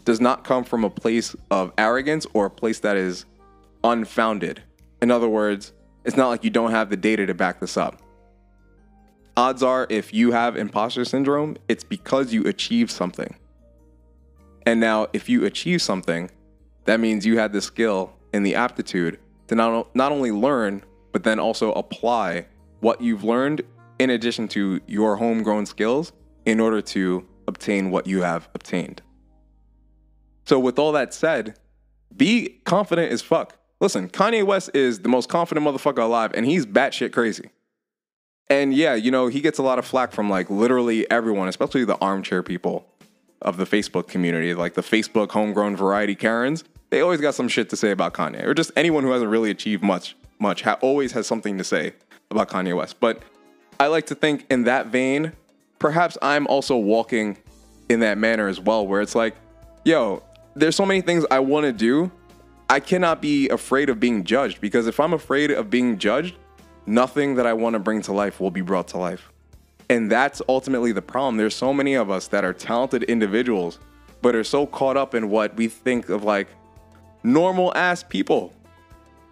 does 0.05 0.19
not 0.19 0.43
come 0.43 0.63
from 0.63 0.83
a 0.83 0.89
place 0.89 1.35
of 1.51 1.71
arrogance 1.77 2.25
or 2.33 2.47
a 2.47 2.49
place 2.49 2.79
that 2.79 2.97
is 2.97 3.25
unfounded. 3.83 4.63
In 5.01 5.11
other 5.11 5.29
words, 5.29 5.73
it's 6.05 6.15
not 6.15 6.29
like 6.29 6.43
you 6.43 6.49
don't 6.49 6.71
have 6.71 6.89
the 6.89 6.97
data 6.97 7.25
to 7.25 7.33
back 7.33 7.59
this 7.59 7.77
up. 7.77 8.01
Odds 9.37 9.63
are, 9.63 9.85
if 9.89 10.13
you 10.13 10.31
have 10.31 10.55
imposter 10.55 11.03
syndrome, 11.03 11.57
it's 11.67 11.83
because 11.83 12.31
you 12.31 12.43
achieved 12.43 12.91
something. 12.91 13.35
And 14.65 14.79
now, 14.79 15.07
if 15.13 15.27
you 15.27 15.45
achieve 15.45 15.81
something, 15.81 16.31
that 16.85 16.99
means 16.99 17.25
you 17.25 17.37
had 17.37 17.51
the 17.51 17.61
skill 17.61 18.13
and 18.33 18.45
the 18.45 18.55
aptitude 18.55 19.19
to 19.47 19.55
not, 19.55 19.93
not 19.95 20.11
only 20.11 20.31
learn, 20.31 20.83
but 21.11 21.23
then 21.23 21.39
also 21.39 21.73
apply 21.73 22.45
what 22.79 23.01
you've 23.01 23.23
learned 23.23 23.61
in 23.99 24.09
addition 24.09 24.47
to 24.49 24.79
your 24.87 25.17
homegrown 25.17 25.65
skills 25.65 26.13
in 26.45 26.59
order 26.59 26.81
to 26.81 27.27
obtain 27.47 27.91
what 27.91 28.07
you 28.07 28.21
have 28.21 28.47
obtained. 28.53 29.01
So, 30.45 30.59
with 30.59 30.79
all 30.79 30.91
that 30.93 31.13
said, 31.13 31.57
be 32.15 32.61
confident 32.63 33.11
as 33.11 33.21
fuck. 33.21 33.57
Listen, 33.79 34.09
Kanye 34.09 34.43
West 34.43 34.71
is 34.73 34.99
the 34.99 35.09
most 35.09 35.29
confident 35.29 35.65
motherfucker 35.65 36.03
alive, 36.03 36.31
and 36.33 36.45
he's 36.45 36.65
batshit 36.65 37.11
crazy. 37.11 37.49
And 38.47 38.73
yeah, 38.73 38.95
you 38.95 39.11
know, 39.11 39.27
he 39.27 39.41
gets 39.41 39.57
a 39.57 39.63
lot 39.63 39.79
of 39.79 39.85
flack 39.85 40.11
from 40.11 40.29
like 40.29 40.49
literally 40.49 41.09
everyone, 41.09 41.47
especially 41.47 41.83
the 41.83 41.97
armchair 41.97 42.43
people 42.43 42.87
of 43.41 43.57
the 43.57 43.65
Facebook 43.65 44.07
community, 44.07 44.53
like 44.53 44.75
the 44.75 44.81
Facebook 44.81 45.31
homegrown 45.31 45.75
variety 45.75 46.15
Karens. 46.15 46.63
They 46.89 47.01
always 47.01 47.19
got 47.19 47.35
some 47.35 47.47
shit 47.47 47.69
to 47.71 47.75
say 47.75 47.91
about 47.91 48.13
Kanye, 48.13 48.43
or 48.43 48.53
just 48.53 48.71
anyone 48.75 49.03
who 49.03 49.11
hasn't 49.11 49.29
really 49.29 49.51
achieved 49.51 49.83
much, 49.83 50.15
much, 50.39 50.61
ha- 50.61 50.77
always 50.81 51.11
has 51.13 51.27
something 51.27 51.57
to 51.57 51.63
say 51.63 51.93
about 52.31 52.49
Kanye 52.49 52.75
West. 52.75 52.99
But 52.99 53.21
I 53.79 53.87
like 53.87 54.05
to 54.07 54.15
think 54.15 54.45
in 54.49 54.63
that 54.63 54.87
vein, 54.87 55.33
perhaps 55.79 56.17
I'm 56.21 56.47
also 56.47 56.77
walking 56.77 57.37
in 57.89 57.99
that 57.99 58.17
manner 58.17 58.47
as 58.47 58.59
well, 58.59 58.87
where 58.87 59.01
it's 59.01 59.15
like, 59.15 59.35
yo, 59.83 60.23
there's 60.55 60.75
so 60.75 60.85
many 60.85 61.01
things 61.01 61.25
I 61.29 61.39
want 61.39 61.65
to 61.65 61.73
do. 61.73 62.11
I 62.69 62.79
cannot 62.79 63.21
be 63.21 63.47
afraid 63.49 63.89
of 63.89 63.99
being 63.99 64.23
judged 64.23 64.59
because 64.59 64.87
if 64.87 64.99
I'm 64.99 65.13
afraid 65.13 65.51
of 65.51 65.69
being 65.69 65.97
judged, 65.97 66.35
nothing 66.85 67.35
that 67.35 67.45
I 67.45 67.53
want 67.53 67.73
to 67.75 67.79
bring 67.79 68.01
to 68.03 68.13
life 68.13 68.39
will 68.39 68.51
be 68.51 68.61
brought 68.61 68.87
to 68.89 68.97
life. 68.97 69.31
And 69.89 70.11
that's 70.11 70.41
ultimately 70.49 70.91
the 70.91 71.01
problem. 71.01 71.37
There's 71.37 71.55
so 71.55 71.73
many 71.73 71.93
of 71.93 72.09
us 72.09 72.27
that 72.29 72.43
are 72.43 72.53
talented 72.53 73.03
individuals, 73.03 73.79
but 74.21 74.35
are 74.35 74.43
so 74.43 74.65
caught 74.65 74.97
up 74.97 75.13
in 75.13 75.29
what 75.29 75.55
we 75.55 75.67
think 75.67 76.09
of 76.09 76.23
like 76.23 76.47
normal 77.23 77.75
ass 77.75 78.01
people. 78.03 78.51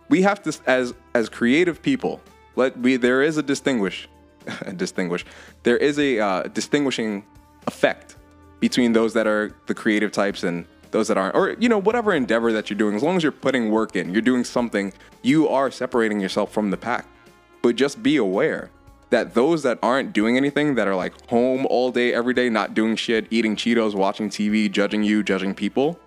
We 0.09 0.21
have 0.21 0.43
to, 0.43 0.55
as 0.67 0.93
as 1.15 1.29
creative 1.29 1.81
people, 1.81 2.21
let 2.55 2.77
we 2.77 2.97
there 2.97 3.23
is 3.23 3.37
a 3.37 3.43
distinguish, 3.43 4.07
distinguish. 4.75 5.25
There 5.63 5.77
is 5.77 5.97
a 5.97 6.19
uh, 6.19 6.43
distinguishing 6.43 7.25
effect 7.65 8.15
between 8.59 8.93
those 8.93 9.13
that 9.13 9.25
are 9.25 9.55
the 9.65 9.73
creative 9.73 10.11
types 10.11 10.43
and 10.43 10.65
those 10.93 11.09
that 11.09 11.17
aren't, 11.17 11.35
or 11.35 11.57
you 11.59 11.67
know 11.67 11.77
whatever 11.77 12.13
endeavor 12.13 12.53
that 12.53 12.69
you're 12.69 12.77
doing. 12.77 12.95
As 12.95 13.03
long 13.03 13.17
as 13.17 13.23
you're 13.23 13.33
putting 13.33 13.69
work 13.69 13.97
in, 13.97 14.13
you're 14.13 14.21
doing 14.21 14.45
something. 14.45 14.93
You 15.21 15.49
are 15.49 15.69
separating 15.69 16.21
yourself 16.21 16.53
from 16.53 16.71
the 16.71 16.77
pack. 16.77 17.05
But 17.61 17.75
just 17.75 18.01
be 18.01 18.15
aware 18.15 18.69
that 19.09 19.33
those 19.33 19.63
that 19.63 19.79
aren't 19.83 20.13
doing 20.13 20.37
anything, 20.37 20.75
that 20.75 20.87
are 20.87 20.95
like 20.95 21.29
home 21.29 21.65
all 21.67 21.91
day, 21.91 22.13
every 22.13 22.33
day, 22.33 22.49
not 22.49 22.73
doing 22.73 22.95
shit, 22.95 23.27
eating 23.29 23.55
Cheetos, 23.55 23.93
watching 23.93 24.29
TV, 24.29 24.71
judging 24.71 25.03
you, 25.03 25.21
judging 25.23 25.53
people, 25.53 25.99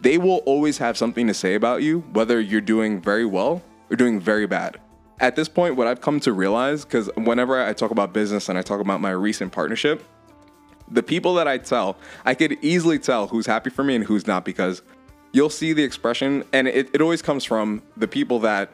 they 0.00 0.18
will 0.18 0.38
always 0.38 0.78
have 0.78 0.96
something 0.96 1.26
to 1.26 1.34
say 1.34 1.54
about 1.54 1.82
you, 1.82 2.00
whether 2.12 2.40
you're 2.40 2.60
doing 2.60 3.00
very 3.00 3.24
well 3.24 3.62
or 3.90 3.96
doing 3.96 4.18
very 4.18 4.46
bad. 4.46 4.78
at 5.20 5.34
this 5.36 5.48
point, 5.48 5.76
what 5.76 5.86
I've 5.86 6.00
come 6.00 6.20
to 6.20 6.32
realize, 6.32 6.84
because 6.84 7.10
whenever 7.16 7.60
I 7.60 7.72
talk 7.72 7.90
about 7.90 8.12
business 8.12 8.48
and 8.48 8.56
I 8.56 8.62
talk 8.62 8.80
about 8.80 9.00
my 9.00 9.10
recent 9.10 9.52
partnership, 9.52 10.04
the 10.90 11.02
people 11.02 11.34
that 11.34 11.48
I 11.48 11.58
tell, 11.58 11.96
I 12.24 12.34
could 12.34 12.58
easily 12.62 12.98
tell 12.98 13.28
who's 13.28 13.46
happy 13.46 13.70
for 13.70 13.84
me 13.84 13.96
and 13.96 14.04
who's 14.04 14.26
not 14.26 14.44
because 14.44 14.82
you'll 15.32 15.50
see 15.50 15.72
the 15.72 15.82
expression, 15.82 16.44
and 16.52 16.68
it, 16.68 16.90
it 16.94 17.00
always 17.00 17.22
comes 17.22 17.44
from 17.44 17.82
the 17.96 18.08
people 18.08 18.40
that 18.40 18.70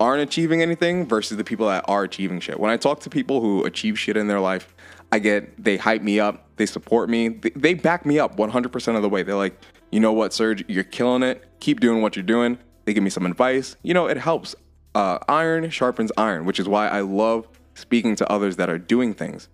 aren't 0.00 0.22
achieving 0.22 0.60
anything 0.60 1.06
versus 1.06 1.36
the 1.36 1.44
people 1.44 1.66
that 1.68 1.84
are 1.88 2.02
achieving 2.02 2.40
shit. 2.40 2.58
When 2.58 2.70
I 2.70 2.76
talk 2.76 3.00
to 3.00 3.10
people 3.10 3.40
who 3.40 3.64
achieve 3.64 3.98
shit 3.98 4.16
in 4.16 4.26
their 4.26 4.40
life, 4.40 4.74
I 5.12 5.18
get 5.18 5.62
they 5.62 5.76
hype 5.76 6.02
me 6.02 6.18
up, 6.20 6.48
they 6.56 6.66
support 6.66 7.08
me, 7.08 7.28
they, 7.28 7.50
they 7.50 7.74
back 7.74 8.04
me 8.04 8.18
up 8.18 8.36
100% 8.36 8.96
of 8.96 9.02
the 9.02 9.08
way. 9.08 9.22
They're 9.22 9.36
like, 9.36 9.58
you 9.90 10.00
know 10.00 10.12
what, 10.12 10.32
Serge, 10.32 10.64
you're 10.68 10.84
killing 10.84 11.22
it. 11.22 11.44
Keep 11.60 11.80
doing 11.80 12.02
what 12.02 12.16
you're 12.16 12.24
doing. 12.24 12.58
They 12.84 12.92
give 12.92 13.04
me 13.04 13.10
some 13.10 13.26
advice. 13.26 13.76
You 13.82 13.94
know, 13.94 14.06
it 14.06 14.16
helps. 14.16 14.54
Uh, 14.96 15.18
iron 15.28 15.70
sharpens 15.70 16.12
iron, 16.16 16.44
which 16.44 16.60
is 16.60 16.68
why 16.68 16.86
I 16.86 17.00
love 17.00 17.48
speaking 17.74 18.14
to 18.16 18.30
others 18.30 18.56
that 18.56 18.70
are 18.70 18.78
doing 18.78 19.12
things. 19.12 19.48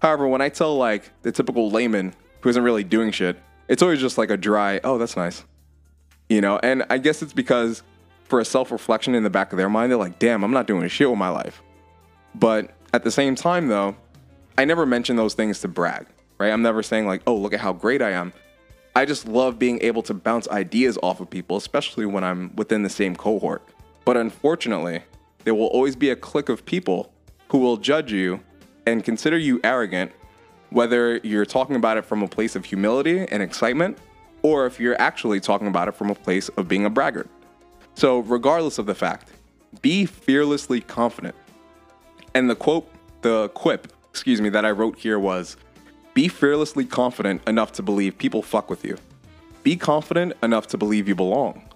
However, 0.00 0.28
when 0.28 0.40
I 0.40 0.48
tell 0.48 0.76
like 0.76 1.10
the 1.22 1.32
typical 1.32 1.70
layman 1.70 2.14
who 2.40 2.48
isn't 2.50 2.62
really 2.62 2.84
doing 2.84 3.10
shit, 3.10 3.38
it's 3.68 3.82
always 3.82 4.00
just 4.00 4.18
like 4.18 4.30
a 4.30 4.36
dry, 4.36 4.80
oh, 4.84 4.98
that's 4.98 5.16
nice. 5.16 5.44
You 6.28 6.40
know, 6.40 6.58
and 6.62 6.84
I 6.90 6.98
guess 6.98 7.22
it's 7.22 7.32
because 7.32 7.82
for 8.24 8.40
a 8.40 8.44
self 8.44 8.70
reflection 8.70 9.14
in 9.14 9.22
the 9.22 9.30
back 9.30 9.52
of 9.52 9.58
their 9.58 9.68
mind, 9.68 9.90
they're 9.90 9.98
like, 9.98 10.18
damn, 10.18 10.42
I'm 10.42 10.52
not 10.52 10.66
doing 10.66 10.86
shit 10.88 11.08
with 11.08 11.18
my 11.18 11.28
life. 11.28 11.62
But 12.34 12.70
at 12.92 13.04
the 13.04 13.10
same 13.10 13.34
time, 13.34 13.68
though, 13.68 13.96
I 14.56 14.64
never 14.64 14.86
mention 14.86 15.16
those 15.16 15.34
things 15.34 15.60
to 15.60 15.68
brag, 15.68 16.06
right? 16.38 16.50
I'm 16.50 16.62
never 16.62 16.82
saying, 16.82 17.06
like, 17.06 17.22
oh, 17.26 17.36
look 17.36 17.52
at 17.52 17.60
how 17.60 17.72
great 17.72 18.02
I 18.02 18.10
am. 18.10 18.32
I 18.96 19.04
just 19.04 19.26
love 19.26 19.58
being 19.58 19.82
able 19.82 20.02
to 20.04 20.14
bounce 20.14 20.48
ideas 20.48 20.98
off 21.02 21.20
of 21.20 21.28
people, 21.28 21.56
especially 21.56 22.06
when 22.06 22.22
I'm 22.22 22.54
within 22.54 22.82
the 22.82 22.90
same 22.90 23.16
cohort. 23.16 23.62
But 24.04 24.16
unfortunately, 24.16 25.02
there 25.44 25.54
will 25.54 25.66
always 25.66 25.96
be 25.96 26.10
a 26.10 26.16
clique 26.16 26.48
of 26.48 26.64
people 26.64 27.12
who 27.48 27.58
will 27.58 27.76
judge 27.76 28.12
you 28.12 28.40
and 28.86 29.04
consider 29.04 29.38
you 29.38 29.60
arrogant, 29.64 30.12
whether 30.70 31.18
you're 31.18 31.46
talking 31.46 31.76
about 31.76 31.96
it 31.96 32.04
from 32.04 32.22
a 32.22 32.28
place 32.28 32.56
of 32.56 32.64
humility 32.64 33.26
and 33.28 33.42
excitement, 33.42 33.98
or 34.42 34.66
if 34.66 34.78
you're 34.78 35.00
actually 35.00 35.40
talking 35.40 35.66
about 35.66 35.88
it 35.88 35.92
from 35.92 36.10
a 36.10 36.14
place 36.14 36.48
of 36.50 36.68
being 36.68 36.84
a 36.84 36.90
braggart. 36.90 37.28
So, 37.94 38.18
regardless 38.20 38.78
of 38.78 38.86
the 38.86 38.94
fact, 38.94 39.30
be 39.80 40.04
fearlessly 40.04 40.80
confident. 40.80 41.34
And 42.34 42.50
the 42.50 42.56
quote, 42.56 42.90
the 43.22 43.48
quip, 43.50 43.92
excuse 44.10 44.40
me, 44.40 44.48
that 44.50 44.64
I 44.64 44.70
wrote 44.70 44.98
here 44.98 45.18
was 45.18 45.56
be 46.12 46.28
fearlessly 46.28 46.84
confident 46.84 47.46
enough 47.48 47.72
to 47.72 47.82
believe 47.82 48.18
people 48.18 48.42
fuck 48.42 48.68
with 48.70 48.84
you. 48.84 48.96
Be 49.62 49.76
confident 49.76 50.34
enough 50.42 50.66
to 50.68 50.78
believe 50.78 51.08
you 51.08 51.14
belong. 51.14 51.68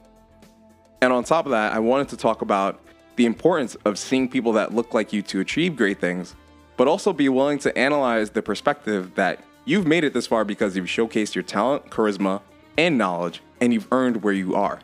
And 1.01 1.13
on 1.13 1.25
top 1.25 1.47
of 1.47 1.51
that, 1.53 1.73
I 1.73 1.79
wanted 1.79 2.09
to 2.11 2.17
talk 2.17 2.43
about 2.43 2.81
the 3.17 3.27
importance 3.27 3.77
of 3.85 3.99
seeing 3.99 4.29
people 4.29 4.53
that 4.53 4.75
look 4.75 4.95
like 4.95 5.13
you 5.13 5.23
to 5.23 5.41
achieve 5.41 5.77
great 5.77 6.01
things, 6.01 6.35
but 6.79 6.89
also 6.89 7.13
be 7.13 7.29
willing 7.29 7.59
to 7.59 7.77
analyze 7.77 8.31
the 8.31 8.41
perspective 8.41 9.15
that 9.17 9.41
you've 9.67 9.87
made 9.87 10.05
it 10.05 10.15
this 10.15 10.27
far 10.27 10.45
because 10.45 10.77
you've 10.77 10.87
showcased 10.87 11.35
your 11.35 11.43
talent, 11.43 11.91
charisma, 11.91 12.41
and 12.79 12.97
knowledge, 12.97 13.43
and 13.61 13.75
you've 13.75 13.89
earned 13.93 14.23
where 14.23 14.33
you 14.33 14.55
are. 14.55 14.79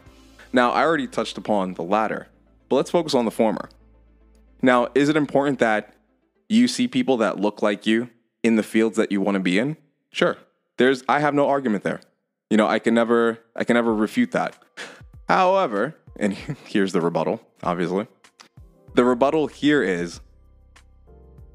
Now, 0.52 0.72
I 0.72 0.82
already 0.82 1.06
touched 1.06 1.38
upon 1.38 1.74
the 1.74 1.82
latter, 1.82 2.26
but 2.68 2.76
let's 2.76 2.90
focus 2.90 3.14
on 3.14 3.24
the 3.24 3.30
former. 3.30 3.70
Now, 4.60 4.88
is 4.94 5.08
it 5.08 5.16
important 5.16 5.60
that 5.60 5.94
you 6.48 6.68
see 6.68 6.88
people 6.88 7.16
that 7.18 7.38
look 7.38 7.62
like 7.62 7.86
you 7.86 8.10
in 8.42 8.56
the 8.56 8.62
fields 8.62 8.96
that 8.96 9.12
you 9.12 9.20
want 9.20 9.36
to 9.36 9.40
be 9.40 9.58
in? 9.58 9.76
Sure. 10.10 10.36
There's 10.76 11.04
I 11.08 11.20
have 11.20 11.34
no 11.34 11.48
argument 11.48 11.84
there. 11.84 12.00
You 12.50 12.56
know, 12.56 12.66
I 12.66 12.80
can 12.80 12.94
never 12.94 13.38
I 13.54 13.64
can 13.64 13.74
never 13.74 13.94
refute 13.94 14.32
that. 14.32 14.56
However, 15.28 15.96
and 16.16 16.32
here's 16.64 16.92
the 16.92 17.00
rebuttal, 17.00 17.40
obviously. 17.62 18.08
The 18.94 19.04
rebuttal 19.04 19.46
here 19.46 19.82
is 19.82 20.20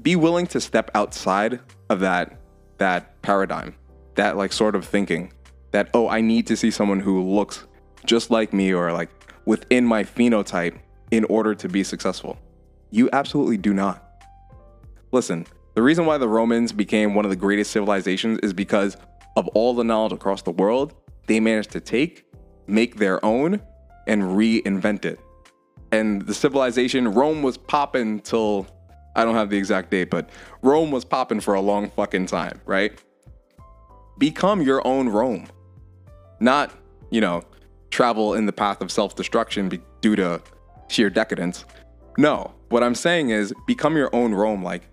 be 0.02 0.16
willing 0.16 0.48
to 0.48 0.62
step 0.62 0.92
outside 0.94 1.60
of 1.90 2.00
that 2.02 2.38
that 2.78 3.22
paradigm, 3.22 3.76
that 4.16 4.38
like 4.38 4.54
sort 4.54 4.76
of 4.76 4.86
thinking 4.86 5.34
that 5.72 5.90
oh, 5.94 6.08
I 6.08 6.22
need 6.22 6.48
to 6.48 6.56
see 6.56 6.72
someone 6.72 7.00
who 7.00 7.22
looks 7.24 7.66
just 8.06 8.32
like 8.32 8.54
me 8.54 8.74
or 8.74 8.92
like 8.92 9.10
within 9.46 9.86
my 9.86 10.04
phenotype 10.04 10.78
in 11.12 11.26
order 11.26 11.54
to 11.56 11.68
be 11.68 11.84
successful. 11.84 12.38
You 12.92 13.10
absolutely 13.14 13.58
do 13.58 13.74
not. 13.74 14.06
Listen, 15.12 15.46
the 15.76 15.82
reason 15.82 16.06
why 16.06 16.18
the 16.18 16.28
Romans 16.28 16.72
became 16.72 17.16
one 17.16 17.26
of 17.26 17.32
the 17.32 17.38
greatest 17.38 17.72
civilizations 17.72 18.40
is 18.40 18.54
because 18.54 18.98
of 19.36 19.48
all 19.50 19.74
the 19.74 19.84
knowledge 19.84 20.14
across 20.14 20.42
the 20.42 20.52
world 20.52 20.94
they 21.28 21.40
managed 21.40 21.72
to 21.72 21.80
take, 21.80 22.26
make 22.66 22.96
their 22.96 23.24
own, 23.24 23.62
and 24.08 24.24
reinvent 24.24 25.06
it. 25.06 25.20
And 25.92 26.24
the 26.24 26.34
civilization, 26.34 27.08
Rome 27.08 27.44
was 27.44 27.56
popping 27.58 28.20
till 28.20 28.68
I 29.20 29.26
don't 29.26 29.36
have 29.36 29.50
the 29.50 29.58
exact 29.58 29.92
date, 29.92 30.10
but 30.10 30.30
Rome 30.62 30.92
was 30.92 31.04
popping 31.04 31.42
for 31.42 31.54
a 31.54 31.60
long 31.60 31.90
fucking 31.90 32.28
time, 32.28 32.62
right? 32.66 32.98
Become 34.18 34.62
your 34.62 34.86
own 34.88 35.10
Rome. 35.10 35.48
Not, 36.40 36.72
you 37.10 37.20
know, 37.20 37.44
travel 37.90 38.34
in 38.34 38.46
the 38.46 38.54
path 38.54 38.80
of 38.80 38.90
self 38.94 39.16
destruction 39.16 39.84
due 40.00 40.16
to 40.16 40.42
sheer 40.88 41.10
decadence. 41.10 41.66
No, 42.18 42.54
what 42.70 42.82
I'm 42.82 42.96
saying 42.96 43.32
is 43.32 43.54
become 43.68 43.98
your 43.98 44.10
own 44.16 44.34
Rome. 44.34 44.64
Like, 44.64 44.84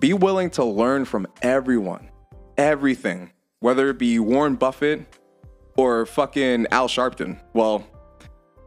be 0.00 0.12
willing 0.12 0.50
to 0.50 0.64
learn 0.64 1.04
from 1.04 1.28
everyone, 1.40 2.10
everything, 2.58 3.30
whether 3.60 3.88
it 3.90 3.98
be 3.98 4.18
Warren 4.18 4.56
Buffett 4.56 5.06
or 5.76 6.06
fucking 6.06 6.66
Al 6.72 6.88
Sharpton. 6.88 7.40
Well, 7.54 7.86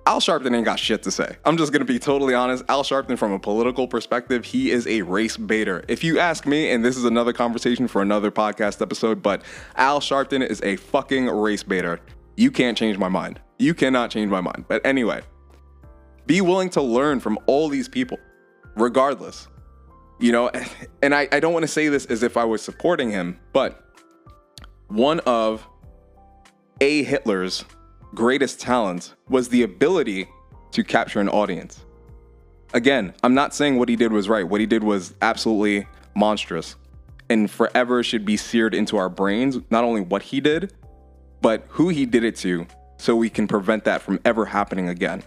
Al 0.10 0.20
Sharpton 0.20 0.56
ain't 0.56 0.66
got 0.66 0.80
shit 0.80 1.04
to 1.04 1.12
say. 1.12 1.38
I'm 1.46 1.56
just 1.56 1.72
gonna 1.72 1.86
be 1.86 2.00
totally 2.00 2.34
honest. 2.34 2.64
Al 2.68 2.82
Sharpton, 2.82 3.16
from 3.16 3.32
a 3.32 3.38
political 3.38 3.88
perspective, 3.88 4.44
he 4.44 4.72
is 4.72 4.88
a 4.88 5.04
race 5.04 5.38
baiter. 5.38 5.84
If 5.88 6.04
you 6.04 6.18
ask 6.18 6.48
me, 6.48 6.72
and 6.72 6.84
this 6.84 6.98
is 6.98 7.06
another 7.06 7.32
conversation 7.32 7.88
for 7.88 8.02
another 8.02 8.32
podcast 8.32 8.82
episode, 8.82 9.22
but 9.22 9.44
Al 9.76 10.00
Sharpton 10.00 10.44
is 10.44 10.64
a 10.64 10.78
fucking 10.78 11.28
race 11.28 11.62
baiter. 11.62 12.00
You 12.38 12.50
can't 12.50 12.76
change 12.76 12.98
my 12.98 13.08
mind. 13.08 13.40
You 13.60 13.76
cannot 13.76 14.10
change 14.10 14.32
my 14.32 14.42
mind. 14.42 14.66
But 14.68 14.84
anyway, 14.84 15.22
be 16.26 16.42
willing 16.42 16.72
to 16.72 16.82
learn 16.82 17.20
from 17.20 17.38
all 17.46 17.70
these 17.70 17.88
people, 17.88 18.18
regardless. 18.76 19.48
You 20.20 20.32
know, 20.32 20.50
and 21.04 21.14
I, 21.14 21.28
I 21.32 21.40
don't 21.40 21.54
want 21.54 21.64
to 21.64 21.72
say 21.72 21.88
this 21.88 22.08
as 22.08 22.24
if 22.24 22.36
I 22.36 22.46
was 22.46 22.64
supporting 22.64 23.12
him, 23.12 23.40
but 23.54 23.94
one 24.88 25.20
of 25.28 25.68
A. 26.82 27.04
Hitler's 27.04 27.64
greatest 28.16 28.60
talents 28.60 29.16
was 29.30 29.50
the 29.50 29.64
ability 29.64 30.28
to 30.72 30.84
capture 30.84 31.20
an 31.20 31.30
audience. 31.30 31.86
Again, 32.74 33.14
I'm 33.24 33.34
not 33.34 33.56
saying 33.56 33.78
what 33.78 33.90
he 33.90 33.96
did 33.96 34.12
was 34.12 34.30
right. 34.30 34.48
What 34.48 34.60
he 34.62 34.68
did 34.68 34.84
was 34.84 35.14
absolutely 35.22 35.88
monstrous 36.16 36.76
and 37.30 37.50
forever 37.50 38.04
should 38.04 38.26
be 38.26 38.36
seared 38.36 38.74
into 38.74 38.98
our 38.98 39.10
brains, 39.10 39.60
not 39.70 39.84
only 39.84 40.02
what 40.02 40.24
he 40.24 40.42
did, 40.42 40.74
but 41.42 41.64
who 41.70 41.90
he 41.90 42.06
did 42.06 42.24
it 42.24 42.36
to 42.38 42.66
so 42.98 43.16
we 43.16 43.30
can 43.30 43.48
prevent 43.48 43.86
that 43.86 44.02
from 44.02 44.20
ever 44.26 44.46
happening 44.46 44.90
again. 44.90 45.24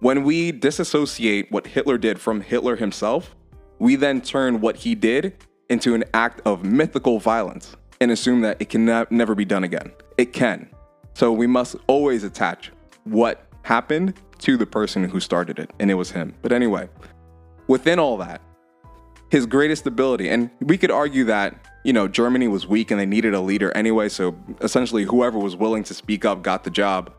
When 0.00 0.22
we 0.22 0.52
disassociate 0.52 1.50
what 1.50 1.66
Hitler 1.66 1.98
did 1.98 2.20
from 2.20 2.40
Hitler 2.42 2.76
himself, 2.76 3.34
we 3.78 3.96
then 3.96 4.20
turn 4.20 4.60
what 4.60 4.76
he 4.76 4.94
did 4.94 5.34
into 5.70 5.94
an 5.94 6.04
act 6.12 6.42
of 6.44 6.64
mythical 6.64 7.18
violence 7.18 7.74
and 8.00 8.10
assume 8.10 8.42
that 8.42 8.60
it 8.60 8.68
can 8.68 8.84
ne- 8.84 9.06
never 9.10 9.34
be 9.34 9.44
done 9.44 9.64
again. 9.64 9.92
It 10.18 10.32
can. 10.32 10.68
So 11.14 11.32
we 11.32 11.46
must 11.46 11.76
always 11.86 12.24
attach 12.24 12.72
what 13.04 13.46
happened 13.62 14.14
to 14.38 14.56
the 14.56 14.66
person 14.66 15.04
who 15.04 15.20
started 15.20 15.58
it, 15.58 15.70
and 15.78 15.90
it 15.90 15.94
was 15.94 16.10
him. 16.10 16.34
But 16.42 16.52
anyway, 16.52 16.88
within 17.68 17.98
all 17.98 18.16
that, 18.18 18.42
his 19.30 19.46
greatest 19.46 19.86
ability, 19.86 20.28
and 20.28 20.50
we 20.60 20.76
could 20.76 20.90
argue 20.90 21.24
that, 21.24 21.54
you 21.84 21.92
know, 21.92 22.08
Germany 22.08 22.48
was 22.48 22.66
weak 22.66 22.90
and 22.90 23.00
they 23.00 23.06
needed 23.06 23.34
a 23.34 23.40
leader 23.40 23.72
anyway, 23.76 24.08
so 24.08 24.36
essentially 24.60 25.04
whoever 25.04 25.38
was 25.38 25.56
willing 25.56 25.82
to 25.84 25.94
speak 25.94 26.24
up 26.24 26.42
got 26.42 26.64
the 26.64 26.70
job. 26.70 27.12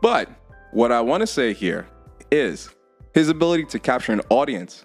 But 0.00 0.28
what 0.72 0.92
I 0.92 1.00
want 1.00 1.20
to 1.20 1.26
say 1.26 1.52
here 1.52 1.86
is 2.30 2.70
his 3.14 3.28
ability 3.28 3.64
to 3.66 3.78
capture 3.78 4.12
an 4.12 4.22
audience 4.30 4.84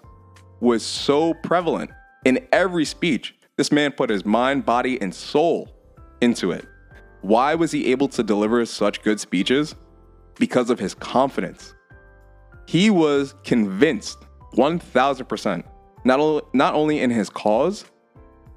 was 0.60 0.84
so 0.84 1.34
prevalent 1.34 1.90
in 2.24 2.46
every 2.52 2.84
speech. 2.84 3.34
This 3.56 3.72
man 3.72 3.92
put 3.92 4.10
his 4.10 4.24
mind, 4.24 4.66
body, 4.66 5.00
and 5.00 5.14
soul 5.14 5.74
into 6.20 6.52
it. 6.52 6.66
Why 7.20 7.54
was 7.54 7.72
he 7.72 7.90
able 7.90 8.08
to 8.08 8.22
deliver 8.22 8.64
such 8.64 9.02
good 9.02 9.20
speeches? 9.20 9.74
Because 10.36 10.70
of 10.70 10.78
his 10.78 10.94
confidence. 10.94 11.74
He 12.66 12.90
was 12.90 13.34
convinced 13.44 14.18
1000%, 14.54 15.64
not, 16.04 16.20
only, 16.20 16.42
not 16.52 16.74
only 16.74 17.00
in 17.00 17.10
his 17.10 17.28
cause, 17.28 17.84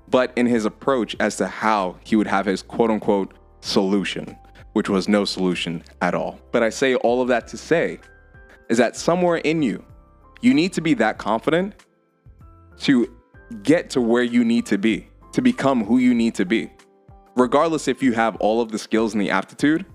but 0.09 0.33
in 0.35 0.45
his 0.45 0.65
approach 0.65 1.15
as 1.19 1.37
to 1.37 1.47
how 1.47 1.97
he 2.03 2.15
would 2.15 2.27
have 2.27 2.45
his 2.45 2.61
quote 2.61 2.91
unquote 2.91 3.33
solution, 3.61 4.35
which 4.73 4.89
was 4.89 5.07
no 5.07 5.25
solution 5.25 5.83
at 6.01 6.13
all. 6.13 6.39
But 6.51 6.61
I 6.61 6.69
say 6.69 6.95
all 6.95 7.21
of 7.21 7.29
that 7.29 7.47
to 7.49 7.57
say 7.57 7.99
is 8.69 8.77
that 8.77 8.95
somewhere 8.95 9.37
in 9.37 9.61
you, 9.61 9.83
you 10.41 10.53
need 10.53 10.73
to 10.73 10.81
be 10.81 10.93
that 10.95 11.17
confident 11.17 11.75
to 12.81 13.15
get 13.63 13.89
to 13.91 14.01
where 14.01 14.23
you 14.23 14.43
need 14.43 14.65
to 14.67 14.77
be, 14.77 15.07
to 15.33 15.41
become 15.41 15.83
who 15.83 15.97
you 15.97 16.13
need 16.13 16.35
to 16.35 16.45
be. 16.45 16.71
Regardless 17.35 17.87
if 17.87 18.03
you 18.03 18.13
have 18.13 18.35
all 18.37 18.61
of 18.61 18.71
the 18.71 18.79
skills 18.79 19.13
and 19.13 19.21
the 19.21 19.29
aptitude, 19.29 19.85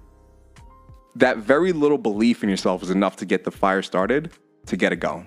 that 1.15 1.39
very 1.39 1.73
little 1.73 1.99
belief 1.99 2.43
in 2.43 2.49
yourself 2.49 2.83
is 2.83 2.91
enough 2.91 3.17
to 3.17 3.27
get 3.27 3.45
the 3.45 3.51
fire 3.51 3.83
started, 3.83 4.33
to 4.67 4.77
get 4.77 4.93
it 4.93 4.97
going. 4.97 5.27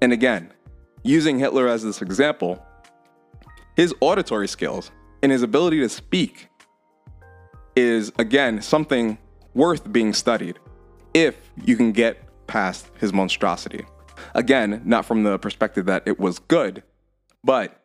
And 0.00 0.12
again, 0.12 0.52
using 1.02 1.38
Hitler 1.38 1.68
as 1.68 1.82
this 1.82 2.02
example, 2.02 2.64
his 3.76 3.94
auditory 4.00 4.48
skills 4.48 4.90
and 5.22 5.32
his 5.32 5.42
ability 5.42 5.80
to 5.80 5.88
speak 5.88 6.48
is, 7.76 8.12
again, 8.18 8.60
something 8.60 9.18
worth 9.54 9.90
being 9.92 10.12
studied 10.12 10.58
if 11.14 11.36
you 11.64 11.76
can 11.76 11.92
get 11.92 12.46
past 12.46 12.90
his 12.98 13.12
monstrosity. 13.12 13.84
Again, 14.34 14.82
not 14.84 15.04
from 15.04 15.22
the 15.22 15.38
perspective 15.38 15.86
that 15.86 16.02
it 16.06 16.18
was 16.18 16.38
good, 16.38 16.82
but 17.44 17.82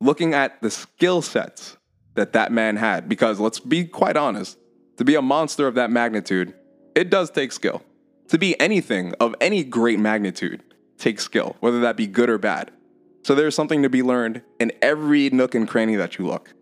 looking 0.00 0.34
at 0.34 0.60
the 0.62 0.70
skill 0.70 1.22
sets 1.22 1.76
that 2.14 2.32
that 2.32 2.52
man 2.52 2.76
had, 2.76 3.08
because 3.08 3.40
let's 3.40 3.60
be 3.60 3.84
quite 3.84 4.16
honest, 4.16 4.58
to 4.96 5.04
be 5.04 5.14
a 5.14 5.22
monster 5.22 5.66
of 5.66 5.74
that 5.74 5.90
magnitude, 5.90 6.54
it 6.94 7.10
does 7.10 7.30
take 7.30 7.52
skill. 7.52 7.82
To 8.28 8.38
be 8.38 8.58
anything 8.60 9.14
of 9.20 9.34
any 9.40 9.64
great 9.64 9.98
magnitude 9.98 10.62
takes 10.98 11.24
skill, 11.24 11.56
whether 11.60 11.80
that 11.80 11.96
be 11.96 12.06
good 12.06 12.30
or 12.30 12.38
bad. 12.38 12.70
So 13.22 13.34
there's 13.34 13.54
something 13.54 13.82
to 13.82 13.88
be 13.88 14.02
learned 14.02 14.42
in 14.58 14.72
every 14.80 15.30
nook 15.30 15.54
and 15.54 15.68
cranny 15.68 15.96
that 15.96 16.18
you 16.18 16.26
look. 16.26 16.54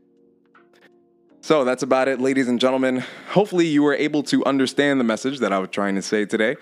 So 1.43 1.65
that's 1.65 1.83
about 1.83 2.09
it, 2.09 2.21
ladies 2.21 2.49
and 2.49 2.61
gentlemen. 2.61 3.03
Hopefully, 3.31 3.67
you 3.67 3.83
were 3.83 3.95
able 3.95 4.23
to 4.25 4.45
understand 4.45 5.01
the 5.01 5.05
message 5.05 5.39
that 5.39 5.53
I 5.53 5.59
was 5.59 5.71
trying 5.71 5.95
to 5.95 6.03
say 6.03 6.27
today. 6.27 6.57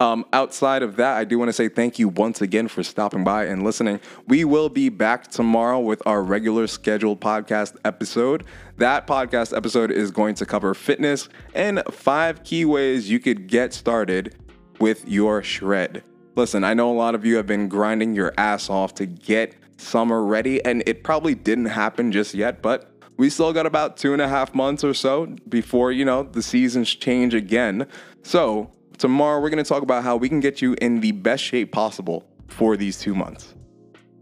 Um, 0.00 0.24
outside 0.32 0.82
of 0.82 0.96
that, 0.96 1.16
I 1.16 1.24
do 1.24 1.38
want 1.38 1.48
to 1.48 1.52
say 1.52 1.68
thank 1.68 1.98
you 1.98 2.08
once 2.08 2.42
again 2.42 2.66
for 2.66 2.82
stopping 2.82 3.22
by 3.22 3.44
and 3.44 3.62
listening. 3.62 4.00
We 4.26 4.44
will 4.44 4.68
be 4.68 4.88
back 4.88 5.28
tomorrow 5.28 5.78
with 5.78 6.02
our 6.04 6.22
regular 6.22 6.66
scheduled 6.66 7.20
podcast 7.20 7.76
episode. 7.84 8.44
That 8.76 9.06
podcast 9.06 9.56
episode 9.56 9.92
is 9.92 10.10
going 10.10 10.34
to 10.36 10.46
cover 10.46 10.74
fitness 10.74 11.28
and 11.54 11.82
five 11.90 12.42
key 12.42 12.64
ways 12.64 13.08
you 13.08 13.20
could 13.20 13.46
get 13.46 13.72
started 13.72 14.34
with 14.80 15.06
your 15.08 15.42
shred. 15.42 16.02
Listen, 16.34 16.64
I 16.64 16.74
know 16.74 16.90
a 16.90 16.94
lot 16.94 17.14
of 17.14 17.24
you 17.24 17.36
have 17.36 17.46
been 17.46 17.68
grinding 17.68 18.14
your 18.14 18.34
ass 18.36 18.68
off 18.68 18.94
to 18.94 19.06
get 19.06 19.54
summer 19.76 20.24
ready, 20.24 20.64
and 20.64 20.82
it 20.86 21.04
probably 21.04 21.36
didn't 21.36 21.66
happen 21.66 22.10
just 22.10 22.34
yet, 22.34 22.60
but 22.60 22.90
we 23.16 23.30
still 23.30 23.52
got 23.52 23.66
about 23.66 23.96
two 23.96 24.12
and 24.12 24.20
a 24.20 24.28
half 24.28 24.54
months 24.54 24.82
or 24.82 24.92
so 24.92 25.26
before, 25.48 25.92
you 25.92 26.04
know, 26.04 26.24
the 26.24 26.42
seasons 26.42 26.92
change 26.92 27.34
again. 27.34 27.86
So, 28.22 28.72
tomorrow 28.98 29.40
we're 29.40 29.50
going 29.50 29.62
to 29.62 29.68
talk 29.68 29.82
about 29.82 30.04
how 30.04 30.16
we 30.16 30.28
can 30.28 30.40
get 30.40 30.62
you 30.62 30.74
in 30.80 31.00
the 31.00 31.12
best 31.12 31.42
shape 31.42 31.72
possible 31.72 32.26
for 32.48 32.76
these 32.76 32.98
two 32.98 33.14
months. 33.14 33.54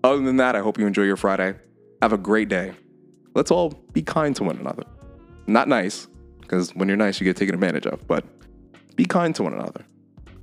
Other 0.04 0.22
than 0.22 0.36
that, 0.36 0.56
I 0.56 0.60
hope 0.60 0.78
you 0.78 0.86
enjoy 0.86 1.02
your 1.02 1.16
Friday. 1.16 1.54
Have 2.00 2.12
a 2.12 2.18
great 2.18 2.48
day. 2.48 2.72
Let's 3.34 3.50
all 3.50 3.70
be 3.92 4.02
kind 4.02 4.34
to 4.36 4.44
one 4.44 4.58
another. 4.58 4.84
Not 5.46 5.68
nice, 5.68 6.06
because 6.40 6.74
when 6.74 6.88
you're 6.88 6.96
nice, 6.96 7.20
you 7.20 7.24
get 7.24 7.36
taken 7.36 7.54
advantage 7.54 7.86
of, 7.86 8.06
but 8.06 8.24
be 8.96 9.04
kind 9.04 9.34
to 9.36 9.42
one 9.42 9.54
another. 9.54 9.84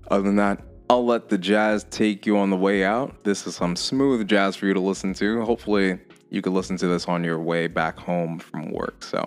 Other 0.10 0.24
than 0.24 0.38
that, 0.38 0.62
I'll 0.90 1.06
let 1.06 1.30
the 1.30 1.38
jazz 1.38 1.86
take 1.92 2.26
you 2.26 2.38
on 2.38 2.50
the 2.50 2.58
way 2.58 2.84
out. 2.84 3.24
This 3.24 3.46
is 3.46 3.56
some 3.56 3.76
smooth 3.76 4.28
jazz 4.28 4.56
for 4.56 4.66
you 4.66 4.74
to 4.74 4.80
listen 4.80 5.14
to. 5.16 5.44
Hopefully, 5.46 6.00
you 6.32 6.42
could 6.42 6.54
listen 6.54 6.78
to 6.78 6.88
this 6.88 7.06
on 7.06 7.24
your 7.24 7.40
way 7.40 7.68
back 7.68 8.00
home 8.00 8.40
from 8.40 8.72
work. 8.72 9.04
So, 9.04 9.24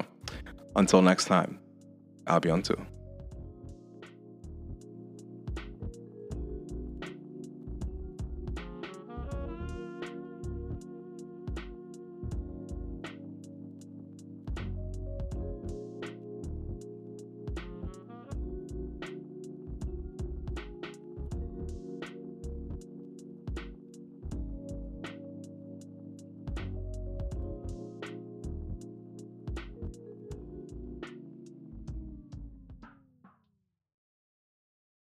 until 0.75 1.03
next 1.03 1.27
time, 1.27 1.61
I'll 2.27 2.41
be 2.41 2.51
on 2.51 2.63
too. 2.63 2.85